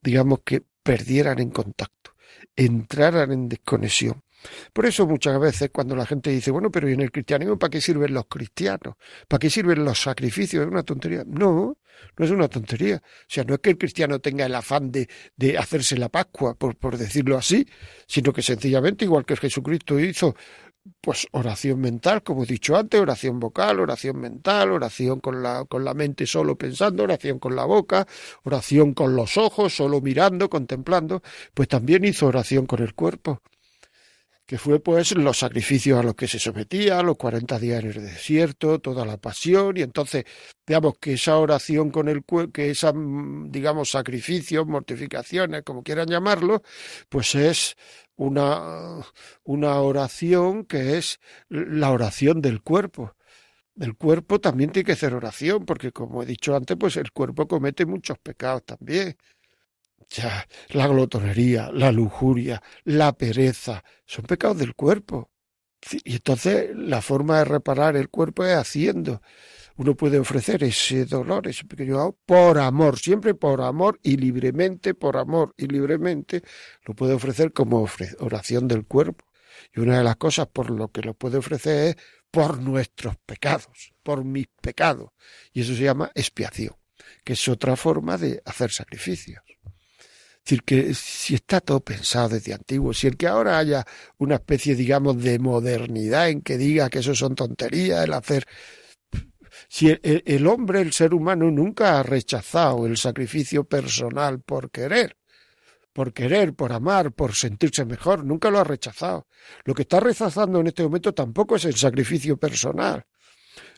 digamos 0.00 0.40
que 0.44 0.62
perdieran 0.82 1.40
en 1.40 1.50
contacto, 1.50 2.12
entraran 2.54 3.32
en 3.32 3.48
desconexión. 3.48 4.22
Por 4.72 4.86
eso 4.86 5.06
muchas 5.06 5.38
veces 5.40 5.70
cuando 5.72 5.96
la 5.96 6.06
gente 6.06 6.30
dice, 6.30 6.50
bueno, 6.50 6.70
pero 6.70 6.88
¿y 6.88 6.92
en 6.92 7.00
el 7.00 7.10
cristianismo 7.10 7.58
para 7.58 7.70
qué 7.70 7.80
sirven 7.80 8.14
los 8.14 8.26
cristianos? 8.26 8.94
¿Para 9.26 9.38
qué 9.38 9.50
sirven 9.50 9.84
los 9.84 10.00
sacrificios? 10.00 10.62
¿Es 10.62 10.70
una 10.70 10.82
tontería? 10.82 11.24
No, 11.26 11.76
no 12.16 12.24
es 12.24 12.30
una 12.30 12.48
tontería. 12.48 12.96
O 12.96 13.26
sea, 13.26 13.44
no 13.44 13.54
es 13.54 13.60
que 13.60 13.70
el 13.70 13.78
cristiano 13.78 14.20
tenga 14.20 14.46
el 14.46 14.54
afán 14.54 14.90
de, 14.90 15.08
de 15.36 15.58
hacerse 15.58 15.96
la 15.96 16.08
Pascua, 16.08 16.54
por, 16.54 16.76
por 16.76 16.96
decirlo 16.96 17.36
así, 17.36 17.66
sino 18.06 18.32
que 18.32 18.42
sencillamente, 18.42 19.04
igual 19.04 19.24
que 19.24 19.36
Jesucristo 19.36 19.98
hizo 19.98 20.34
pues 21.00 21.26
oración 21.32 21.80
mental, 21.80 22.22
como 22.22 22.44
he 22.44 22.46
dicho 22.46 22.76
antes, 22.76 23.00
oración 23.00 23.38
vocal, 23.38 23.80
oración 23.80 24.18
mental, 24.18 24.72
oración 24.72 25.20
con 25.20 25.42
la, 25.42 25.64
con 25.66 25.84
la 25.84 25.92
mente 25.92 26.26
solo 26.26 26.56
pensando, 26.56 27.02
oración 27.02 27.38
con 27.38 27.54
la 27.54 27.64
boca, 27.66 28.06
oración 28.44 28.94
con 28.94 29.14
los 29.14 29.36
ojos, 29.36 29.74
solo 29.74 30.00
mirando, 30.00 30.48
contemplando, 30.48 31.22
pues 31.52 31.68
también 31.68 32.04
hizo 32.04 32.26
oración 32.26 32.66
con 32.66 32.82
el 32.82 32.94
cuerpo 32.94 33.42
que 34.48 34.56
fue 34.56 34.80
pues 34.80 35.12
los 35.14 35.40
sacrificios 35.40 36.00
a 36.00 36.02
los 36.02 36.14
que 36.14 36.26
se 36.26 36.38
sometía, 36.38 37.02
los 37.02 37.18
cuarenta 37.18 37.58
días 37.58 37.84
en 37.84 37.90
el 37.90 38.02
desierto, 38.02 38.78
toda 38.80 39.04
la 39.04 39.18
pasión, 39.18 39.76
y 39.76 39.82
entonces, 39.82 40.24
digamos 40.66 40.94
que 40.98 41.12
esa 41.14 41.36
oración 41.36 41.90
con 41.90 42.08
el 42.08 42.24
que 42.50 42.70
esa, 42.70 42.94
mm, 42.94 43.50
digamos, 43.50 43.90
sacrificios, 43.90 44.66
mortificaciones, 44.66 45.64
como 45.64 45.82
quieran 45.82 46.08
llamarlo, 46.08 46.62
pues 47.10 47.34
es 47.34 47.76
una, 48.16 49.04
una 49.44 49.80
oración 49.82 50.64
que 50.64 50.96
es 50.96 51.20
la 51.50 51.90
oración 51.90 52.40
del 52.40 52.62
cuerpo. 52.62 53.16
El 53.78 53.96
cuerpo 53.96 54.40
también 54.40 54.70
tiene 54.72 54.86
que 54.86 54.92
hacer 54.92 55.14
oración, 55.14 55.66
porque 55.66 55.92
como 55.92 56.22
he 56.22 56.26
dicho 56.26 56.56
antes, 56.56 56.76
pues 56.80 56.96
el 56.96 57.12
cuerpo 57.12 57.46
comete 57.48 57.84
muchos 57.86 58.18
pecados 58.18 58.64
también 58.64 59.16
ya, 60.08 60.46
la 60.70 60.86
glotonería, 60.86 61.70
la 61.72 61.92
lujuria, 61.92 62.62
la 62.84 63.12
pereza, 63.12 63.84
son 64.06 64.24
pecados 64.24 64.58
del 64.58 64.74
cuerpo. 64.74 65.30
Y 66.04 66.16
entonces 66.16 66.70
la 66.74 67.02
forma 67.02 67.38
de 67.38 67.44
reparar 67.44 67.96
el 67.96 68.08
cuerpo 68.08 68.44
es 68.44 68.54
haciendo. 68.54 69.22
Uno 69.76 69.94
puede 69.94 70.18
ofrecer 70.18 70.64
ese 70.64 71.04
dolor, 71.04 71.46
ese 71.46 71.64
pequeño 71.64 72.16
por 72.26 72.58
amor, 72.58 72.98
siempre 72.98 73.34
por 73.34 73.60
amor 73.60 74.00
y 74.02 74.16
libremente, 74.16 74.94
por 74.94 75.16
amor 75.16 75.54
y 75.56 75.66
libremente, 75.66 76.42
lo 76.84 76.94
puede 76.94 77.14
ofrecer 77.14 77.52
como 77.52 77.86
oración 78.18 78.66
del 78.66 78.86
cuerpo. 78.86 79.24
Y 79.74 79.80
una 79.80 79.98
de 79.98 80.04
las 80.04 80.16
cosas 80.16 80.48
por 80.48 80.70
lo 80.70 80.88
que 80.88 81.02
lo 81.02 81.14
puede 81.14 81.38
ofrecer 81.38 81.88
es 81.90 81.96
por 82.30 82.60
nuestros 82.60 83.16
pecados, 83.24 83.92
por 84.02 84.24
mis 84.24 84.48
pecados. 84.60 85.10
Y 85.52 85.60
eso 85.60 85.74
se 85.74 85.84
llama 85.84 86.10
expiación, 86.14 86.74
que 87.24 87.34
es 87.34 87.48
otra 87.48 87.76
forma 87.76 88.18
de 88.18 88.42
hacer 88.44 88.70
sacrificios 88.72 89.42
decir, 90.48 90.62
que 90.64 90.94
si 90.94 91.34
está 91.34 91.60
todo 91.60 91.80
pensado 91.80 92.30
desde 92.30 92.54
antiguo, 92.54 92.92
si 92.94 93.06
el 93.06 93.16
que 93.16 93.26
ahora 93.26 93.58
haya 93.58 93.84
una 94.18 94.36
especie, 94.36 94.74
digamos, 94.74 95.22
de 95.22 95.38
modernidad 95.38 96.30
en 96.30 96.42
que 96.42 96.56
diga 96.56 96.88
que 96.88 97.00
eso 97.00 97.14
son 97.14 97.34
tonterías, 97.34 98.04
el 98.04 98.12
hacer... 98.12 98.46
Si 99.68 99.88
el, 99.88 100.22
el 100.24 100.46
hombre, 100.46 100.80
el 100.80 100.92
ser 100.92 101.12
humano, 101.12 101.50
nunca 101.50 101.98
ha 101.98 102.02
rechazado 102.02 102.86
el 102.86 102.96
sacrificio 102.96 103.64
personal 103.64 104.40
por 104.40 104.70
querer, 104.70 105.16
por 105.92 106.12
querer, 106.12 106.54
por 106.54 106.72
amar, 106.72 107.12
por 107.12 107.34
sentirse 107.34 107.84
mejor, 107.84 108.24
nunca 108.24 108.50
lo 108.50 108.60
ha 108.60 108.64
rechazado. 108.64 109.26
Lo 109.64 109.74
que 109.74 109.82
está 109.82 110.00
rechazando 110.00 110.60
en 110.60 110.68
este 110.68 110.84
momento 110.84 111.12
tampoco 111.12 111.56
es 111.56 111.64
el 111.64 111.74
sacrificio 111.74 112.36
personal. 112.36 113.04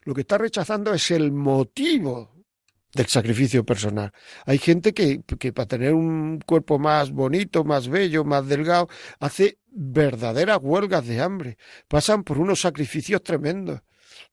Lo 0.05 0.15
que 0.15 0.21
está 0.21 0.39
rechazando 0.39 0.93
es 0.93 1.11
el 1.11 1.33
motivo 1.33 2.40
del 2.93 3.07
sacrificio 3.07 3.65
personal. 3.65 4.13
Hay 4.47 4.59
gente 4.59 4.93
que, 4.93 5.23
que 5.23 5.53
para 5.53 5.67
tener 5.67 5.95
un 5.95 6.41
cuerpo 6.45 6.79
más 6.79 7.11
bonito, 7.13 7.65
más 7.65 7.89
bello, 7.89 8.25
más 8.25 8.47
delgado, 8.49 8.89
hace 9.19 9.59
verdaderas 9.71 10.59
huelgas 10.61 11.07
de 11.07 11.21
hambre. 11.21 11.57
Pasan 11.89 12.25
por 12.25 12.39
unos 12.39 12.61
sacrificios 12.61 13.23
tremendos 13.23 13.81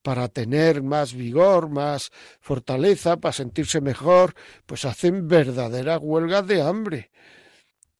para 0.01 0.27
tener 0.27 0.83
más 0.83 1.13
vigor, 1.13 1.69
más 1.69 2.11
fortaleza, 2.39 3.17
para 3.17 3.33
sentirse 3.33 3.81
mejor, 3.81 4.33
pues 4.65 4.85
hacen 4.85 5.27
verdaderas 5.27 5.99
huelgas 6.01 6.47
de 6.47 6.61
hambre. 6.61 7.11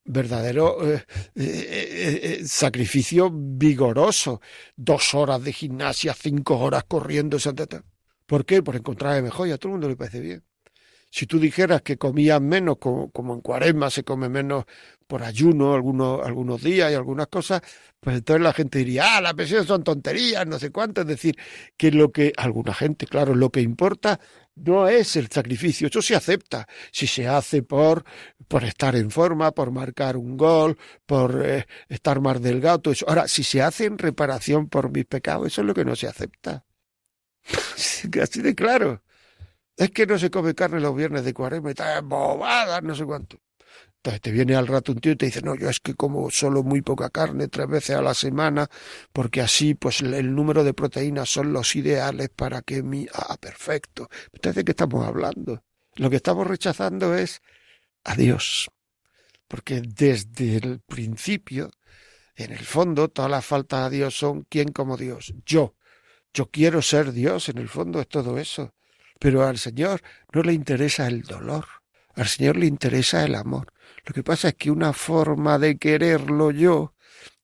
Verdadero 0.09 0.87
eh, 0.89 1.03
eh, 1.35 2.39
eh, 2.39 2.41
sacrificio 2.45 3.29
vigoroso. 3.29 4.39
Dos 4.75 5.13
horas 5.13 5.43
de 5.43 5.51
gimnasia, 5.51 6.13
cinco 6.13 6.57
horas 6.59 6.85
corriendo. 6.85 7.37
¿Por 8.25 8.45
qué? 8.45 8.63
Por 8.63 8.77
encontrarme 8.77 9.23
mejor 9.23 9.47
y 9.49 9.51
a 9.51 9.57
todo 9.57 9.69
el 9.69 9.73
mundo 9.73 9.89
le 9.89 9.97
parece 9.97 10.21
bien. 10.21 10.46
Si 11.09 11.25
tú 11.25 11.39
dijeras 11.39 11.81
que 11.81 11.97
comías 11.97 12.41
menos, 12.41 12.77
como, 12.77 13.33
en 13.33 13.41
cuaresma 13.41 13.89
se 13.89 14.03
come 14.03 14.29
menos 14.29 14.65
por 15.07 15.23
ayuno 15.23 15.73
algunos, 15.73 16.25
algunos 16.25 16.61
días 16.61 16.91
y 16.91 16.95
algunas 16.95 17.27
cosas, 17.27 17.61
pues 17.99 18.17
entonces 18.17 18.43
la 18.43 18.53
gente 18.53 18.79
diría, 18.79 19.17
ah, 19.17 19.21
las 19.21 19.33
pensiones 19.33 19.67
son 19.67 19.83
tonterías, 19.83 20.45
no 20.45 20.59
sé 20.59 20.71
cuánto. 20.71 21.01
Es 21.01 21.07
decir, 21.07 21.37
que 21.77 21.91
lo 21.91 22.11
que, 22.11 22.33
alguna 22.37 22.73
gente, 22.73 23.07
claro, 23.07 23.35
lo 23.35 23.49
que 23.51 23.61
importa 23.61 24.19
no 24.55 24.87
es 24.87 25.15
el 25.15 25.29
sacrificio, 25.29 25.87
eso 25.87 26.01
se 26.01 26.15
acepta. 26.15 26.67
Si 26.91 27.07
se 27.07 27.27
hace 27.27 27.63
por, 27.63 28.03
por 28.47 28.63
estar 28.63 28.95
en 28.95 29.11
forma, 29.11 29.51
por 29.51 29.71
marcar 29.71 30.17
un 30.17 30.37
gol, 30.37 30.77
por 31.05 31.41
eh, 31.45 31.67
estar 31.89 32.19
más 32.21 32.41
delgado, 32.41 32.91
eso. 32.91 33.05
Ahora, 33.07 33.27
si 33.27 33.43
se 33.43 33.61
hace 33.61 33.85
en 33.85 33.97
reparación 33.97 34.67
por 34.69 34.91
mis 34.91 35.05
pecados, 35.05 35.47
eso 35.47 35.61
es 35.61 35.67
lo 35.67 35.73
que 35.73 35.85
no 35.85 35.95
se 35.95 36.07
acepta. 36.07 36.65
Así 38.21 38.41
de 38.41 38.55
claro. 38.55 39.01
Es 39.77 39.91
que 39.91 40.07
no 40.07 40.17
se 40.17 40.31
come 40.31 40.55
carne 40.55 40.79
los 40.79 40.95
viernes 40.95 41.23
de 41.23 41.33
cuaresma 41.33 41.69
y 41.69 41.71
está 41.71 42.01
bobadas, 42.01 42.81
no 42.83 42.95
sé 42.95 43.05
cuánto. 43.05 43.37
Entonces 43.97 44.21
te 44.21 44.31
viene 44.31 44.55
al 44.55 44.67
rato 44.67 44.91
un 44.91 44.99
tío 44.99 45.11
y 45.11 45.15
te 45.15 45.27
dice, 45.27 45.41
no, 45.41 45.55
yo 45.55 45.69
es 45.69 45.79
que 45.79 45.93
como 45.93 46.31
solo 46.31 46.63
muy 46.63 46.81
poca 46.81 47.09
carne, 47.09 47.47
tres 47.47 47.67
veces 47.67 47.95
a 47.95 48.01
la 48.01 48.13
semana, 48.13 48.67
porque 49.13 49.41
así 49.41 49.75
pues 49.75 50.01
el 50.01 50.33
número 50.33 50.63
de 50.63 50.73
proteínas 50.73 51.29
son 51.29 51.53
los 51.53 51.75
ideales 51.75 52.29
para 52.29 52.61
que 52.61 52.81
mi... 52.81 53.07
Ah, 53.13 53.37
perfecto. 53.39 54.09
Entonces, 54.33 54.55
¿de 54.55 54.65
qué 54.65 54.71
estamos 54.71 55.05
hablando? 55.05 55.63
Lo 55.95 56.09
que 56.09 56.15
estamos 56.15 56.47
rechazando 56.47 57.15
es 57.15 57.41
a 58.03 58.15
Dios. 58.15 58.69
Porque 59.47 59.81
desde 59.81 60.57
el 60.57 60.79
principio, 60.81 61.69
en 62.35 62.51
el 62.51 62.65
fondo, 62.65 63.09
todas 63.09 63.29
las 63.29 63.45
faltas 63.45 63.87
a 63.87 63.89
Dios 63.89 64.17
son 64.17 64.43
¿quién 64.49 64.71
como 64.71 64.97
Dios? 64.97 65.33
Yo. 65.45 65.75
Yo 66.33 66.49
quiero 66.49 66.81
ser 66.81 67.13
Dios, 67.13 67.49
en 67.49 67.57
el 67.57 67.69
fondo 67.69 67.99
es 67.99 68.07
todo 68.07 68.37
eso. 68.37 68.73
Pero 69.19 69.45
al 69.45 69.57
Señor 69.57 70.01
no 70.33 70.43
le 70.43 70.53
interesa 70.53 71.07
el 71.07 71.23
dolor, 71.23 71.65
al 72.15 72.27
Señor 72.27 72.57
le 72.57 72.65
interesa 72.65 73.23
el 73.23 73.35
amor. 73.35 73.73
Lo 74.05 74.13
que 74.13 74.23
pasa 74.23 74.49
es 74.49 74.55
que 74.55 74.71
una 74.71 74.93
forma 74.93 75.59
de 75.59 75.77
quererlo 75.77 76.51
yo 76.51 76.93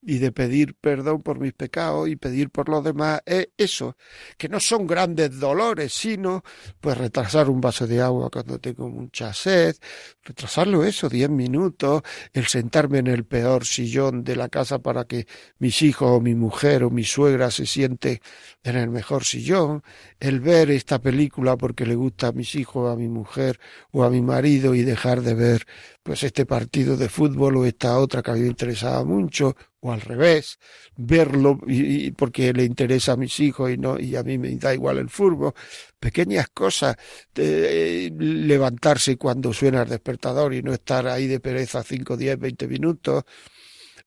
y 0.06 0.20
de 0.20 0.32
pedir 0.32 0.76
perdón 0.76 1.22
por 1.22 1.40
mis 1.40 1.54
pecados 1.54 2.10
y 2.10 2.16
pedir 2.16 2.50
por 2.50 2.70
los 2.70 2.84
demás 2.84 3.22
es 3.26 3.50
eso, 3.58 3.96
que 4.38 4.50
no 4.50 4.60
son 4.60 4.86
grandes 4.88 5.40
dolores, 5.40 5.94
sino 5.94 6.44
pues 6.82 6.98
retrasar 6.98 7.50
un 7.50 7.62
vaso 7.62 7.88
de 7.88 8.02
agua 8.02 8.30
cuando 8.30 8.60
tengo 8.60 8.90
mucha 8.90 9.34
sed, 9.34 9.76
retrasarlo 10.24 10.84
eso, 10.84 11.10
diez 11.10 11.30
minutos, 11.30 12.02
el 12.34 12.46
sentarme 12.48 13.00
en 13.00 13.08
el 13.08 13.26
peor 13.26 13.66
sillón 13.66 14.24
de 14.24 14.36
la 14.36 14.50
casa 14.50 14.80
para 14.80 15.06
que 15.06 15.28
mis 15.60 15.82
hijos 15.82 16.10
o 16.12 16.20
mi 16.22 16.36
mujer 16.36 16.84
o 16.84 16.90
mi 16.90 17.04
suegra 17.04 17.52
se 17.52 17.66
siente 17.66 18.22
en 18.64 18.78
el 18.78 18.90
mejor 18.90 19.24
sillón, 19.24 19.84
el 20.20 20.40
ver 20.40 20.72
esta 20.72 21.00
película 21.00 21.58
porque 21.58 21.86
le 21.86 21.96
gusta 21.96 22.28
a 22.28 22.32
mis 22.32 22.56
hijos, 22.56 22.92
a 22.92 22.96
mi 22.96 23.08
mujer 23.08 23.60
o 23.92 24.04
a 24.04 24.10
mi 24.10 24.22
marido 24.22 24.76
y 24.76 24.84
dejar 24.84 25.22
de 25.22 25.34
ver 25.34 25.66
pues 26.04 26.24
este 26.24 26.46
partido 26.46 26.98
de 26.98 27.08
fútbol 27.10 27.58
o 27.58 27.66
esta 27.66 27.98
otra 27.98 28.22
que 28.22 28.32
a 28.32 28.34
mí 28.34 28.42
me 28.42 28.48
interesaba 28.48 29.06
mucho, 29.06 29.56
o 29.80 29.92
al 29.92 30.02
revés, 30.02 30.60
verlo 30.98 31.60
y, 31.66 32.12
porque 32.12 32.54
le 32.54 32.66
interesa 32.66 33.14
a 33.14 33.18
mis 33.18 33.40
hijos 33.40 33.72
y 33.72 33.78
no 33.78 34.00
y 34.00 34.16
a 34.16 34.24
mí 34.24 34.38
me 34.38 34.56
da 34.58 34.74
igual 34.74 34.98
el 34.98 35.10
fútbol, 35.10 35.54
pequeñas 36.00 36.50
cosas, 36.50 36.96
levantarse 37.36 39.18
cuando 39.18 39.54
suena 39.54 39.84
el 39.84 39.90
despertador 39.90 40.54
y 40.54 40.62
no 40.62 40.74
estar 40.74 41.08
ahí 41.08 41.28
de 41.28 41.40
pereza 41.40 41.84
cinco, 41.84 42.18
diez, 42.18 42.38
veinte 42.38 42.68
minutos, 42.68 43.24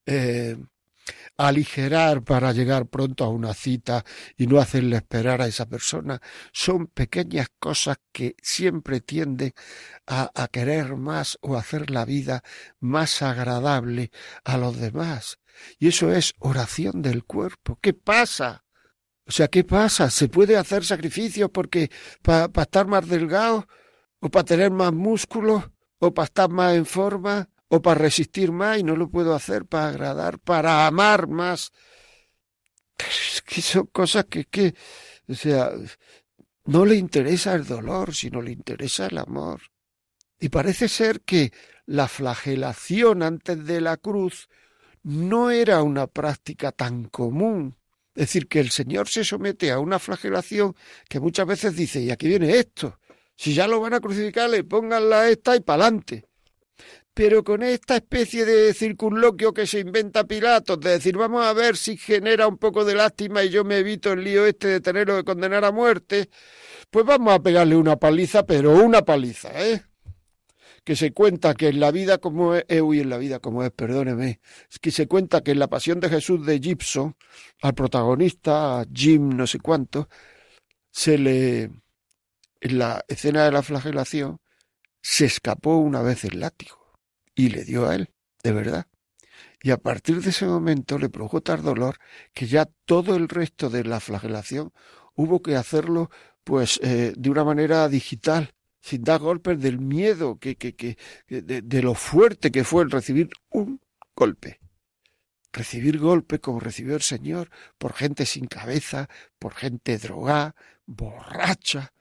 eh, 0.04 0.56
aligerar 1.36 2.22
para 2.22 2.52
llegar 2.52 2.86
pronto 2.86 3.24
a 3.24 3.28
una 3.28 3.54
cita 3.54 4.04
y 4.36 4.46
no 4.46 4.58
hacerle 4.58 4.96
esperar 4.96 5.42
a 5.42 5.46
esa 5.46 5.66
persona, 5.66 6.20
son 6.52 6.86
pequeñas 6.86 7.48
cosas 7.58 7.98
que 8.12 8.36
siempre 8.42 9.00
tienden 9.00 9.52
a, 10.06 10.48
querer 10.50 10.96
más 10.96 11.38
o 11.42 11.56
hacer 11.56 11.90
la 11.90 12.04
vida 12.04 12.42
más 12.80 13.22
agradable 13.22 14.10
a 14.44 14.56
los 14.56 14.78
demás. 14.78 15.38
Y 15.78 15.88
eso 15.88 16.12
es 16.12 16.34
oración 16.38 17.02
del 17.02 17.24
cuerpo. 17.24 17.78
¿Qué 17.80 17.92
pasa? 17.92 18.64
O 19.26 19.32
sea, 19.32 19.48
¿qué 19.48 19.64
pasa? 19.64 20.10
¿Se 20.10 20.28
puede 20.28 20.56
hacer 20.56 20.84
sacrificios 20.84 21.50
porque 21.52 21.90
para 22.22 22.50
estar 22.62 22.86
más 22.86 23.08
delgado 23.08 23.66
o 24.20 24.30
para 24.30 24.44
tener 24.44 24.70
más 24.70 24.92
músculo 24.92 25.72
o 25.98 26.14
para 26.14 26.26
estar 26.26 26.48
más 26.48 26.74
en 26.74 26.86
forma 26.86 27.48
o 27.68 27.82
para 27.82 28.00
resistir 28.00 28.52
más 28.52 28.78
y 28.78 28.82
no 28.82 28.96
lo 28.96 29.10
puedo 29.10 29.34
hacer 29.34 29.66
para 29.66 29.88
agradar, 29.88 30.38
para 30.38 30.86
amar 30.86 31.28
más. 31.28 31.72
Es 32.98 33.42
que 33.42 33.60
son 33.60 33.86
cosas 33.86 34.26
que, 34.26 34.44
que, 34.44 34.74
o 35.28 35.34
sea, 35.34 35.70
no 36.64 36.84
le 36.84 36.96
interesa 36.96 37.54
el 37.54 37.66
dolor, 37.66 38.14
sino 38.14 38.40
le 38.40 38.52
interesa 38.52 39.06
el 39.06 39.18
amor. 39.18 39.62
Y 40.38 40.48
parece 40.48 40.88
ser 40.88 41.22
que 41.22 41.52
la 41.86 42.08
flagelación 42.08 43.22
antes 43.22 43.64
de 43.64 43.80
la 43.80 43.96
cruz 43.96 44.48
no 45.02 45.50
era 45.50 45.82
una 45.82 46.06
práctica 46.06 46.72
tan 46.72 47.04
común. 47.04 47.76
Es 48.14 48.28
decir, 48.28 48.48
que 48.48 48.60
el 48.60 48.70
Señor 48.70 49.08
se 49.08 49.24
somete 49.24 49.70
a 49.70 49.78
una 49.78 49.98
flagelación 49.98 50.74
que 51.08 51.20
muchas 51.20 51.46
veces 51.46 51.76
dice, 51.76 52.00
y 52.00 52.10
aquí 52.10 52.28
viene 52.28 52.56
esto, 52.56 52.98
si 53.36 53.54
ya 53.54 53.68
lo 53.68 53.80
van 53.80 53.94
a 53.94 54.00
crucificar, 54.00 54.48
le 54.48 54.64
pongan 54.64 55.08
la 55.08 55.28
esta 55.28 55.54
y 55.54 55.60
pa'lante. 55.60 56.24
Pero 57.16 57.42
con 57.42 57.62
esta 57.62 57.96
especie 57.96 58.44
de 58.44 58.74
circunloquio 58.74 59.54
que 59.54 59.66
se 59.66 59.78
inventa 59.80 60.24
Pilatos, 60.24 60.78
de 60.78 60.90
decir, 60.90 61.16
vamos 61.16 61.46
a 61.46 61.54
ver 61.54 61.78
si 61.78 61.96
genera 61.96 62.46
un 62.46 62.58
poco 62.58 62.84
de 62.84 62.94
lástima 62.94 63.42
y 63.42 63.48
yo 63.48 63.64
me 63.64 63.78
evito 63.78 64.12
el 64.12 64.22
lío 64.22 64.44
este 64.44 64.68
de 64.68 64.80
tenerlo 64.82 65.16
que 65.16 65.24
condenar 65.24 65.64
a 65.64 65.72
muerte, 65.72 66.28
pues 66.90 67.06
vamos 67.06 67.32
a 67.32 67.38
pegarle 67.40 67.74
una 67.74 67.96
paliza, 67.96 68.44
pero 68.44 68.72
una 68.72 69.00
paliza, 69.00 69.48
¿eh? 69.58 69.82
que 70.84 70.94
se 70.94 71.14
cuenta 71.14 71.54
que 71.54 71.68
en 71.68 71.80
la 71.80 71.90
vida 71.90 72.18
como 72.18 72.54
es, 72.54 72.66
eh, 72.68 72.82
uy, 72.82 73.00
en 73.00 73.08
la 73.08 73.16
vida 73.16 73.38
como 73.38 73.62
es, 73.64 73.70
perdóneme, 73.70 74.40
es 74.70 74.78
que 74.78 74.90
se 74.90 75.08
cuenta 75.08 75.40
que 75.40 75.52
en 75.52 75.58
la 75.58 75.68
pasión 75.68 76.00
de 76.00 76.10
Jesús 76.10 76.44
de 76.44 76.58
Gibson, 76.58 77.16
al 77.62 77.72
protagonista, 77.72 78.80
a 78.80 78.86
Jim 78.92 79.34
no 79.34 79.46
sé 79.46 79.58
cuánto, 79.58 80.10
se 80.90 81.16
le, 81.16 81.62
en 82.60 82.78
la 82.78 83.02
escena 83.08 83.46
de 83.46 83.52
la 83.52 83.62
flagelación, 83.62 84.38
se 85.00 85.24
escapó 85.24 85.78
una 85.78 86.02
vez 86.02 86.22
el 86.24 86.40
látigo 86.40 86.85
y 87.36 87.50
le 87.50 87.64
dio 87.64 87.88
a 87.88 87.94
él, 87.94 88.10
de 88.42 88.50
verdad. 88.50 88.86
Y 89.62 89.70
a 89.70 89.76
partir 89.76 90.20
de 90.20 90.30
ese 90.30 90.46
momento 90.46 90.98
le 90.98 91.08
produjo 91.08 91.40
tal 91.42 91.62
dolor 91.62 91.98
que 92.32 92.46
ya 92.46 92.68
todo 92.84 93.14
el 93.14 93.28
resto 93.28 93.70
de 93.70 93.84
la 93.84 94.00
flagelación 94.00 94.72
hubo 95.14 95.42
que 95.42 95.54
hacerlo 95.54 96.10
pues 96.42 96.80
eh, 96.82 97.12
de 97.16 97.30
una 97.30 97.44
manera 97.44 97.88
digital, 97.88 98.54
sin 98.80 99.02
dar 99.02 99.20
golpes 99.20 99.60
del 99.60 99.78
miedo 99.78 100.38
que, 100.38 100.56
que, 100.56 100.74
que 100.74 100.96
de, 101.28 101.62
de, 101.62 101.82
lo 101.82 101.94
fuerte 101.94 102.50
que 102.50 102.64
fue 102.64 102.84
el 102.84 102.90
recibir 102.90 103.30
un 103.50 103.80
golpe. 104.14 104.60
Recibir 105.52 105.98
golpe 105.98 106.38
como 106.38 106.60
recibió 106.60 106.94
el 106.94 107.02
Señor 107.02 107.50
por 107.78 107.92
gente 107.92 108.26
sin 108.26 108.46
cabeza, 108.46 109.08
por 109.38 109.54
gente 109.54 109.98
drogada, 109.98 110.54
borracha, 110.86 111.92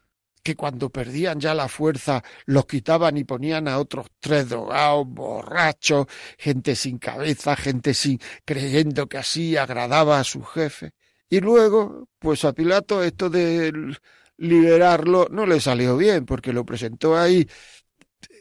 que 0.46 0.56
cuando 0.56 0.92
perdían 0.92 1.40
ya 1.40 1.56
la 1.56 1.68
fuerza 1.68 2.24
los 2.46 2.68
quitaban 2.68 3.18
y 3.18 3.24
ponían 3.24 3.68
a 3.68 3.80
otros 3.80 4.06
tres 4.20 4.48
drogados, 4.48 5.08
borrachos, 5.08 6.06
gente 6.38 6.76
sin 6.76 7.00
cabeza, 7.00 7.56
gente 7.56 7.96
sin 7.96 8.20
creyendo 8.46 9.08
que 9.08 9.18
así 9.18 9.58
agradaba 9.58 10.20
a 10.20 10.24
su 10.24 10.44
jefe. 10.44 10.92
Y 11.28 11.40
luego, 11.40 12.10
pues 12.20 12.46
a 12.46 12.54
Pilato 12.54 13.04
esto 13.04 13.32
de 13.32 13.98
liberarlo 14.38 15.28
no 15.32 15.48
le 15.48 15.60
salió 15.60 15.98
bien, 15.98 16.28
porque 16.28 16.54
lo 16.54 16.64
presentó 16.64 17.18
ahí 17.18 17.50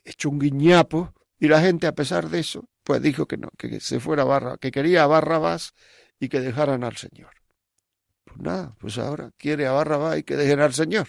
hecho 0.04 0.28
un 0.28 0.38
guiñapo, 0.38 1.14
y 1.40 1.48
la 1.48 1.62
gente 1.62 1.86
a 1.86 1.94
pesar 1.94 2.28
de 2.28 2.40
eso, 2.40 2.68
pues 2.82 3.00
dijo 3.00 3.26
que 3.26 3.38
no, 3.38 3.48
que 3.56 3.80
se 3.80 3.98
fuera 3.98 4.24
Barra, 4.24 4.58
que 4.58 4.70
quería 4.70 5.04
a 5.04 5.06
Barrabás 5.06 5.72
y 6.20 6.28
que 6.28 6.40
dejaran 6.40 6.84
al 6.84 6.98
Señor. 6.98 7.30
Pues 8.24 8.38
nada, 8.40 8.76
pues 8.78 8.98
ahora 8.98 9.30
quiere 9.38 9.66
a 9.66 9.72
Barrabás 9.72 10.18
y 10.18 10.22
que 10.22 10.36
dejen 10.36 10.60
al 10.60 10.74
Señor. 10.74 11.08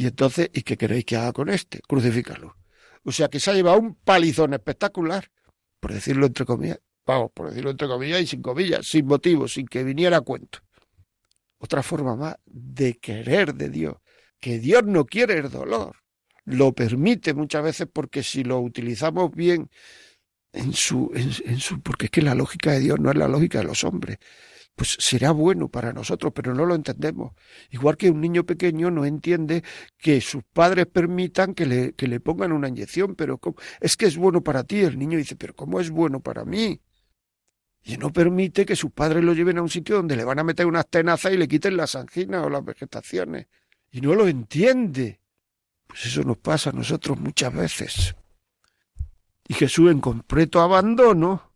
Y 0.00 0.06
entonces, 0.06 0.48
¿y 0.54 0.62
qué 0.62 0.78
queréis 0.78 1.04
que 1.04 1.18
haga 1.18 1.30
con 1.34 1.50
este? 1.50 1.80
Crucifícalo. 1.86 2.56
O 3.04 3.12
sea 3.12 3.28
que 3.28 3.38
se 3.38 3.50
ha 3.50 3.52
llevado 3.52 3.78
un 3.78 3.96
palizón 3.96 4.54
espectacular, 4.54 5.30
por 5.78 5.92
decirlo 5.92 6.24
entre 6.24 6.46
comillas, 6.46 6.80
vamos, 7.04 7.30
por 7.34 7.50
decirlo 7.50 7.68
entre 7.68 7.86
comillas 7.86 8.22
y 8.22 8.26
sin 8.26 8.40
comillas, 8.40 8.86
sin 8.86 9.04
motivo, 9.04 9.46
sin 9.46 9.66
que 9.66 9.84
viniera 9.84 10.16
a 10.16 10.20
cuento. 10.22 10.60
Otra 11.58 11.82
forma 11.82 12.16
más 12.16 12.36
de 12.46 12.96
querer 12.96 13.52
de 13.54 13.68
Dios, 13.68 13.96
que 14.40 14.58
Dios 14.58 14.84
no 14.86 15.04
quiere 15.04 15.36
el 15.36 15.50
dolor, 15.50 15.96
lo 16.46 16.72
permite 16.72 17.34
muchas 17.34 17.62
veces 17.62 17.86
porque 17.92 18.22
si 18.22 18.42
lo 18.42 18.58
utilizamos 18.58 19.30
bien 19.32 19.68
en 20.54 20.72
su, 20.72 21.10
en, 21.14 21.30
en 21.44 21.60
su, 21.60 21.82
porque 21.82 22.06
es 22.06 22.10
que 22.10 22.22
la 22.22 22.34
lógica 22.34 22.72
de 22.72 22.80
Dios 22.80 22.98
no 22.98 23.10
es 23.10 23.18
la 23.18 23.28
lógica 23.28 23.58
de 23.58 23.64
los 23.64 23.84
hombres 23.84 24.16
pues 24.80 24.96
será 24.98 25.32
bueno 25.32 25.68
para 25.68 25.92
nosotros, 25.92 26.32
pero 26.34 26.54
no 26.54 26.64
lo 26.64 26.74
entendemos. 26.74 27.34
Igual 27.68 27.98
que 27.98 28.08
un 28.08 28.18
niño 28.18 28.46
pequeño 28.46 28.90
no 28.90 29.04
entiende 29.04 29.62
que 29.98 30.22
sus 30.22 30.42
padres 30.42 30.86
permitan 30.86 31.52
que 31.52 31.66
le, 31.66 31.92
que 31.92 32.08
le 32.08 32.18
pongan 32.18 32.50
una 32.50 32.68
inyección, 32.68 33.14
pero 33.14 33.38
es 33.78 33.98
que 33.98 34.06
es 34.06 34.16
bueno 34.16 34.42
para 34.42 34.64
ti. 34.64 34.78
El 34.78 34.98
niño 34.98 35.18
dice, 35.18 35.36
pero 35.36 35.54
¿cómo 35.54 35.80
es 35.80 35.90
bueno 35.90 36.20
para 36.20 36.46
mí? 36.46 36.80
Y 37.82 37.98
no 37.98 38.10
permite 38.10 38.64
que 38.64 38.74
sus 38.74 38.90
padres 38.90 39.22
lo 39.22 39.34
lleven 39.34 39.58
a 39.58 39.62
un 39.62 39.68
sitio 39.68 39.96
donde 39.96 40.16
le 40.16 40.24
van 40.24 40.38
a 40.38 40.44
meter 40.44 40.64
unas 40.64 40.88
tenazas 40.88 41.34
y 41.34 41.36
le 41.36 41.46
quiten 41.46 41.76
las 41.76 41.94
anginas 41.94 42.42
o 42.42 42.48
las 42.48 42.64
vegetaciones. 42.64 43.48
Y 43.90 44.00
no 44.00 44.14
lo 44.14 44.28
entiende. 44.28 45.20
Pues 45.88 46.06
eso 46.06 46.22
nos 46.22 46.38
pasa 46.38 46.70
a 46.70 46.72
nosotros 46.72 47.20
muchas 47.20 47.52
veces. 47.52 48.16
Y 49.46 49.52
Jesús 49.52 49.90
en 49.90 50.00
completo 50.00 50.58
abandono, 50.62 51.52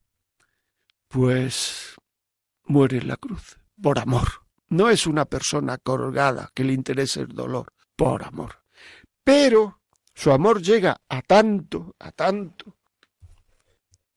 pues 1.09 1.94
muere 2.65 2.99
en 2.99 3.09
la 3.09 3.17
cruz, 3.17 3.59
por 3.81 3.99
amor. 3.99 4.29
No 4.69 4.91
es 4.91 5.07
una 5.07 5.25
persona 5.25 5.79
colgada 5.79 6.51
que 6.55 6.65
le 6.65 6.73
interese 6.73 7.21
el 7.21 7.29
dolor, 7.29 7.73
por 7.97 8.25
amor. 8.25 8.65
Pero 9.23 9.81
su 10.15 10.31
amor 10.31 10.63
llega 10.63 11.01
a 11.09 11.23
tanto, 11.23 11.95
a 11.99 12.13
tanto. 12.13 12.77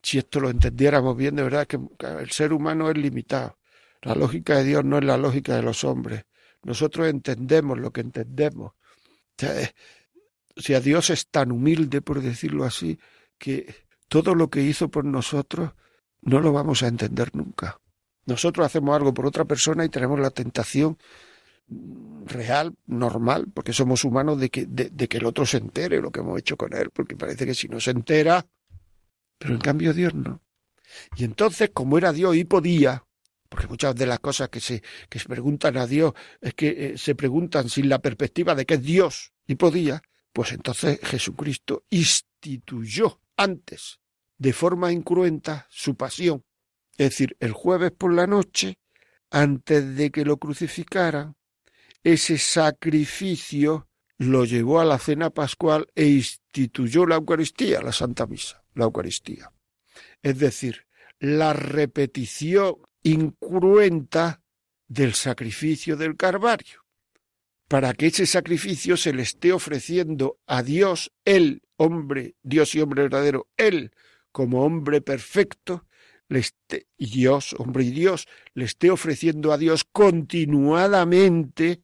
Si 0.01 0.17
esto 0.17 0.39
lo 0.39 0.49
entendiéramos 0.49 1.17
bien, 1.17 1.35
de 1.35 1.43
verdad 1.43 1.67
que 1.67 1.79
el 2.19 2.31
ser 2.31 2.53
humano 2.53 2.89
es 2.89 2.97
limitado. 2.97 3.57
La 4.01 4.15
lógica 4.15 4.57
de 4.57 4.63
Dios 4.63 4.85
no 4.85 4.97
es 4.99 5.03
la 5.03 5.17
lógica 5.17 5.55
de 5.55 5.63
los 5.63 5.83
hombres. 5.83 6.25
Nosotros 6.63 7.07
entendemos 7.07 7.77
lo 7.77 7.91
que 7.91 8.01
entendemos. 8.01 8.73
O 10.55 10.61
sea, 10.61 10.79
Dios 10.79 11.09
es 11.09 11.27
tan 11.27 11.51
humilde, 11.51 12.01
por 12.01 12.21
decirlo 12.21 12.63
así, 12.63 12.99
que 13.37 13.75
todo 14.07 14.33
lo 14.33 14.49
que 14.49 14.61
hizo 14.61 14.89
por 14.89 15.05
nosotros 15.05 15.73
no 16.21 16.39
lo 16.39 16.51
vamos 16.53 16.83
a 16.83 16.87
entender 16.87 17.35
nunca. 17.35 17.79
Nosotros 18.27 18.65
hacemos 18.65 18.95
algo 18.95 19.13
por 19.13 19.25
otra 19.25 19.45
persona 19.45 19.85
y 19.85 19.89
tenemos 19.89 20.19
la 20.19 20.31
tentación 20.31 20.97
real, 22.25 22.75
normal, 22.85 23.47
porque 23.53 23.71
somos 23.71 24.03
humanos, 24.03 24.39
de 24.39 24.49
que, 24.49 24.65
de, 24.67 25.07
que 25.07 25.17
el 25.17 25.25
otro 25.25 25.45
se 25.45 25.57
entere 25.57 26.01
lo 26.01 26.11
que 26.11 26.19
hemos 26.19 26.37
hecho 26.37 26.57
con 26.57 26.73
él, 26.73 26.89
porque 26.91 27.15
parece 27.15 27.45
que 27.45 27.55
si 27.55 27.69
no 27.69 27.79
se 27.79 27.91
entera, 27.91 28.45
pero 29.37 29.53
en 29.53 29.59
cambio 29.61 29.93
Dios 29.93 30.13
no. 30.13 30.41
Y 31.15 31.23
entonces, 31.23 31.71
como 31.73 31.97
era 31.97 32.11
Dios 32.11 32.35
y 32.35 32.43
podía, 32.43 33.05
porque 33.47 33.67
muchas 33.67 33.95
de 33.95 34.05
las 34.05 34.19
cosas 34.19 34.49
que 34.49 34.59
se, 34.59 34.83
que 35.09 35.19
se 35.19 35.29
preguntan 35.29 35.77
a 35.77 35.87
Dios 35.87 36.13
es 36.41 36.53
que 36.53 36.67
eh, 36.67 36.97
se 36.97 37.15
preguntan 37.15 37.69
sin 37.69 37.87
la 37.87 37.99
perspectiva 37.99 38.55
de 38.55 38.65
que 38.65 38.73
es 38.73 38.83
Dios 38.83 39.31
y 39.47 39.55
podía, 39.55 40.01
pues 40.33 40.51
entonces 40.51 40.99
Jesucristo 41.01 41.85
instituyó 41.89 43.21
antes, 43.37 43.99
de 44.37 44.51
forma 44.51 44.91
incruenta, 44.91 45.65
su 45.69 45.95
pasión 45.95 46.43
es 46.97 47.09
decir, 47.09 47.37
el 47.39 47.51
jueves 47.51 47.91
por 47.91 48.13
la 48.13 48.27
noche, 48.27 48.79
antes 49.29 49.95
de 49.95 50.09
que 50.09 50.25
lo 50.25 50.37
crucificaran, 50.37 51.35
ese 52.03 52.37
sacrificio 52.37 53.87
lo 54.17 54.45
llevó 54.45 54.79
a 54.79 54.85
la 54.85 54.97
cena 54.97 55.29
pascual 55.29 55.87
e 55.93 56.05
instituyó 56.05 57.05
la 57.05 57.15
Eucaristía, 57.15 57.81
la 57.81 57.91
Santa 57.91 58.25
Misa, 58.25 58.63
la 58.73 58.85
Eucaristía. 58.85 59.51
Es 60.23 60.39
decir, 60.39 60.87
la 61.19 61.53
repetición 61.53 62.77
incruenta 63.03 64.41
del 64.87 65.13
sacrificio 65.13 65.97
del 65.97 66.15
Carvario, 66.15 66.83
para 67.67 67.93
que 67.93 68.07
ese 68.07 68.25
sacrificio 68.25 68.97
se 68.97 69.13
le 69.13 69.23
esté 69.23 69.51
ofreciendo 69.51 70.39
a 70.47 70.63
Dios, 70.63 71.11
Él, 71.25 71.61
hombre, 71.75 72.35
Dios 72.41 72.73
y 72.73 72.81
hombre 72.81 73.03
verdadero, 73.03 73.49
Él, 73.57 73.91
como 74.31 74.63
hombre 74.63 75.01
perfecto, 75.01 75.85
le 76.29 76.39
esté, 76.39 76.87
Dios, 76.97 77.55
hombre 77.57 77.83
y 77.85 77.91
Dios, 77.91 78.27
le 78.53 78.65
esté 78.65 78.89
ofreciendo 78.91 79.53
a 79.53 79.57
Dios 79.57 79.85
continuadamente 79.85 81.81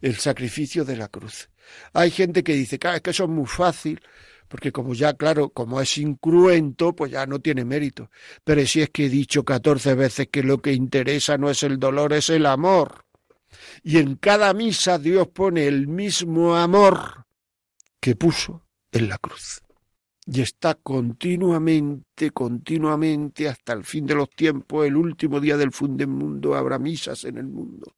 el 0.00 0.16
sacrificio 0.16 0.84
de 0.84 0.96
la 0.96 1.08
cruz. 1.08 1.50
Hay 1.92 2.10
gente 2.10 2.42
que 2.44 2.54
dice, 2.54 2.78
es 2.82 3.00
que 3.00 3.10
eso 3.10 3.24
es 3.24 3.30
muy 3.30 3.46
fácil, 3.46 4.00
porque 4.48 4.70
como 4.72 4.94
ya, 4.94 5.14
claro, 5.14 5.50
como 5.50 5.80
es 5.80 5.98
incruento, 5.98 6.94
pues 6.94 7.10
ya 7.12 7.26
no 7.26 7.40
tiene 7.40 7.64
mérito. 7.64 8.10
Pero 8.44 8.64
si 8.66 8.82
es 8.82 8.90
que 8.90 9.06
he 9.06 9.08
dicho 9.08 9.44
catorce 9.44 9.94
veces 9.94 10.28
que 10.30 10.42
lo 10.42 10.58
que 10.58 10.72
interesa 10.72 11.36
no 11.36 11.50
es 11.50 11.62
el 11.62 11.78
dolor, 11.78 12.12
es 12.12 12.30
el 12.30 12.46
amor. 12.46 13.04
Y 13.82 13.98
en 13.98 14.16
cada 14.16 14.52
misa 14.54 14.98
Dios 14.98 15.28
pone 15.28 15.66
el 15.66 15.88
mismo 15.88 16.56
amor 16.56 17.26
que 18.00 18.14
puso 18.14 18.64
en 18.92 19.08
la 19.08 19.18
cruz 19.18 19.65
y 20.26 20.40
está 20.40 20.74
continuamente, 20.74 22.32
continuamente, 22.32 23.48
hasta 23.48 23.72
el 23.72 23.84
fin 23.84 24.06
de 24.06 24.16
los 24.16 24.28
tiempos, 24.30 24.84
el 24.84 24.96
último 24.96 25.40
día 25.40 25.56
del 25.56 25.72
fin 25.72 25.96
del 25.96 26.08
mundo, 26.08 26.56
habrá 26.56 26.78
misas 26.80 27.24
en 27.24 27.38
el 27.38 27.46
mundo, 27.46 27.94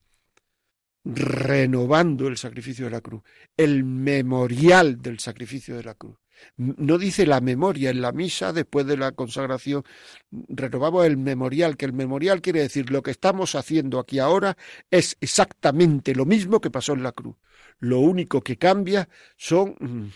renovando 1.04 2.28
el 2.28 2.36
sacrificio 2.36 2.84
de 2.84 2.90
la 2.90 3.00
cruz, 3.00 3.22
el 3.56 3.82
memorial 3.82 5.00
del 5.00 5.18
sacrificio 5.20 5.76
de 5.76 5.84
la 5.84 5.94
cruz. 5.94 6.16
No 6.56 6.98
dice 6.98 7.26
la 7.26 7.40
memoria 7.40 7.90
en 7.90 8.00
la 8.00 8.12
misa 8.12 8.52
después 8.52 8.86
de 8.86 8.96
la 8.96 9.12
consagración. 9.12 9.82
Renovamos 10.30 11.06
el 11.06 11.16
memorial, 11.16 11.76
que 11.76 11.86
el 11.86 11.92
memorial 11.92 12.42
quiere 12.42 12.60
decir 12.60 12.90
lo 12.90 13.02
que 13.02 13.10
estamos 13.10 13.54
haciendo 13.54 13.98
aquí 13.98 14.18
ahora 14.20 14.56
es 14.90 15.16
exactamente 15.20 16.14
lo 16.14 16.26
mismo 16.26 16.60
que 16.60 16.70
pasó 16.70 16.92
en 16.92 17.02
la 17.02 17.12
cruz. 17.12 17.36
Lo 17.80 18.00
único 18.00 18.40
que 18.40 18.56
cambia 18.56 19.08
son 19.36 19.74
mm, 19.80 20.08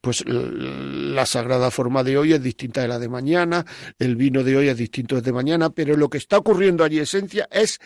pues 0.00 0.24
la 0.26 1.26
sagrada 1.26 1.70
forma 1.70 2.04
de 2.04 2.18
hoy 2.18 2.32
es 2.32 2.42
distinta 2.42 2.82
de 2.82 2.88
la 2.88 2.98
de 2.98 3.08
mañana, 3.08 3.64
el 3.98 4.16
vino 4.16 4.42
de 4.42 4.56
hoy 4.56 4.68
es 4.68 4.76
distinto 4.76 5.20
de 5.20 5.32
mañana, 5.32 5.70
pero 5.70 5.96
lo 5.96 6.08
que 6.08 6.18
está 6.18 6.38
ocurriendo 6.38 6.84
allí 6.84 6.98
esencia 6.98 7.48
es 7.50 7.80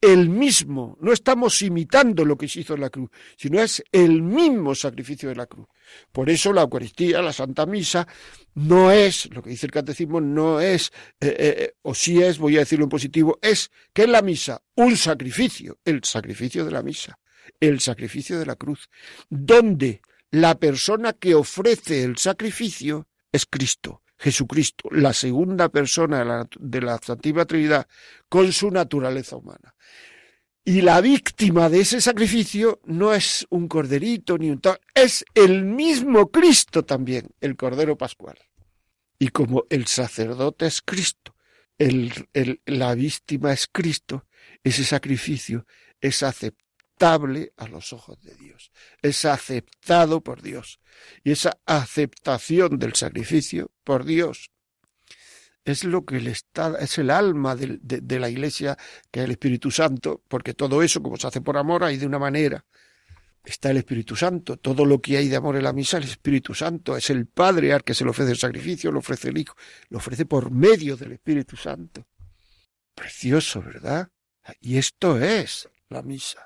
el 0.00 0.28
mismo, 0.28 0.98
no 1.00 1.12
estamos 1.12 1.60
imitando 1.62 2.24
lo 2.24 2.36
que 2.36 2.48
se 2.48 2.60
hizo 2.60 2.74
en 2.74 2.82
la 2.82 2.90
cruz, 2.90 3.10
sino 3.36 3.60
es 3.60 3.82
el 3.90 4.22
mismo 4.22 4.74
sacrificio 4.74 5.28
de 5.28 5.36
la 5.36 5.46
cruz. 5.46 5.66
Por 6.12 6.28
eso 6.28 6.52
la 6.52 6.62
Eucaristía, 6.62 7.22
la 7.22 7.32
Santa 7.32 7.64
Misa, 7.64 8.06
no 8.54 8.92
es, 8.92 9.32
lo 9.34 9.42
que 9.42 9.50
dice 9.50 9.66
el 9.66 9.72
catecismo, 9.72 10.20
no 10.20 10.60
es, 10.60 10.92
eh, 11.20 11.28
eh, 11.28 11.54
eh, 11.58 11.74
o 11.82 11.94
sí 11.94 12.22
es, 12.22 12.38
voy 12.38 12.56
a 12.56 12.60
decirlo 12.60 12.84
en 12.84 12.90
positivo, 12.90 13.38
es, 13.40 13.70
que 13.92 14.02
es 14.02 14.08
la 14.08 14.22
misa? 14.22 14.62
Un 14.74 14.96
sacrificio, 14.96 15.78
el 15.84 16.04
sacrificio 16.04 16.64
de 16.64 16.70
la 16.70 16.82
misa, 16.82 17.18
el 17.58 17.80
sacrificio 17.80 18.38
de 18.38 18.46
la 18.46 18.56
cruz, 18.56 18.90
donde 19.30 20.02
la 20.36 20.58
persona 20.58 21.14
que 21.14 21.34
ofrece 21.34 22.02
el 22.02 22.18
sacrificio 22.18 23.08
es 23.32 23.46
Cristo. 23.46 24.02
Jesucristo, 24.18 24.88
la 24.90 25.14
segunda 25.14 25.70
persona 25.70 26.46
de 26.58 26.80
la, 26.80 26.98
Santísima 26.98 27.46
Trinidad, 27.46 27.86
con 28.28 28.52
su 28.52 28.70
naturaleza 28.70 29.36
humana. 29.36 29.74
Y 30.62 30.82
la 30.82 31.00
víctima 31.00 31.70
de 31.70 31.80
ese 31.80 32.00
sacrificio 32.00 32.80
no 32.84 33.14
es 33.14 33.46
un 33.50 33.66
corderito 33.68 34.36
ni 34.36 34.50
un 34.50 34.60
tal, 34.60 34.78
es 34.94 35.24
el 35.34 35.64
mismo 35.64 36.30
Cristo 36.30 36.84
también, 36.84 37.28
el 37.40 37.56
Cordero 37.56 37.96
Pascual. 37.96 38.38
Y 39.18 39.28
como 39.28 39.64
el 39.70 39.86
sacerdote 39.86 40.66
es 40.66 40.82
Cristo, 40.82 41.34
el, 41.78 42.12
la 42.66 42.94
víctima 42.94 43.52
es 43.52 43.68
Cristo, 43.70 44.26
ese 44.64 44.84
sacrificio 44.84 45.66
es 46.00 46.22
aceptable 46.96 47.52
a 47.58 47.68
los 47.68 47.92
ojos 47.92 48.20
de 48.22 48.34
Dios, 48.34 48.72
es 49.02 49.24
aceptado 49.24 50.22
por 50.22 50.40
Dios. 50.42 50.80
Y 51.22 51.32
esa 51.32 51.58
aceptación 51.66 52.78
del 52.78 52.94
sacrificio 52.94 53.70
por 53.84 54.04
Dios 54.04 54.50
es 55.64 55.84
lo 55.84 56.04
que 56.06 56.20
le 56.20 56.30
está, 56.30 56.76
es 56.80 56.96
el 56.98 57.10
alma 57.10 57.54
de, 57.56 57.78
de, 57.82 58.20
la 58.20 58.30
iglesia, 58.30 58.78
que 59.10 59.20
el 59.20 59.32
Espíritu 59.32 59.70
Santo, 59.70 60.22
porque 60.28 60.54
todo 60.54 60.82
eso, 60.82 61.02
como 61.02 61.16
se 61.16 61.26
hace 61.26 61.40
por 61.40 61.58
amor, 61.58 61.84
hay 61.84 61.98
de 61.98 62.06
una 62.06 62.18
manera. 62.18 62.64
Está 63.44 63.70
el 63.70 63.76
Espíritu 63.76 64.16
Santo, 64.16 64.56
todo 64.56 64.84
lo 64.84 65.00
que 65.00 65.18
hay 65.18 65.28
de 65.28 65.36
amor 65.36 65.56
en 65.56 65.64
la 65.64 65.72
misa, 65.72 65.98
el 65.98 66.04
Espíritu 66.04 66.54
Santo, 66.54 66.96
es 66.96 67.10
el 67.10 67.26
Padre 67.26 67.72
al 67.72 67.84
que 67.84 67.94
se 67.94 68.04
le 68.04 68.10
ofrece 68.10 68.30
el 68.30 68.38
sacrificio, 68.38 68.90
lo 68.90 69.00
ofrece 69.00 69.28
el 69.28 69.38
Hijo, 69.38 69.54
lo 69.88 69.98
ofrece 69.98 70.24
por 70.24 70.50
medio 70.50 70.96
del 70.96 71.12
Espíritu 71.12 71.56
Santo. 71.56 72.06
Precioso, 72.94 73.60
¿verdad? 73.60 74.08
Y 74.60 74.78
esto 74.78 75.20
es 75.20 75.68
la 75.88 76.02
misa. 76.02 76.45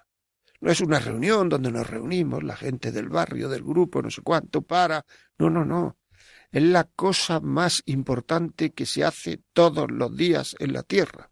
No 0.60 0.70
es 0.70 0.80
una 0.80 0.98
reunión 0.98 1.48
donde 1.48 1.72
nos 1.72 1.88
reunimos, 1.88 2.42
la 2.42 2.56
gente 2.56 2.92
del 2.92 3.08
barrio, 3.08 3.48
del 3.48 3.62
grupo, 3.62 4.02
no 4.02 4.10
sé 4.10 4.20
cuánto, 4.22 4.62
para. 4.62 5.04
No, 5.38 5.48
no, 5.48 5.64
no. 5.64 5.96
Es 6.50 6.62
la 6.62 6.84
cosa 6.84 7.40
más 7.40 7.82
importante 7.86 8.72
que 8.72 8.84
se 8.84 9.04
hace 9.04 9.40
todos 9.52 9.90
los 9.90 10.14
días 10.14 10.56
en 10.58 10.74
la 10.74 10.82
tierra. 10.82 11.30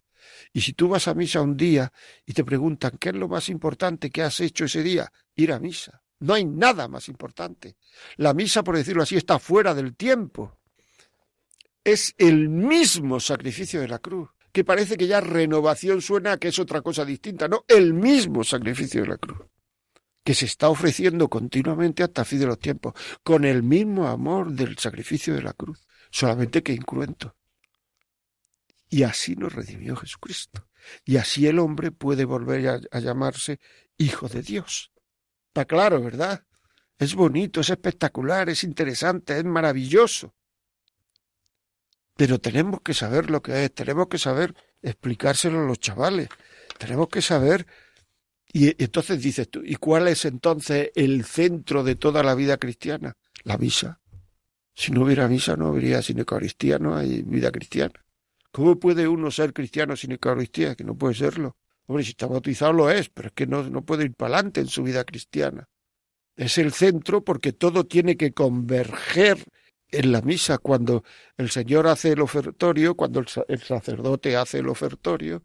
Y 0.52 0.62
si 0.62 0.72
tú 0.72 0.88
vas 0.88 1.08
a 1.08 1.14
misa 1.14 1.42
un 1.42 1.56
día 1.56 1.92
y 2.24 2.32
te 2.32 2.44
preguntan 2.44 2.96
qué 2.98 3.10
es 3.10 3.16
lo 3.16 3.28
más 3.28 3.48
importante 3.50 4.10
que 4.10 4.22
has 4.22 4.40
hecho 4.40 4.64
ese 4.64 4.82
día, 4.82 5.12
ir 5.34 5.52
a 5.52 5.58
misa. 5.58 6.02
No 6.20 6.34
hay 6.34 6.44
nada 6.44 6.88
más 6.88 7.08
importante. 7.08 7.76
La 8.16 8.32
misa, 8.32 8.64
por 8.64 8.76
decirlo 8.76 9.02
así, 9.02 9.16
está 9.16 9.38
fuera 9.38 9.74
del 9.74 9.94
tiempo. 9.94 10.58
Es 11.84 12.14
el 12.16 12.48
mismo 12.48 13.20
sacrificio 13.20 13.80
de 13.80 13.88
la 13.88 13.98
cruz 13.98 14.30
que 14.52 14.64
parece 14.64 14.96
que 14.96 15.06
ya 15.06 15.20
renovación 15.20 16.00
suena 16.02 16.38
que 16.38 16.48
es 16.48 16.58
otra 16.58 16.82
cosa 16.82 17.04
distinta, 17.04 17.48
no, 17.48 17.64
el 17.68 17.94
mismo 17.94 18.44
sacrificio 18.44 19.02
de 19.02 19.08
la 19.08 19.18
cruz, 19.18 19.38
que 20.24 20.34
se 20.34 20.46
está 20.46 20.68
ofreciendo 20.68 21.28
continuamente 21.28 22.02
hasta 22.02 22.22
el 22.22 22.26
fin 22.26 22.40
de 22.40 22.46
los 22.46 22.58
tiempos, 22.58 22.94
con 23.22 23.44
el 23.44 23.62
mismo 23.62 24.06
amor 24.06 24.52
del 24.52 24.78
sacrificio 24.78 25.34
de 25.34 25.42
la 25.42 25.52
cruz, 25.52 25.86
solamente 26.10 26.62
que 26.62 26.72
incruento. 26.72 27.36
Y 28.90 29.02
así 29.02 29.36
nos 29.36 29.52
redimió 29.52 29.96
Jesucristo. 29.96 30.66
Y 31.04 31.18
así 31.18 31.46
el 31.46 31.58
hombre 31.58 31.90
puede 31.90 32.24
volver 32.24 32.68
a, 32.68 32.80
a 32.90 33.00
llamarse 33.00 33.60
hijo 33.98 34.28
de 34.28 34.42
Dios. 34.42 34.92
Está 35.48 35.66
claro, 35.66 36.02
¿verdad? 36.02 36.44
Es 36.98 37.14
bonito, 37.14 37.60
es 37.60 37.70
espectacular, 37.70 38.48
es 38.48 38.64
interesante, 38.64 39.36
es 39.36 39.44
maravilloso. 39.44 40.34
Pero 42.18 42.40
tenemos 42.40 42.80
que 42.80 42.94
saber 42.94 43.30
lo 43.30 43.40
que 43.40 43.64
es, 43.64 43.72
tenemos 43.72 44.08
que 44.08 44.18
saber 44.18 44.52
explicárselo 44.82 45.60
a 45.60 45.66
los 45.66 45.78
chavales, 45.78 46.28
tenemos 46.76 47.08
que 47.08 47.22
saber. 47.22 47.64
Y 48.52 48.74
entonces 48.82 49.22
dices 49.22 49.48
tú, 49.48 49.62
¿y 49.64 49.76
cuál 49.76 50.08
es 50.08 50.24
entonces 50.24 50.90
el 50.96 51.24
centro 51.24 51.84
de 51.84 51.94
toda 51.94 52.24
la 52.24 52.34
vida 52.34 52.56
cristiana? 52.56 53.16
La 53.44 53.56
misa. 53.56 54.00
Si 54.74 54.90
no 54.90 55.04
hubiera 55.04 55.28
misa, 55.28 55.54
no 55.54 55.68
habría 55.68 56.02
sin 56.02 56.18
Eucaristía, 56.18 56.80
no 56.80 56.96
hay 56.96 57.22
vida 57.22 57.52
cristiana. 57.52 58.04
¿Cómo 58.50 58.80
puede 58.80 59.06
uno 59.06 59.30
ser 59.30 59.52
cristiano 59.52 59.94
sin 59.94 60.10
Eucaristía? 60.10 60.74
Que 60.74 60.82
no 60.82 60.96
puede 60.96 61.14
serlo. 61.14 61.56
Hombre, 61.86 62.02
si 62.02 62.10
está 62.10 62.26
bautizado 62.26 62.72
lo 62.72 62.90
es, 62.90 63.10
pero 63.10 63.28
es 63.28 63.34
que 63.34 63.46
no, 63.46 63.62
no 63.70 63.82
puede 63.82 64.06
ir 64.06 64.14
para 64.14 64.34
adelante 64.34 64.60
en 64.60 64.66
su 64.66 64.82
vida 64.82 65.04
cristiana. 65.04 65.68
Es 66.34 66.58
el 66.58 66.72
centro 66.72 67.22
porque 67.22 67.52
todo 67.52 67.86
tiene 67.86 68.16
que 68.16 68.32
converger 68.32 69.38
en 69.90 70.12
la 70.12 70.20
misa, 70.20 70.58
cuando 70.58 71.04
el 71.36 71.50
Señor 71.50 71.86
hace 71.86 72.12
el 72.12 72.20
ofertorio, 72.20 72.94
cuando 72.94 73.20
el, 73.20 73.60
sacerdote 73.60 74.36
hace 74.36 74.58
el 74.58 74.68
ofertorio, 74.68 75.42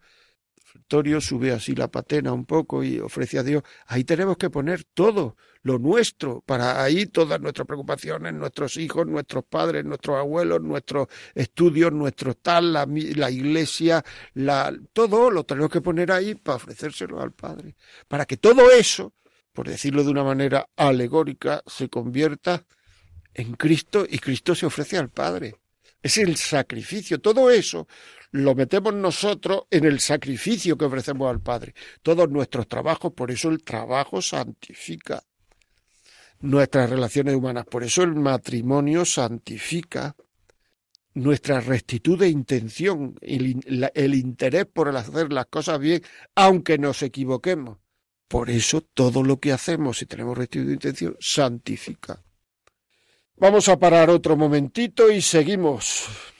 sube 1.21 1.51
así 1.51 1.75
la 1.75 1.89
patena 1.89 2.33
un 2.33 2.45
poco 2.45 2.83
y 2.83 2.99
ofrece 2.99 3.39
a 3.39 3.43
Dios, 3.43 3.63
ahí 3.87 4.03
tenemos 4.03 4.37
que 4.37 4.49
poner 4.49 4.83
todo 4.83 5.37
lo 5.61 5.79
nuestro, 5.79 6.41
para 6.41 6.83
ahí 6.83 7.05
todas 7.05 7.39
nuestras 7.39 7.65
preocupaciones, 7.65 8.33
nuestros 8.33 8.75
hijos, 8.77 9.07
nuestros 9.07 9.45
padres, 9.45 9.85
nuestros 9.85 10.17
abuelos, 10.17 10.61
nuestros 10.61 11.07
estudios, 11.35 11.93
nuestro 11.93 12.33
tal, 12.35 12.73
la, 12.73 13.31
iglesia, 13.31 14.03
todo 14.91 15.31
lo 15.31 15.45
tenemos 15.45 15.71
que 15.71 15.81
poner 15.81 16.11
ahí 16.11 16.35
para 16.35 16.57
ofrecérselo 16.57 17.21
al 17.21 17.31
Padre, 17.31 17.75
para 18.07 18.25
que 18.25 18.37
todo 18.37 18.71
eso, 18.71 19.13
por 19.53 19.69
decirlo 19.69 20.03
de 20.03 20.11
una 20.11 20.23
manera 20.23 20.67
alegórica, 20.75 21.63
se 21.65 21.87
convierta 21.87 22.65
Cristo 23.57 24.05
y 24.09 24.19
Cristo 24.19 24.55
se 24.55 24.65
ofrece 24.65 24.97
al 24.97 25.09
Padre. 25.09 25.55
Es 26.01 26.17
el 26.17 26.35
sacrificio. 26.35 27.19
Todo 27.19 27.49
eso 27.49 27.87
lo 28.31 28.55
metemos 28.55 28.93
nosotros 28.93 29.63
en 29.69 29.85
el 29.85 29.99
sacrificio 29.99 30.77
que 30.77 30.85
ofrecemos 30.85 31.29
al 31.29 31.41
Padre. 31.41 31.73
Todos 32.01 32.29
nuestros 32.29 32.67
trabajos, 32.67 33.13
por 33.13 33.31
eso 33.31 33.49
el 33.49 33.63
trabajo 33.63 34.21
santifica 34.21 35.23
nuestras 36.41 36.89
relaciones 36.89 37.35
humanas. 37.35 37.65
Por 37.65 37.83
eso 37.83 38.03
el 38.03 38.15
matrimonio 38.15 39.05
santifica 39.05 40.15
nuestra 41.15 41.61
rectitud 41.61 42.19
de 42.19 42.29
intención, 42.29 43.15
el, 43.21 43.89
el 43.93 44.15
interés 44.15 44.65
por 44.65 44.95
hacer 44.95 45.31
las 45.31 45.45
cosas 45.45 45.79
bien, 45.79 46.01
aunque 46.35 46.77
nos 46.77 47.01
equivoquemos. 47.01 47.77
Por 48.27 48.49
eso 48.49 48.81
todo 48.81 49.23
lo 49.23 49.39
que 49.39 49.53
hacemos, 49.53 49.99
si 49.99 50.05
tenemos 50.05 50.37
rectitud 50.37 50.65
de 50.65 50.73
intención, 50.73 51.15
santifica. 51.19 52.23
Vamos 53.37 53.67
a 53.67 53.77
parar 53.77 54.09
otro 54.09 54.35
momentito 54.35 55.11
y 55.11 55.21
seguimos. 55.21 56.32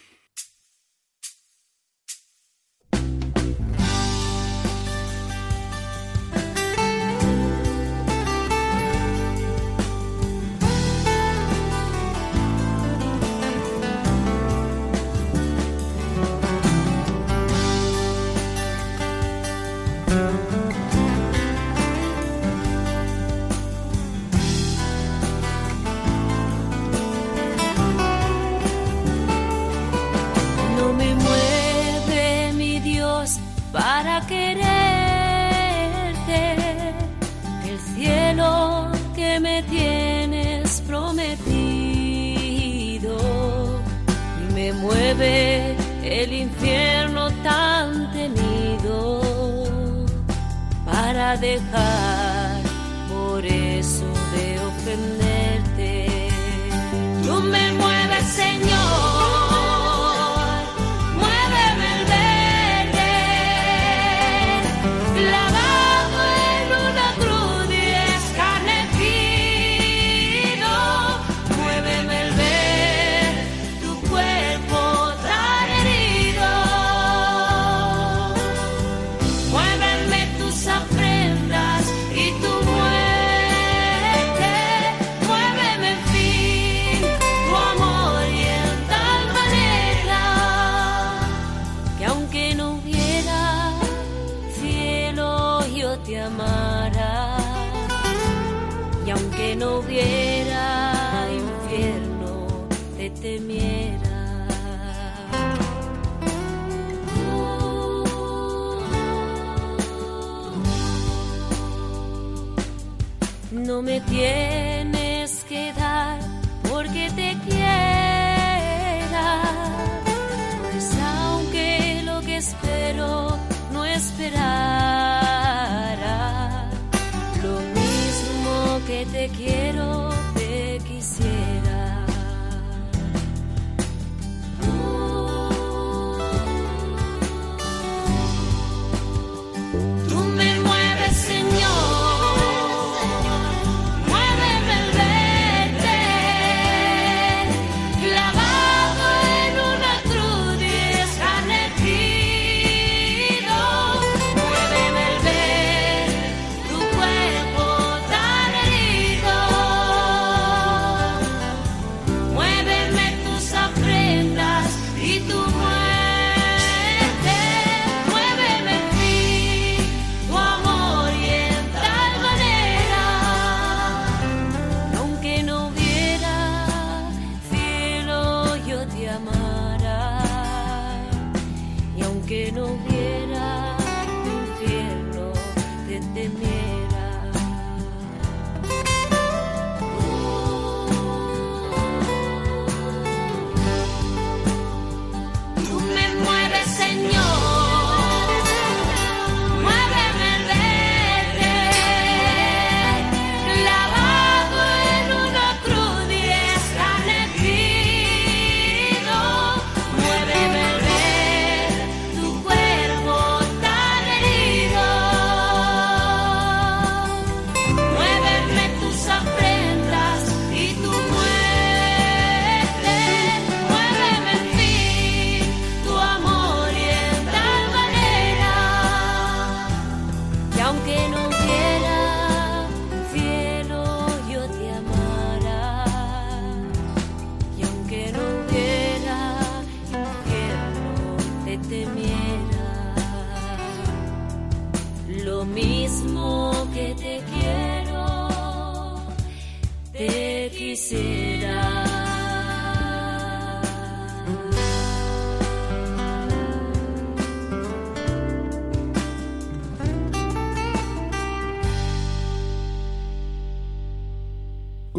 me 113.82 114.00
tiene. 114.02 114.73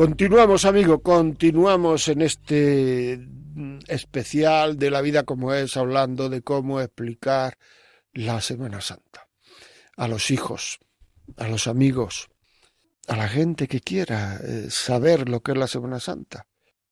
Continuamos, 0.07 0.67
amigo, 0.67 1.01
continuamos 1.01 2.09
en 2.09 2.21
este 2.21 3.27
especial 3.89 4.79
de 4.79 4.91
la 4.91 5.01
vida 5.01 5.23
como 5.23 5.55
es, 5.55 5.79
hablando 5.79 6.29
de 6.29 6.43
cómo 6.43 6.83
explicar 6.83 7.57
la 8.13 8.43
Semana 8.43 8.83
Santa 8.83 9.27
a 9.97 10.07
los 10.07 10.31
hijos, 10.31 10.79
a 11.39 11.49
los 11.49 11.69
amigos, 11.69 12.29
a 13.09 13.17
la 13.17 13.29
gente 13.29 13.67
que 13.67 13.81
quiera 13.81 14.39
eh, 14.45 14.67
saber 14.69 15.27
lo 15.27 15.41
que 15.41 15.53
es 15.53 15.59
la 15.59 15.69
Semana 15.69 15.99
Santa. 16.01 16.47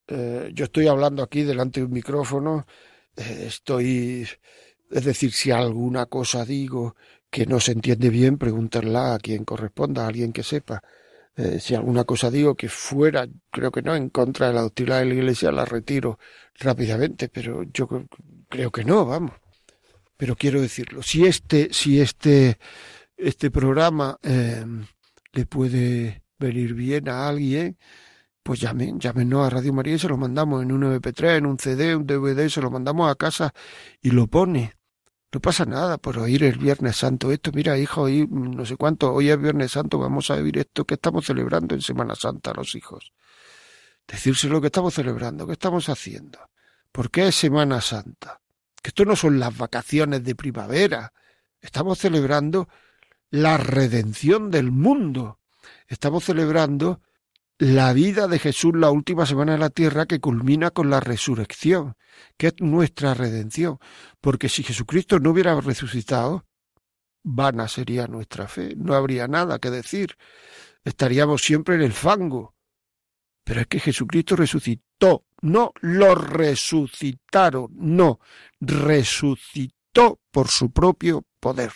Eh, 0.07 0.51
yo 0.55 0.65
estoy 0.65 0.87
hablando 0.87 1.23
aquí 1.23 1.43
delante 1.43 1.81
de 1.81 1.87
un 1.87 1.93
micrófono, 1.93 2.67
eh, 3.15 3.45
estoy, 3.47 4.27
es 4.91 5.05
decir, 5.05 5.35
si 5.35 5.51
alguna 5.51 6.07
cosa 6.07 6.47
digo 6.47 6.97
que 7.29 7.45
no 7.45 7.61
se 7.61 7.73
entiende 7.73 8.09
bien, 8.09 8.39
pregúntenla 8.39 9.13
a 9.13 9.19
quien 9.19 9.45
corresponda, 9.45 10.05
a 10.05 10.09
alguien 10.09 10.33
que 10.33 10.43
sepa. 10.43 10.83
Eh, 11.37 11.61
si 11.61 11.75
alguna 11.75 12.05
cosa 12.05 12.31
digo 12.31 12.55
que 12.55 12.69
fuera, 12.69 13.27
creo 13.51 13.73
que 13.73 13.83
no, 13.83 13.95
en 13.95 14.11
contra 14.11 14.49
de 14.49 14.55
la 14.55 14.63
doctrina 14.63 14.99
de 14.99 15.07
la 15.07 15.15
Iglesia, 15.15 15.51
la 15.51 15.65
retiro 15.65 16.19
rápidamente, 16.59 17.29
pero 17.29 17.63
yo 17.65 17.89
creo 18.49 18.71
que 18.71 18.85
no, 18.85 19.07
vamos. 19.07 19.33
Pero 20.17 20.37
quiero 20.37 20.61
decirlo, 20.61 21.03
si 21.03 21.25
este, 21.25 21.71
si 21.73 22.01
este, 22.01 22.59
este 23.17 23.51
programa 23.51 24.19
eh, 24.23 24.65
le 25.33 25.47
puede 25.47 26.23
venir 26.39 26.75
bien 26.75 27.09
a 27.09 27.29
alguien, 27.29 27.79
pues 28.43 28.61
llamen, 28.61 28.99
llámenos 29.01 29.47
a 29.47 29.51
Radio 29.51 29.73
María 29.73 29.95
y 29.95 29.99
se 29.99 30.09
lo 30.09 30.17
mandamos 30.17 30.63
en 30.63 30.73
un 30.73 30.83
MP3, 30.83 31.39
en 31.39 31.47
un 31.47 31.59
CD, 31.59 31.97
un 31.97 32.07
DVD, 32.07 32.49
se 32.49 32.61
lo 32.61 32.71
mandamos 32.71 33.11
a 33.11 33.15
casa 33.15 33.55
y 34.01 34.11
lo 34.11 34.27
pone. 34.27 34.75
No 35.33 35.41
pasa 35.41 35.65
nada 35.65 35.97
por 35.97 36.19
oír 36.19 36.45
el 36.45 36.59
Viernes 36.59 36.97
Santo. 36.97 37.33
Esto, 37.33 37.53
mira, 37.53 37.79
hijo, 37.79 38.03
hoy 38.03 38.29
no 38.31 38.67
sé 38.67 38.77
cuánto, 38.77 39.15
hoy 39.15 39.31
es 39.31 39.41
Viernes 39.41 39.73
Santo, 39.73 39.99
vamos 39.99 40.31
a 40.31 40.37
vivir 40.37 40.59
esto 40.59 40.85
que 40.85 40.95
estamos 40.95 41.25
celebrando 41.25 41.75
en 41.75 41.81
Semana 41.81 42.15
Santa 42.15 42.53
los 42.53 42.75
hijos. 42.75 43.15
Decírselo 44.07 44.61
que 44.61 44.67
estamos 44.67 44.93
celebrando, 44.93 45.47
que 45.47 45.55
estamos 45.55 45.89
haciendo. 45.89 46.39
¿Por 46.93 47.11
qué 47.11 47.29
es 47.29 47.35
Semana 47.35 47.81
Santa? 47.81 48.43
Que 48.83 48.89
esto 48.89 49.07
no 49.07 49.17
son 49.17 49.41
las 49.41 49.57
vacaciones 49.57 50.23
de 50.23 50.35
primavera. 50.35 51.15
Estamos 51.63 51.99
celebrando 51.99 52.69
la 53.31 53.57
redención 53.57 54.51
del 54.51 54.71
mundo. 54.71 55.39
Estamos 55.87 56.25
celebrando 56.25 57.01
la 57.63 57.93
vida 57.93 58.27
de 58.27 58.41
Jesús 58.41 58.73
la 58.75 58.91
última 58.91 59.25
semana 59.25 59.53
de 59.53 59.59
la 59.59 59.71
tierra 59.71 60.07
que 60.07 60.19
culmina 60.19 60.73
con 60.73 60.91
la 60.91 60.99
resurrección, 60.99 61.95
que 62.37 62.49
es 62.49 62.55
nuestra 62.59 63.15
redención. 63.15 63.79
Porque 64.21 64.49
si 64.49 64.65
Jesucristo 64.65 65.21
no 65.21 65.31
hubiera 65.31 65.55
resucitado, 65.61 66.45
vana 67.23 67.69
sería 67.69 68.09
nuestra 68.09 68.49
fe, 68.49 68.75
no 68.77 68.95
habría 68.95 69.29
nada 69.29 69.61
que 69.61 69.71
decir, 69.71 70.17
estaríamos 70.83 71.43
siempre 71.43 71.77
en 71.77 71.83
el 71.83 71.93
fango. 71.93 72.57
Pero 73.45 73.61
es 73.61 73.69
que 73.69 73.79
Jesucristo 73.79 74.35
resucitó, 74.35 75.27
no 75.43 75.73
lo 75.83 76.17
resucitaron, 76.17 77.69
no, 77.77 78.19
resucitó 78.61 80.19
por 80.33 80.49
su 80.49 80.73
propio 80.73 81.25
poder. 81.39 81.71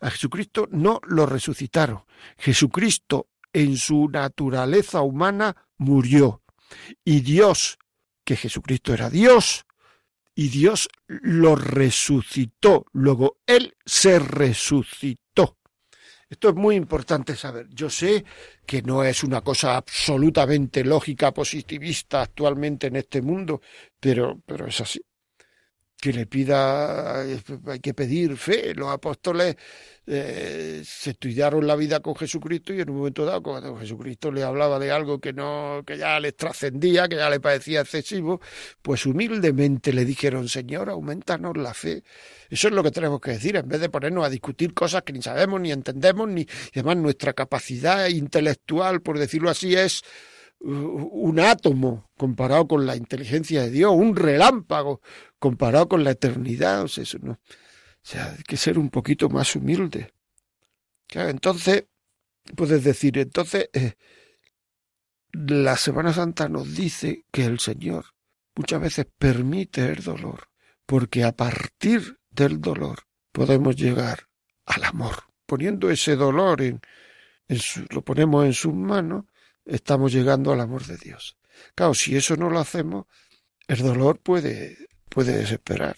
A 0.00 0.08
Jesucristo 0.08 0.68
no 0.70 1.00
lo 1.06 1.26
resucitaron. 1.26 2.04
Jesucristo 2.38 3.28
en 3.52 3.76
su 3.76 4.08
naturaleza 4.08 5.02
humana 5.02 5.56
murió. 5.78 6.42
Y 7.04 7.20
Dios, 7.20 7.78
que 8.24 8.36
Jesucristo 8.36 8.94
era 8.94 9.10
Dios, 9.10 9.64
y 10.34 10.48
Dios 10.48 10.88
lo 11.06 11.56
resucitó. 11.56 12.86
Luego 12.92 13.38
Él 13.46 13.74
se 13.84 14.18
resucitó. 14.18 15.58
Esto 16.28 16.48
es 16.48 16.54
muy 16.54 16.76
importante 16.76 17.36
saber. 17.36 17.68
Yo 17.68 17.90
sé 17.90 18.24
que 18.64 18.80
no 18.80 19.04
es 19.04 19.22
una 19.22 19.42
cosa 19.42 19.76
absolutamente 19.76 20.82
lógica, 20.82 21.34
positivista 21.34 22.22
actualmente 22.22 22.86
en 22.86 22.96
este 22.96 23.20
mundo, 23.20 23.60
pero, 24.00 24.40
pero 24.46 24.66
es 24.66 24.80
así 24.80 25.00
que 26.02 26.12
le 26.12 26.26
pida, 26.26 27.20
hay 27.20 27.78
que 27.80 27.94
pedir 27.94 28.36
fe. 28.36 28.74
Los 28.74 28.90
apóstoles 28.90 29.54
eh, 30.04 30.82
se 30.84 31.10
estudiaron 31.10 31.64
la 31.64 31.76
vida 31.76 32.00
con 32.00 32.16
Jesucristo 32.16 32.74
y 32.74 32.80
en 32.80 32.90
un 32.90 32.96
momento 32.96 33.24
dado, 33.24 33.40
cuando 33.40 33.76
Jesucristo 33.76 34.32
le 34.32 34.42
hablaba 34.42 34.80
de 34.80 34.90
algo 34.90 35.20
que 35.20 35.32
no, 35.32 35.84
que 35.86 35.96
ya 35.96 36.18
les 36.18 36.34
trascendía, 36.34 37.06
que 37.06 37.14
ya 37.14 37.30
le 37.30 37.38
parecía 37.38 37.82
excesivo, 37.82 38.40
pues 38.82 39.06
humildemente 39.06 39.92
le 39.92 40.04
dijeron, 40.04 40.48
Señor, 40.48 40.90
aumentanos 40.90 41.56
la 41.56 41.72
fe. 41.72 42.02
Eso 42.50 42.66
es 42.66 42.74
lo 42.74 42.82
que 42.82 42.90
tenemos 42.90 43.20
que 43.20 43.30
decir, 43.30 43.54
en 43.54 43.68
vez 43.68 43.80
de 43.80 43.88
ponernos 43.88 44.26
a 44.26 44.28
discutir 44.28 44.74
cosas 44.74 45.04
que 45.04 45.12
ni 45.12 45.22
sabemos, 45.22 45.60
ni 45.60 45.70
entendemos, 45.70 46.28
ni, 46.28 46.40
y 46.40 46.80
además 46.80 46.96
nuestra 46.96 47.32
capacidad 47.32 48.08
intelectual, 48.08 49.02
por 49.02 49.20
decirlo 49.20 49.50
así, 49.50 49.76
es 49.76 50.02
un 50.64 51.40
átomo 51.40 52.10
comparado 52.16 52.68
con 52.68 52.86
la 52.86 52.96
inteligencia 52.96 53.62
de 53.62 53.70
Dios, 53.70 53.92
un 53.92 54.14
relámpago 54.14 55.00
comparado 55.42 55.88
con 55.88 56.04
la 56.04 56.12
eternidad. 56.12 56.84
O 56.84 56.88
sea, 56.88 57.02
eso 57.02 57.18
no. 57.20 57.32
O 57.32 58.04
sea, 58.04 58.30
hay 58.30 58.44
que 58.44 58.56
ser 58.56 58.78
un 58.78 58.90
poquito 58.90 59.28
más 59.28 59.56
humilde. 59.56 60.12
entonces, 61.08 61.86
puedes 62.56 62.84
decir, 62.84 63.18
entonces, 63.18 63.68
eh, 63.72 63.94
la 65.32 65.76
Semana 65.76 66.12
Santa 66.12 66.48
nos 66.48 66.74
dice 66.76 67.24
que 67.32 67.44
el 67.44 67.58
Señor 67.58 68.04
muchas 68.54 68.80
veces 68.80 69.06
permite 69.18 69.84
el 69.86 70.04
dolor, 70.04 70.48
porque 70.86 71.24
a 71.24 71.32
partir 71.32 72.20
del 72.30 72.60
dolor 72.60 73.00
podemos 73.32 73.74
llegar 73.74 74.28
al 74.64 74.84
amor. 74.84 75.24
Poniendo 75.46 75.90
ese 75.90 76.14
dolor 76.14 76.62
en, 76.62 76.80
en 77.48 77.58
lo 77.90 78.02
ponemos 78.02 78.44
en 78.46 78.52
sus 78.52 78.74
manos, 78.74 79.24
estamos 79.64 80.12
llegando 80.12 80.52
al 80.52 80.60
amor 80.60 80.86
de 80.86 80.98
Dios. 80.98 81.36
Claro, 81.74 81.94
si 81.94 82.16
eso 82.16 82.36
no 82.36 82.48
lo 82.48 82.60
hacemos, 82.60 83.06
el 83.66 83.78
dolor 83.78 84.20
puede, 84.20 84.76
puede 85.12 85.36
desesperar. 85.36 85.96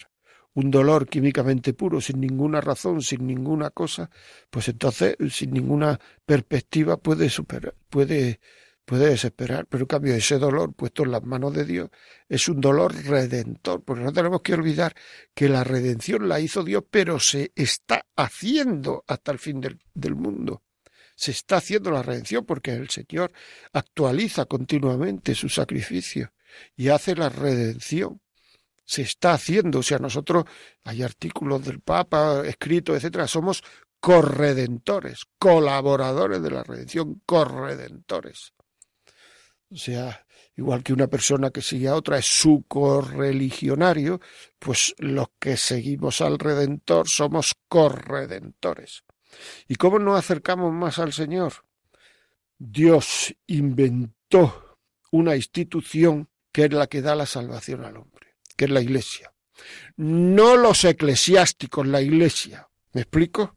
Un 0.55 0.71
dolor 0.71 1.09
químicamente 1.09 1.73
puro, 1.73 2.01
sin 2.01 2.21
ninguna 2.21 2.61
razón, 2.61 3.03
sin 3.03 3.27
ninguna 3.27 3.71
cosa, 3.71 4.11
pues 4.51 4.69
entonces, 4.69 5.17
sin 5.31 5.53
ninguna 5.53 5.99
perspectiva, 6.25 6.97
puede 6.97 7.29
superar, 7.29 7.75
puede, 7.89 8.41
puede 8.85 9.09
desesperar. 9.09 9.67
Pero 9.67 9.83
en 9.83 9.89
cambio, 9.89 10.15
ese 10.15 10.39
dolor 10.39 10.75
puesto 10.75 11.03
en 11.05 11.13
las 11.13 11.25
manos 11.25 11.55
de 11.55 11.65
Dios 11.65 11.91
es 12.29 12.49
un 12.49 12.61
dolor 12.61 12.95
redentor, 12.95 13.83
porque 13.85 14.05
no 14.05 14.13
tenemos 14.13 14.43
que 14.43 14.55
olvidar 14.55 14.95
que 15.35 15.49
la 15.49 15.65
redención 15.65 16.29
la 16.29 16.41
hizo 16.41 16.63
Dios, 16.63 16.85
pero 16.91 17.19
se 17.19 17.53
está 17.57 18.07
haciendo 18.17 19.05
hasta 19.09 19.33
el 19.33 19.39
fin 19.39 19.61
del, 19.61 19.81
del 19.95 20.15
mundo 20.15 20.63
se 21.17 21.31
está 21.31 21.59
haciendo 21.59 21.93
la 21.93 22.03
redención 22.03 22.45
porque 22.45 22.73
el 22.73 22.91
Señor 22.91 23.33
actualiza 23.73 24.47
continuamente 24.47 25.37
su 25.37 25.49
sacrificio 25.49 26.33
y 26.77 26.89
hace 26.89 27.15
la 27.15 27.29
redención. 27.29 28.21
Se 28.85 29.03
está 29.03 29.33
haciendo, 29.33 29.79
o 29.79 29.83
sea, 29.83 29.99
nosotros 29.99 30.45
hay 30.85 31.03
artículos 31.03 31.65
del 31.65 31.81
Papa 31.81 32.43
escritos, 32.47 32.97
etcétera, 32.97 33.27
somos 33.27 33.63
corredentores, 34.01 35.23
colaboradores 35.39 36.43
de 36.43 36.51
la 36.51 36.63
redención, 36.63 37.23
corredentores. 37.25 38.53
O 39.71 39.77
sea, 39.77 40.27
igual 40.57 40.83
que 40.83 40.93
una 40.93 41.09
persona 41.09 41.51
que 41.51 41.63
sigue 41.63 41.89
a 41.89 41.97
otra 41.97 42.19
es 42.19 42.27
su 42.27 42.65
correligionario, 42.69 44.21
pues 44.59 44.95
los 44.99 45.29
que 45.39 45.57
seguimos 45.57 46.21
al 46.21 46.39
Redentor 46.39 47.09
somos 47.09 47.55
corredentores. 47.69 49.05
¿Y 49.67 49.77
cómo 49.77 49.99
nos 49.99 50.19
acercamos 50.19 50.73
más 50.73 50.99
al 50.99 51.13
Señor? 51.13 51.53
Dios 52.59 53.35
inventó 53.47 54.79
una 55.11 55.35
institución 55.35 56.29
que 56.53 56.65
es 56.67 56.73
la 56.73 56.87
que 56.87 57.03
da 57.03 57.17
la 57.17 57.27
salvación 57.27 57.85
al 57.85 57.97
hombre, 57.97 58.14
que 58.57 58.67
es 58.67 58.71
la 58.71 58.81
Iglesia. 58.81 59.33
No 59.97 60.57
los 60.57 60.85
eclesiásticos, 60.85 61.87
la 61.87 62.01
Iglesia. 62.01 62.69
¿Me 62.93 63.03
explico? 63.03 63.57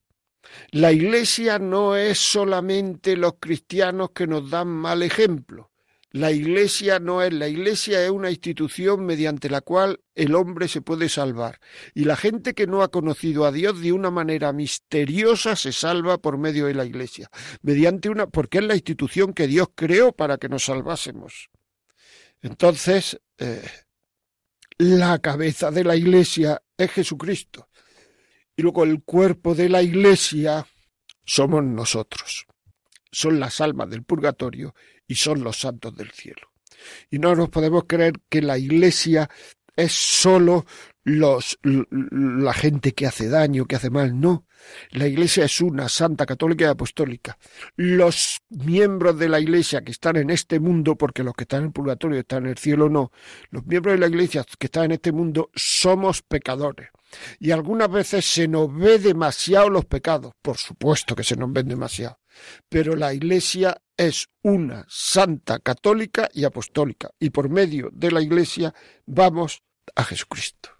La 0.71 0.91
Iglesia 0.91 1.59
no 1.59 1.95
es 1.95 2.17
solamente 2.17 3.17
los 3.17 3.33
cristianos 3.39 4.11
que 4.11 4.27
nos 4.27 4.49
dan 4.49 4.67
mal 4.67 5.03
ejemplo. 5.03 5.71
La 6.11 6.31
Iglesia 6.31 6.99
no 6.99 7.21
es, 7.21 7.33
la 7.33 7.47
Iglesia 7.47 8.03
es 8.03 8.09
una 8.09 8.31
institución 8.31 9.05
mediante 9.05 9.49
la 9.49 9.61
cual 9.61 9.99
el 10.15 10.35
hombre 10.35 10.67
se 10.67 10.81
puede 10.81 11.09
salvar. 11.09 11.59
Y 11.93 12.05
la 12.05 12.15
gente 12.15 12.53
que 12.53 12.65
no 12.65 12.81
ha 12.81 12.87
conocido 12.87 13.45
a 13.45 13.51
Dios 13.51 13.81
de 13.81 13.91
una 13.91 14.09
manera 14.09 14.53
misteriosa 14.53 15.55
se 15.55 15.73
salva 15.73 16.17
por 16.17 16.37
medio 16.37 16.65
de 16.65 16.73
la 16.73 16.85
Iglesia. 16.85 17.29
Mediante 17.61 18.09
una, 18.09 18.27
porque 18.27 18.59
es 18.59 18.63
la 18.63 18.75
institución 18.75 19.33
que 19.33 19.47
Dios 19.47 19.67
creó 19.75 20.13
para 20.13 20.37
que 20.37 20.49
nos 20.49 20.63
salvásemos. 20.63 21.49
Entonces, 22.41 23.19
eh, 23.37 23.61
la 24.77 25.19
cabeza 25.19 25.71
de 25.71 25.83
la 25.83 25.95
Iglesia 25.95 26.61
es 26.77 26.91
Jesucristo. 26.91 27.69
Y 28.55 28.61
luego 28.61 28.83
el 28.83 29.03
cuerpo 29.03 29.55
de 29.55 29.69
la 29.69 29.81
Iglesia 29.81 30.65
somos 31.25 31.63
nosotros. 31.63 32.45
Son 33.11 33.39
las 33.39 33.61
almas 33.61 33.89
del 33.89 34.03
purgatorio 34.03 34.75
y 35.07 35.15
son 35.15 35.43
los 35.43 35.59
santos 35.59 35.95
del 35.95 36.11
cielo. 36.11 36.51
Y 37.09 37.19
no 37.19 37.35
nos 37.35 37.49
podemos 37.49 37.85
creer 37.87 38.13
que 38.29 38.41
la 38.41 38.57
Iglesia 38.57 39.29
es 39.75 39.93
sólo 39.93 40.65
los, 41.07 41.57
la 41.63 42.51
gente 42.51 42.91
que 42.91 43.07
hace 43.07 43.29
daño, 43.29 43.65
que 43.65 43.77
hace 43.77 43.89
mal. 43.89 44.19
No, 44.19 44.45
la 44.89 45.07
Iglesia 45.07 45.45
es 45.45 45.61
una, 45.61 45.87
santa, 45.87 46.25
católica 46.25 46.65
y 46.65 46.67
apostólica. 46.67 47.37
Los 47.77 48.41
miembros 48.49 49.17
de 49.17 49.29
la 49.29 49.39
Iglesia 49.39 49.85
que 49.85 49.93
están 49.93 50.17
en 50.17 50.29
este 50.29 50.59
mundo, 50.59 50.97
porque 50.97 51.23
los 51.23 51.33
que 51.33 51.43
están 51.43 51.61
en 51.61 51.67
el 51.67 51.71
purgatorio 51.71 52.19
están 52.19 52.43
en 52.43 52.49
el 52.49 52.57
cielo, 52.57 52.89
no. 52.89 53.13
Los 53.51 53.65
miembros 53.65 53.93
de 53.93 53.99
la 53.99 54.07
Iglesia 54.07 54.45
que 54.59 54.67
están 54.67 54.85
en 54.85 54.91
este 54.91 55.13
mundo 55.13 55.49
somos 55.55 56.23
pecadores. 56.23 56.89
Y 57.39 57.51
algunas 57.51 57.89
veces 57.89 58.25
se 58.25 58.49
nos 58.49 58.75
ve 58.75 58.99
demasiado 58.99 59.69
los 59.69 59.85
pecados. 59.85 60.33
Por 60.41 60.57
supuesto 60.57 61.15
que 61.15 61.23
se 61.23 61.37
nos 61.37 61.53
ven 61.53 61.69
demasiado. 61.69 62.19
Pero 62.67 62.97
la 62.97 63.13
Iglesia 63.13 63.81
es 63.95 64.27
una 64.41 64.85
santa 64.89 65.59
católica 65.59 66.27
y 66.33 66.43
apostólica. 66.43 67.11
Y 67.17 67.29
por 67.29 67.47
medio 67.47 67.89
de 67.93 68.11
la 68.11 68.21
Iglesia 68.21 68.73
vamos 69.05 69.63
a 69.95 70.03
Jesucristo. 70.03 70.76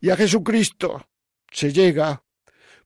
Y 0.00 0.10
a 0.10 0.16
Jesucristo 0.16 1.08
se 1.50 1.72
llega 1.72 2.24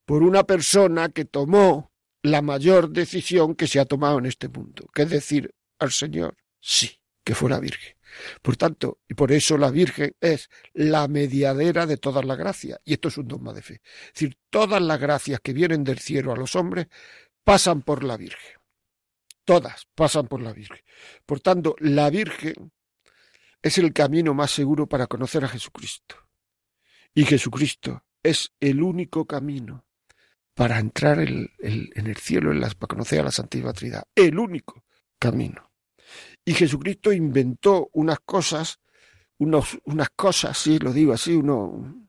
por 0.04 0.22
una 0.22 0.44
persona 0.44 1.08
que 1.08 1.24
tomó 1.24 1.92
la 2.22 2.42
mayor 2.42 2.90
decisión 2.90 3.54
que 3.54 3.66
se 3.66 3.80
ha 3.80 3.84
tomado 3.84 4.18
en 4.18 4.26
este 4.26 4.48
mundo, 4.48 4.88
que 4.94 5.02
es 5.02 5.10
decir 5.10 5.54
al 5.78 5.92
Señor, 5.92 6.36
sí, 6.60 6.98
que 7.24 7.34
fuera 7.34 7.60
virgen. 7.60 7.96
Por 8.42 8.56
tanto, 8.56 9.00
y 9.08 9.14
por 9.14 9.32
eso 9.32 9.58
la 9.58 9.70
Virgen 9.70 10.14
es 10.20 10.48
la 10.72 11.08
mediadera 11.08 11.86
de 11.86 11.96
todas 11.96 12.24
las 12.24 12.38
gracias. 12.38 12.80
Y 12.84 12.94
esto 12.94 13.08
es 13.08 13.18
un 13.18 13.28
dogma 13.28 13.52
de 13.52 13.62
fe. 13.62 13.80
Es 14.06 14.14
decir, 14.14 14.38
todas 14.50 14.80
las 14.80 15.00
gracias 15.00 15.40
que 15.40 15.52
vienen 15.52 15.84
del 15.84 15.98
cielo 15.98 16.32
a 16.32 16.36
los 16.36 16.56
hombres 16.56 16.86
pasan 17.44 17.82
por 17.82 18.04
la 18.04 18.16
Virgen. 18.16 18.56
Todas 19.44 19.86
pasan 19.94 20.26
por 20.26 20.42
la 20.42 20.52
Virgen. 20.52 20.82
Por 21.24 21.40
tanto, 21.40 21.76
la 21.78 22.10
Virgen 22.10 22.72
es 23.62 23.78
el 23.78 23.92
camino 23.92 24.34
más 24.34 24.50
seguro 24.50 24.88
para 24.88 25.06
conocer 25.06 25.44
a 25.44 25.48
Jesucristo. 25.48 26.25
Y 27.16 27.24
Jesucristo 27.24 28.04
es 28.22 28.52
el 28.60 28.82
único 28.82 29.24
camino 29.24 29.86
para 30.54 30.78
entrar 30.78 31.18
en 31.18 31.48
el 31.58 32.16
cielo, 32.18 32.52
para 32.60 32.86
conocer 32.88 33.20
a 33.20 33.24
la 33.24 33.30
Santísima 33.30 33.72
Trinidad. 33.72 34.04
El 34.14 34.38
único 34.38 34.84
camino. 35.18 35.72
Y 36.44 36.52
Jesucristo 36.52 37.14
inventó 37.14 37.88
unas 37.94 38.18
cosas, 38.20 38.80
unos, 39.38 39.78
unas 39.86 40.10
cosas, 40.10 40.58
sí, 40.58 40.78
lo 40.78 40.92
digo 40.92 41.14
así, 41.14 41.32
uno, 41.32 42.06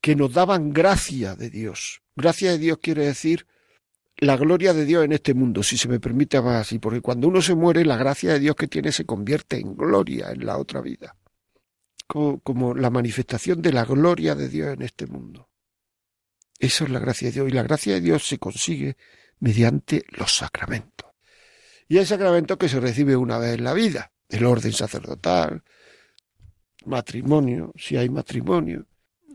que 0.00 0.16
nos 0.16 0.32
daban 0.32 0.72
gracia 0.72 1.36
de 1.36 1.50
Dios. 1.50 2.00
Gracia 2.16 2.52
de 2.52 2.58
Dios 2.58 2.78
quiere 2.78 3.04
decir 3.04 3.46
la 4.16 4.38
gloria 4.38 4.72
de 4.72 4.86
Dios 4.86 5.04
en 5.04 5.12
este 5.12 5.34
mundo, 5.34 5.62
si 5.62 5.76
se 5.76 5.86
me 5.86 6.00
permite 6.00 6.40
más 6.40 6.62
así, 6.62 6.78
porque 6.78 7.02
cuando 7.02 7.28
uno 7.28 7.42
se 7.42 7.54
muere, 7.54 7.84
la 7.84 7.98
gracia 7.98 8.32
de 8.32 8.40
Dios 8.40 8.56
que 8.56 8.68
tiene 8.68 8.90
se 8.90 9.04
convierte 9.04 9.58
en 9.60 9.76
gloria 9.76 10.30
en 10.30 10.46
la 10.46 10.56
otra 10.56 10.80
vida, 10.80 11.14
como, 12.08 12.74
la 12.74 12.90
manifestación 12.90 13.60
de 13.60 13.72
la 13.72 13.84
gloria 13.84 14.34
de 14.34 14.48
Dios 14.48 14.72
en 14.72 14.82
este 14.82 15.06
mundo. 15.06 15.50
Eso 16.58 16.84
es 16.84 16.90
la 16.90 16.98
gracia 16.98 17.28
de 17.28 17.32
Dios, 17.32 17.48
y 17.48 17.52
la 17.52 17.62
gracia 17.62 17.94
de 17.94 18.00
Dios 18.00 18.26
se 18.26 18.38
consigue 18.38 18.96
mediante 19.40 20.04
los 20.08 20.34
sacramentos. 20.34 21.10
Y 21.86 21.98
hay 21.98 22.06
sacramento 22.06 22.58
que 22.58 22.68
se 22.68 22.80
recibe 22.80 23.14
una 23.14 23.38
vez 23.38 23.58
en 23.58 23.64
la 23.64 23.74
vida, 23.74 24.12
el 24.28 24.44
orden 24.46 24.72
sacerdotal, 24.72 25.62
matrimonio, 26.86 27.72
si 27.76 27.96
hay 27.96 28.08
matrimonio. 28.08 28.86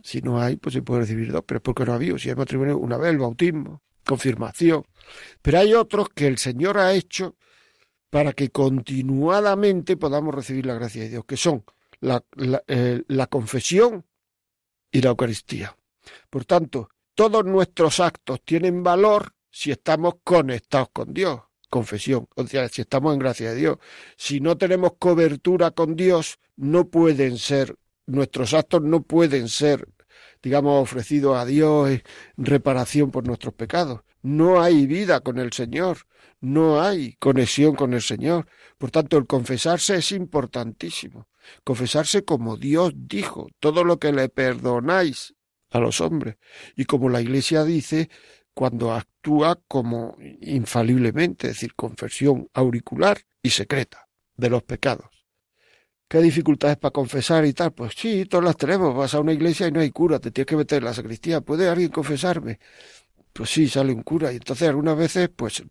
Si 0.03 0.21
no 0.21 0.41
hay, 0.41 0.57
pues 0.57 0.73
se 0.73 0.81
puede 0.81 1.01
recibir 1.01 1.31
dos, 1.31 1.43
pero 1.47 1.59
es 1.59 1.63
porque 1.63 1.85
no 1.85 1.93
ha 1.93 1.95
habido. 1.95 2.17
Si 2.17 2.29
hay 2.29 2.35
matrimonio, 2.35 2.77
una 2.77 2.97
vez 2.97 3.11
el 3.11 3.19
bautismo, 3.19 3.81
confirmación. 4.05 4.83
Pero 5.41 5.59
hay 5.59 5.73
otros 5.73 6.09
que 6.09 6.27
el 6.27 6.37
Señor 6.37 6.77
ha 6.77 6.93
hecho 6.93 7.37
para 8.09 8.33
que 8.33 8.49
continuadamente 8.49 9.95
podamos 9.95 10.35
recibir 10.35 10.65
la 10.65 10.73
gracia 10.73 11.03
de 11.03 11.09
Dios, 11.09 11.25
que 11.25 11.37
son 11.37 11.63
la, 12.03 12.23
eh, 12.67 13.03
la 13.07 13.27
confesión 13.27 14.05
y 14.91 15.01
la 15.01 15.09
Eucaristía. 15.09 15.75
Por 16.29 16.45
tanto, 16.45 16.89
todos 17.15 17.45
nuestros 17.45 17.99
actos 17.99 18.41
tienen 18.43 18.83
valor 18.83 19.33
si 19.49 19.71
estamos 19.71 20.15
conectados 20.23 20.89
con 20.91 21.13
Dios. 21.13 21.41
Confesión, 21.69 22.27
o 22.35 22.45
sea, 22.45 22.69
si 22.69 22.81
estamos 22.81 23.13
en 23.13 23.19
gracia 23.19 23.49
de 23.51 23.55
Dios. 23.55 23.77
Si 24.15 24.39
no 24.39 24.57
tenemos 24.57 24.93
cobertura 24.99 25.71
con 25.71 25.95
Dios, 25.95 26.39
no 26.55 26.89
pueden 26.89 27.37
ser, 27.37 27.75
nuestros 28.05 28.53
actos 28.53 28.83
no 28.83 29.01
pueden 29.01 29.49
ser, 29.49 29.87
digamos, 30.43 30.83
ofrecidos 30.83 31.37
a 31.37 31.45
Dios 31.45 31.89
en 31.89 32.03
reparación 32.37 33.09
por 33.09 33.25
nuestros 33.25 33.55
pecados. 33.55 34.01
No 34.21 34.61
hay 34.61 34.85
vida 34.85 35.21
con 35.21 35.39
el 35.39 35.51
Señor, 35.51 36.05
no 36.43 36.81
hay 36.81 37.13
conexión 37.19 37.73
con 37.73 37.93
el 37.93 38.01
Señor. 38.01 38.47
Por 38.77 38.91
tanto, 38.91 39.17
el 39.17 39.25
confesarse 39.25 39.95
es 39.95 40.11
importantísimo. 40.11 41.29
Confesarse 41.63 42.25
como 42.25 42.57
Dios 42.57 42.91
dijo, 42.95 43.47
todo 43.61 43.85
lo 43.85 43.97
que 43.97 44.11
le 44.11 44.27
perdonáis 44.27 45.33
a 45.69 45.79
los 45.79 46.01
hombres. 46.01 46.35
Y 46.75 46.83
como 46.83 47.07
la 47.07 47.21
Iglesia 47.21 47.63
dice, 47.63 48.09
cuando 48.53 48.91
actúa 48.91 49.57
como 49.69 50.17
infaliblemente, 50.41 51.47
es 51.47 51.53
decir, 51.53 51.75
confesión 51.75 52.49
auricular 52.53 53.19
y 53.41 53.51
secreta 53.51 54.09
de 54.35 54.49
los 54.49 54.63
pecados. 54.63 55.07
¿Qué 56.09 56.19
dificultades 56.19 56.75
para 56.75 56.91
confesar 56.91 57.45
y 57.45 57.53
tal? 57.53 57.71
Pues 57.71 57.93
sí, 57.95 58.25
todas 58.25 58.45
las 58.45 58.57
tenemos. 58.57 58.93
Vas 58.93 59.13
a 59.15 59.21
una 59.21 59.31
iglesia 59.31 59.67
y 59.69 59.71
no 59.71 59.79
hay 59.79 59.91
cura, 59.91 60.19
te 60.19 60.29
tienes 60.29 60.47
que 60.47 60.57
meter 60.57 60.79
en 60.79 60.85
la 60.85 60.93
sacristía. 60.93 61.39
¿Puede 61.39 61.69
alguien 61.69 61.89
confesarme? 61.89 62.59
Pues 63.33 63.49
sí, 63.49 63.67
sale 63.67 63.93
un 63.93 64.03
cura. 64.03 64.31
Y 64.31 64.35
entonces 64.35 64.69
algunas 64.69 64.97
veces, 64.97 65.29
pues 65.35 65.63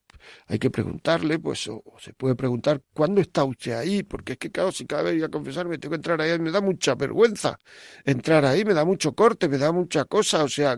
hay 0.46 0.58
que 0.58 0.70
preguntarle, 0.70 1.38
pues, 1.38 1.68
o, 1.68 1.82
se 1.98 2.12
puede 2.12 2.34
preguntar, 2.34 2.82
¿cuándo 2.92 3.20
está 3.20 3.44
usted 3.44 3.72
ahí? 3.72 4.02
Porque 4.02 4.32
es 4.32 4.38
que, 4.38 4.50
claro, 4.50 4.72
si 4.72 4.86
cada 4.86 5.02
vez 5.02 5.14
voy 5.14 5.22
a 5.24 5.28
confesarme 5.28 5.78
tengo 5.78 5.92
que 5.92 5.96
entrar 5.96 6.20
ahí, 6.20 6.38
me 6.38 6.50
da 6.50 6.60
mucha 6.60 6.94
vergüenza 6.94 7.58
entrar 8.04 8.44
ahí, 8.44 8.64
me 8.64 8.74
da 8.74 8.84
mucho 8.84 9.14
corte, 9.14 9.48
me 9.48 9.58
da 9.58 9.72
mucha 9.72 10.04
cosa, 10.04 10.44
o 10.44 10.48
sea, 10.48 10.76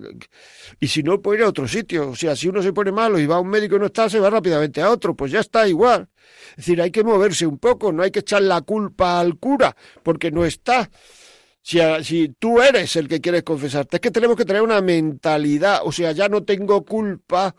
y 0.80 0.88
si 0.88 1.02
no, 1.02 1.20
puedo 1.20 1.38
ir 1.38 1.44
a 1.44 1.48
otro 1.48 1.66
sitio, 1.68 2.10
o 2.10 2.16
sea, 2.16 2.36
si 2.36 2.48
uno 2.48 2.62
se 2.62 2.72
pone 2.72 2.92
malo 2.92 3.18
y 3.18 3.26
va 3.26 3.36
a 3.36 3.40
un 3.40 3.48
médico 3.48 3.76
y 3.76 3.78
no 3.78 3.86
está, 3.86 4.08
se 4.08 4.20
va 4.20 4.30
rápidamente 4.30 4.80
a 4.82 4.90
otro, 4.90 5.14
pues 5.14 5.32
ya 5.32 5.40
está 5.40 5.66
igual. 5.68 6.08
Es 6.50 6.56
decir, 6.56 6.80
hay 6.80 6.90
que 6.90 7.04
moverse 7.04 7.46
un 7.46 7.58
poco, 7.58 7.92
no 7.92 8.02
hay 8.02 8.10
que 8.10 8.20
echar 8.20 8.42
la 8.42 8.60
culpa 8.62 9.20
al 9.20 9.38
cura, 9.38 9.76
porque 10.02 10.30
no 10.30 10.44
está. 10.44 10.90
Si, 11.66 11.78
si, 12.02 12.28
tú 12.28 12.60
eres 12.60 12.94
el 12.96 13.08
que 13.08 13.22
quieres 13.22 13.42
confesarte, 13.42 13.96
es 13.96 14.00
que 14.02 14.10
tenemos 14.10 14.36
que 14.36 14.44
tener 14.44 14.60
una 14.60 14.82
mentalidad, 14.82 15.80
o 15.84 15.92
sea, 15.92 16.12
ya 16.12 16.28
no 16.28 16.44
tengo 16.44 16.84
culpa, 16.84 17.54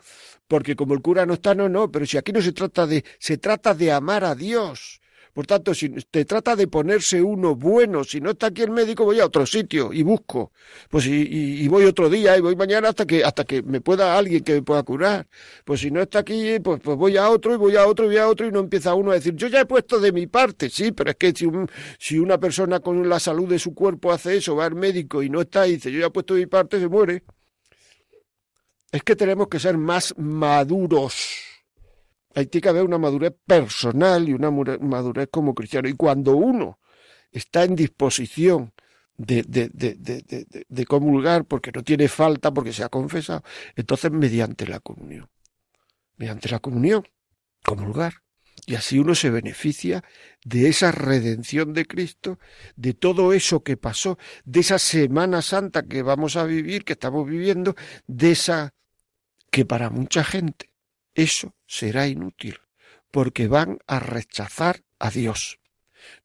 porque 0.46 0.76
como 0.76 0.94
el 0.94 1.02
cura 1.02 1.26
no 1.26 1.34
está, 1.34 1.56
no, 1.56 1.68
no, 1.68 1.90
pero 1.90 2.06
si 2.06 2.16
aquí 2.16 2.30
no 2.30 2.40
se 2.40 2.52
trata 2.52 2.86
de, 2.86 3.04
se 3.18 3.36
trata 3.38 3.74
de 3.74 3.90
amar 3.90 4.22
a 4.24 4.36
Dios. 4.36 5.00
Por 5.36 5.46
tanto, 5.46 5.74
si 5.74 5.90
te 5.90 6.24
trata 6.24 6.56
de 6.56 6.66
ponerse 6.66 7.20
uno 7.20 7.54
bueno, 7.56 8.04
si 8.04 8.22
no 8.22 8.30
está 8.30 8.46
aquí 8.46 8.62
el 8.62 8.70
médico, 8.70 9.04
voy 9.04 9.20
a 9.20 9.26
otro 9.26 9.44
sitio 9.44 9.92
y 9.92 10.02
busco. 10.02 10.50
Pues 10.88 11.04
y, 11.04 11.62
y, 11.62 11.68
voy 11.68 11.84
otro 11.84 12.08
día 12.08 12.38
y 12.38 12.40
voy 12.40 12.56
mañana 12.56 12.88
hasta 12.88 13.04
que, 13.04 13.22
hasta 13.22 13.44
que 13.44 13.62
me 13.62 13.82
pueda 13.82 14.16
alguien 14.16 14.42
que 14.42 14.54
me 14.54 14.62
pueda 14.62 14.82
curar. 14.82 15.26
Pues 15.66 15.80
si 15.80 15.90
no 15.90 16.00
está 16.00 16.20
aquí, 16.20 16.58
pues, 16.60 16.80
pues 16.80 16.96
voy 16.96 17.18
a 17.18 17.28
otro 17.28 17.52
y 17.52 17.58
voy 17.58 17.76
a 17.76 17.86
otro 17.86 18.06
y 18.06 18.08
voy 18.08 18.16
a 18.16 18.28
otro 18.28 18.46
y 18.46 18.50
no 18.50 18.60
empieza 18.60 18.94
uno 18.94 19.10
a 19.10 19.14
decir, 19.16 19.34
yo 19.36 19.48
ya 19.48 19.60
he 19.60 19.66
puesto 19.66 20.00
de 20.00 20.10
mi 20.10 20.26
parte, 20.26 20.70
sí, 20.70 20.92
pero 20.92 21.10
es 21.10 21.16
que 21.16 21.34
si, 21.36 21.44
un, 21.44 21.68
si 21.98 22.18
una 22.18 22.38
persona 22.38 22.80
con 22.80 23.06
la 23.06 23.20
salud 23.20 23.46
de 23.46 23.58
su 23.58 23.74
cuerpo 23.74 24.12
hace 24.12 24.38
eso, 24.38 24.56
va 24.56 24.64
al 24.64 24.74
médico 24.74 25.22
y 25.22 25.28
no 25.28 25.42
está 25.42 25.68
y 25.68 25.72
dice, 25.72 25.92
yo 25.92 26.00
ya 26.00 26.06
he 26.06 26.10
puesto 26.10 26.32
de 26.32 26.40
mi 26.40 26.46
parte, 26.46 26.80
se 26.80 26.88
muere 26.88 27.24
es 28.96 29.02
que 29.02 29.16
tenemos 29.16 29.48
que 29.48 29.58
ser 29.58 29.76
más 29.76 30.14
maduros. 30.16 31.25
Hay 32.36 32.48
que 32.48 32.68
haber 32.68 32.84
una 32.84 32.98
madurez 32.98 33.32
personal 33.46 34.28
y 34.28 34.34
una 34.34 34.50
madurez 34.50 35.28
como 35.30 35.54
cristiano. 35.54 35.88
Y 35.88 35.94
cuando 35.94 36.36
uno 36.36 36.78
está 37.32 37.64
en 37.64 37.74
disposición 37.74 38.74
de, 39.16 39.42
de, 39.42 39.70
de, 39.70 40.66
de, 40.68 40.84
comulgar 40.84 41.46
porque 41.46 41.72
no 41.72 41.82
tiene 41.82 42.08
falta, 42.08 42.52
porque 42.52 42.74
se 42.74 42.84
ha 42.84 42.90
confesado, 42.90 43.42
entonces 43.74 44.10
mediante 44.10 44.66
la 44.66 44.80
comunión. 44.80 45.30
Mediante 46.18 46.50
la 46.50 46.58
comunión, 46.58 47.08
comulgar. 47.64 48.16
Y 48.66 48.74
así 48.74 48.98
uno 48.98 49.14
se 49.14 49.30
beneficia 49.30 50.04
de 50.44 50.68
esa 50.68 50.92
redención 50.92 51.72
de 51.72 51.86
Cristo, 51.86 52.38
de 52.74 52.92
todo 52.92 53.32
eso 53.32 53.62
que 53.62 53.78
pasó, 53.78 54.18
de 54.44 54.60
esa 54.60 54.78
Semana 54.78 55.40
Santa 55.40 55.84
que 55.84 56.02
vamos 56.02 56.36
a 56.36 56.44
vivir, 56.44 56.84
que 56.84 56.92
estamos 56.92 57.26
viviendo, 57.26 57.74
de 58.06 58.32
esa 58.32 58.74
que 59.50 59.64
para 59.64 59.88
mucha 59.88 60.22
gente 60.22 60.75
eso 61.16 61.54
será 61.66 62.06
inútil, 62.06 62.60
porque 63.10 63.48
van 63.48 63.78
a 63.86 63.98
rechazar 63.98 64.82
a 64.98 65.10
Dios. 65.10 65.58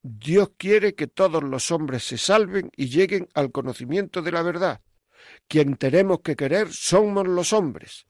Dios 0.03 0.51
quiere 0.57 0.95
que 0.95 1.07
todos 1.07 1.41
los 1.41 1.71
hombres 1.71 2.03
se 2.03 2.17
salven 2.17 2.69
y 2.75 2.89
lleguen 2.89 3.29
al 3.33 3.51
conocimiento 3.51 4.21
de 4.21 4.31
la 4.33 4.43
verdad. 4.43 4.81
Quien 5.47 5.77
tenemos 5.77 6.19
que 6.19 6.35
querer 6.35 6.71
somos 6.71 7.25
los 7.25 7.53
hombres, 7.53 8.05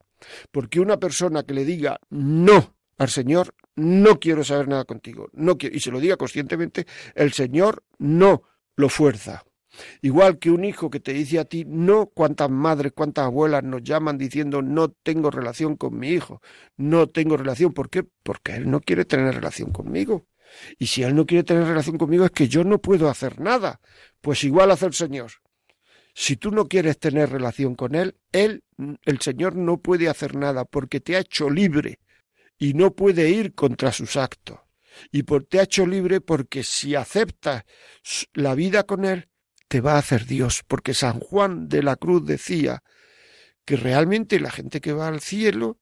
porque 0.51 0.79
una 0.79 0.97
persona 0.97 1.43
que 1.43 1.53
le 1.53 1.65
diga 1.65 1.99
no 2.09 2.75
al 2.97 3.09
Señor, 3.09 3.53
no 3.75 4.19
quiero 4.19 4.43
saber 4.43 4.67
nada 4.67 4.85
contigo, 4.85 5.29
no 5.33 5.57
quiero, 5.57 5.75
y 5.75 5.79
se 5.79 5.91
lo 5.91 5.99
diga 5.99 6.17
conscientemente, 6.17 6.87
el 7.15 7.31
Señor 7.31 7.83
no 7.99 8.43
lo 8.75 8.89
fuerza. 8.89 9.43
Igual 10.01 10.39
que 10.39 10.51
un 10.51 10.65
hijo 10.65 10.89
que 10.89 10.99
te 10.99 11.13
dice 11.13 11.39
a 11.39 11.45
ti, 11.45 11.65
no, 11.65 12.07
cuántas 12.07 12.49
madres, 12.49 12.91
cuántas 12.93 13.25
abuelas 13.25 13.63
nos 13.63 13.83
llaman 13.83 14.17
diciendo 14.17 14.61
no 14.61 14.89
tengo 14.89 15.31
relación 15.31 15.75
con 15.77 15.97
mi 15.97 16.09
hijo, 16.09 16.41
no 16.77 17.07
tengo 17.07 17.37
relación. 17.37 17.73
¿Por 17.73 17.89
qué? 17.89 18.03
Porque 18.03 18.55
él 18.55 18.69
no 18.69 18.81
quiere 18.81 19.05
tener 19.05 19.33
relación 19.35 19.71
conmigo. 19.71 20.27
Y 20.77 20.87
si 20.87 21.03
él 21.03 21.15
no 21.15 21.25
quiere 21.25 21.43
tener 21.43 21.65
relación 21.65 21.97
conmigo 21.97 22.25
es 22.25 22.31
que 22.31 22.47
yo 22.47 22.63
no 22.63 22.79
puedo 22.81 23.09
hacer 23.09 23.39
nada. 23.39 23.79
Pues 24.19 24.43
igual 24.43 24.71
hace 24.71 24.85
el 24.85 24.93
Señor. 24.93 25.31
Si 26.13 26.35
tú 26.35 26.51
no 26.51 26.67
quieres 26.67 26.99
tener 26.99 27.29
relación 27.29 27.75
con 27.75 27.95
él, 27.95 28.17
él, 28.31 28.63
el 29.05 29.21
Señor 29.21 29.55
no 29.55 29.77
puede 29.77 30.09
hacer 30.09 30.35
nada 30.35 30.65
porque 30.65 30.99
te 30.99 31.15
ha 31.15 31.19
hecho 31.19 31.49
libre 31.49 31.99
y 32.57 32.73
no 32.73 32.93
puede 32.93 33.29
ir 33.29 33.53
contra 33.55 33.91
sus 33.91 34.17
actos. 34.17 34.59
Y 35.11 35.23
por, 35.23 35.45
te 35.45 35.59
ha 35.59 35.63
hecho 35.63 35.87
libre 35.87 36.19
porque 36.19 36.63
si 36.63 36.95
aceptas 36.95 37.63
la 38.33 38.55
vida 38.55 38.83
con 38.83 39.05
él, 39.05 39.29
te 39.71 39.79
va 39.79 39.93
a 39.93 39.99
hacer 39.99 40.25
Dios, 40.25 40.63
porque 40.67 40.93
San 40.93 41.21
Juan 41.21 41.69
de 41.69 41.81
la 41.81 41.95
Cruz 41.95 42.25
decía 42.25 42.83
que 43.63 43.77
realmente 43.77 44.37
la 44.41 44.51
gente 44.51 44.81
que 44.81 44.91
va 44.91 45.07
al 45.07 45.21
cielo, 45.21 45.79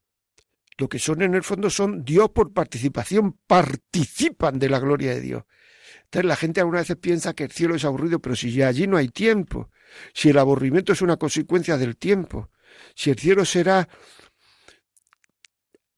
lo 0.78 0.88
que 0.88 1.00
son 1.00 1.24
en 1.24 1.34
el 1.34 1.42
fondo 1.42 1.72
son 1.72 2.06
Dios 2.06 2.30
por 2.30 2.54
participación, 2.54 3.40
participan 3.48 4.60
de 4.60 4.70
la 4.70 4.78
gloria 4.78 5.10
de 5.16 5.22
Dios. 5.22 5.44
Entonces 6.04 6.28
la 6.28 6.36
gente 6.36 6.60
algunas 6.60 6.84
veces 6.84 6.98
piensa 6.98 7.34
que 7.34 7.46
el 7.46 7.52
cielo 7.52 7.74
es 7.74 7.84
aburrido, 7.84 8.20
pero 8.20 8.36
si 8.36 8.52
ya 8.52 8.68
allí 8.68 8.86
no 8.86 8.96
hay 8.96 9.08
tiempo, 9.08 9.72
si 10.14 10.30
el 10.30 10.38
aburrimiento 10.38 10.94
es 10.94 11.02
una 11.02 11.18
consecuencia 11.18 11.76
del 11.76 11.98
tiempo, 11.98 12.52
si 12.94 13.10
el 13.10 13.18
cielo 13.18 13.44
será 13.44 13.90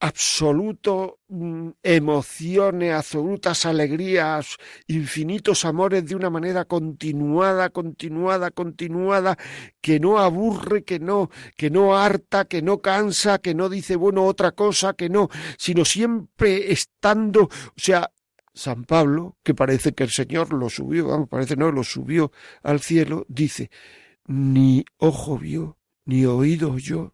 absoluto 0.02 1.20
mm, 1.30 1.70
emociones, 1.84 2.92
absolutas 2.92 3.68
alegrías, 3.68 4.58
infinitos 4.88 5.64
amores 5.64 6.06
de 6.08 6.16
una 6.16 6.32
manera 6.32 6.66
continuada, 6.66 7.70
continuada, 7.70 8.50
continuada, 8.50 9.38
que 9.80 10.00
no 10.00 10.18
aburre, 10.18 10.84
que 10.84 11.00
no, 11.00 11.30
que 11.56 11.70
no 11.70 11.96
harta, 11.96 12.46
que 12.46 12.64
no 12.64 12.80
cansa, 12.80 13.38
que 13.38 13.54
no 13.54 13.70
dice 13.70 13.96
bueno 13.96 14.26
otra 14.26 14.54
cosa, 14.54 14.94
que 14.96 15.08
no, 15.08 15.30
sino 15.58 15.86
siempre 15.86 16.72
estando, 16.72 17.44
o 17.44 17.50
sea, 17.78 18.12
San 18.56 18.84
Pablo, 18.86 19.38
que 19.44 19.54
parece 19.54 19.94
que 19.94 20.04
el 20.04 20.10
Señor 20.10 20.52
lo 20.52 20.70
subió, 20.70 21.10
vamos, 21.10 21.30
parece 21.30 21.56
no, 21.56 21.72
lo 21.72 21.84
subió 21.84 22.32
al 22.64 22.82
cielo, 22.82 23.26
dice, 23.30 23.70
ni 24.26 24.84
ojo 24.98 25.38
vio, 25.38 25.78
ni 26.06 26.26
oído 26.26 26.80
yo, 26.80 27.14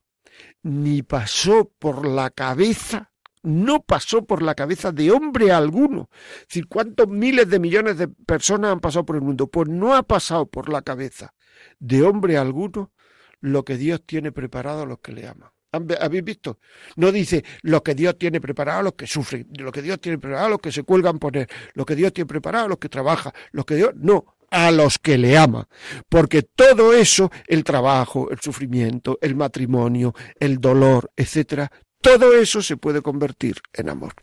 ni 0.64 1.04
pasó 1.04 1.72
por 1.80 2.08
la 2.08 2.30
cabeza, 2.30 3.12
no 3.44 3.82
pasó 3.82 4.26
por 4.26 4.42
la 4.42 4.56
cabeza 4.56 4.92
de 4.92 5.12
hombre 5.12 5.52
alguno. 5.52 6.10
Es 6.42 6.48
decir, 6.50 6.68
¿cuántos 6.68 7.08
miles 7.08 7.50
de 7.50 7.60
millones 7.60 7.98
de 7.98 8.08
personas 8.08 8.72
han 8.72 8.80
pasado 8.80 9.06
por 9.06 9.16
el 9.16 9.22
mundo? 9.22 9.48
Pues 9.48 9.70
no 9.70 9.96
ha 9.96 10.04
pasado 10.04 10.46
por 10.46 10.70
la 10.70 10.82
cabeza 10.82 11.34
de 11.80 12.04
hombre 12.04 12.38
alguno 12.38 12.92
lo 13.40 13.64
que 13.64 13.78
Dios 13.78 14.04
tiene 14.06 14.32
preparado 14.32 14.84
a 14.84 14.86
los 14.86 15.00
que 15.00 15.12
le 15.12 15.28
aman. 15.28 15.50
¿Habéis 15.72 16.24
visto? 16.24 16.60
No 16.96 17.12
dice 17.12 17.44
lo 17.62 17.84
que 17.84 17.94
Dios 17.94 18.18
tiene 18.18 18.42
preparado 18.42 18.80
a 18.80 18.84
los 18.84 18.94
que 18.94 19.06
sufren, 19.06 19.48
lo 19.60 19.72
que 19.72 19.82
Dios 19.82 20.00
tiene 20.00 20.18
preparado 20.18 20.48
a 20.48 20.50
los 20.50 20.60
que 20.60 20.72
se 20.72 20.84
cuelgan 20.84 21.20
por 21.20 21.38
él, 21.38 21.48
lo 21.74 21.86
que 21.86 21.96
Dios 21.96 22.14
tiene 22.14 22.28
preparado 22.28 22.66
a 22.66 22.70
los 22.70 22.78
que 22.78 22.90
trabajan, 22.90 23.34
lo 23.52 23.66
que 23.66 23.76
Dios... 23.76 23.92
No, 23.96 24.37
a 24.50 24.72
los 24.72 24.98
que 24.98 25.18
le 25.18 25.38
ama. 25.38 25.68
Porque 26.10 26.44
todo 26.44 26.94
eso, 26.94 27.32
el 27.48 27.64
trabajo, 27.64 28.30
el 28.32 28.40
sufrimiento, 28.40 29.18
el 29.22 29.36
matrimonio, 29.36 30.14
el 30.40 30.60
dolor, 30.60 31.12
etcétera, 31.16 31.72
todo 32.02 32.34
eso 32.34 32.62
se 32.62 32.78
puede 32.78 33.02
convertir 33.02 33.58
en 33.74 33.90
amor. 33.90 34.14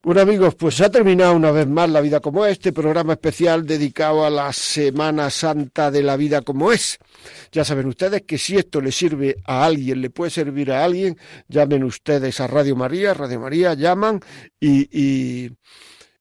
Bueno 0.00 0.20
amigos, 0.20 0.54
pues 0.54 0.80
ha 0.80 0.90
terminado 0.90 1.34
una 1.34 1.50
vez 1.50 1.66
más 1.66 1.90
La 1.90 2.00
Vida 2.00 2.20
como 2.20 2.46
este 2.46 2.72
programa 2.72 3.14
especial 3.14 3.66
dedicado 3.66 4.24
a 4.24 4.30
la 4.30 4.52
Semana 4.52 5.28
Santa 5.28 5.90
de 5.90 6.04
la 6.04 6.16
Vida 6.16 6.42
como 6.42 6.70
es. 6.70 6.98
Ya 7.50 7.64
saben 7.64 7.86
ustedes 7.88 8.22
que 8.22 8.38
si 8.38 8.56
esto 8.56 8.80
le 8.80 8.92
sirve 8.92 9.36
a 9.44 9.64
alguien, 9.64 10.00
le 10.00 10.10
puede 10.10 10.30
servir 10.30 10.70
a 10.70 10.84
alguien, 10.84 11.18
llamen 11.48 11.82
ustedes 11.82 12.40
a 12.40 12.46
Radio 12.46 12.76
María, 12.76 13.12
Radio 13.12 13.40
María 13.40 13.74
llaman 13.74 14.20
y, 14.60 14.88
y 14.92 15.50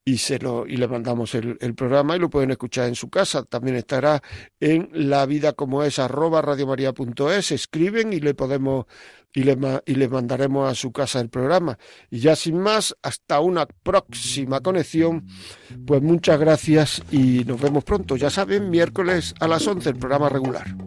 y 0.08 0.20
se 0.20 0.40
lo 0.40 0.66
y 0.66 0.78
le 0.78 0.88
mandamos 0.88 1.36
el, 1.36 1.58
programa 1.76 2.16
y 2.16 2.20
lo 2.20 2.30
pueden 2.30 2.52
escuchar 2.52 2.88
en 2.88 2.96
su 2.96 3.10
casa. 3.10 3.44
También 3.44 3.76
estará 3.76 4.24
en 4.62 4.90
la 4.94 5.26
vida 5.26 5.52
como 5.52 5.84
es 5.84 6.00
arroba 6.00 6.42
radiomaria.es. 6.42 7.52
Escriben 7.52 8.14
y 8.14 8.22
le 8.22 8.34
podemos 8.34 8.86
y 9.34 9.44
le, 9.44 9.58
y 9.86 9.96
le 9.96 10.08
mandaremos 10.08 10.72
a 10.72 10.76
su 10.76 10.94
casa 10.94 11.20
el 11.20 11.28
programa. 11.28 11.78
Y 12.10 12.20
ya 12.20 12.38
sin 12.38 12.58
más, 12.58 12.96
hasta 13.02 13.42
una 13.42 13.66
próxima 13.66 14.62
conexión. 14.62 15.28
Pues 15.86 16.02
muchas 16.02 16.40
gracias 16.40 17.04
y 17.12 17.44
nos 17.44 17.60
vemos 17.60 17.84
pronto. 17.84 18.16
Ya 18.16 18.30
saben, 18.30 18.70
miércoles 18.70 19.36
a 19.42 19.48
las 19.50 19.68
11 19.68 19.90
el 19.90 19.98
programa 19.98 20.30
regular. 20.30 20.87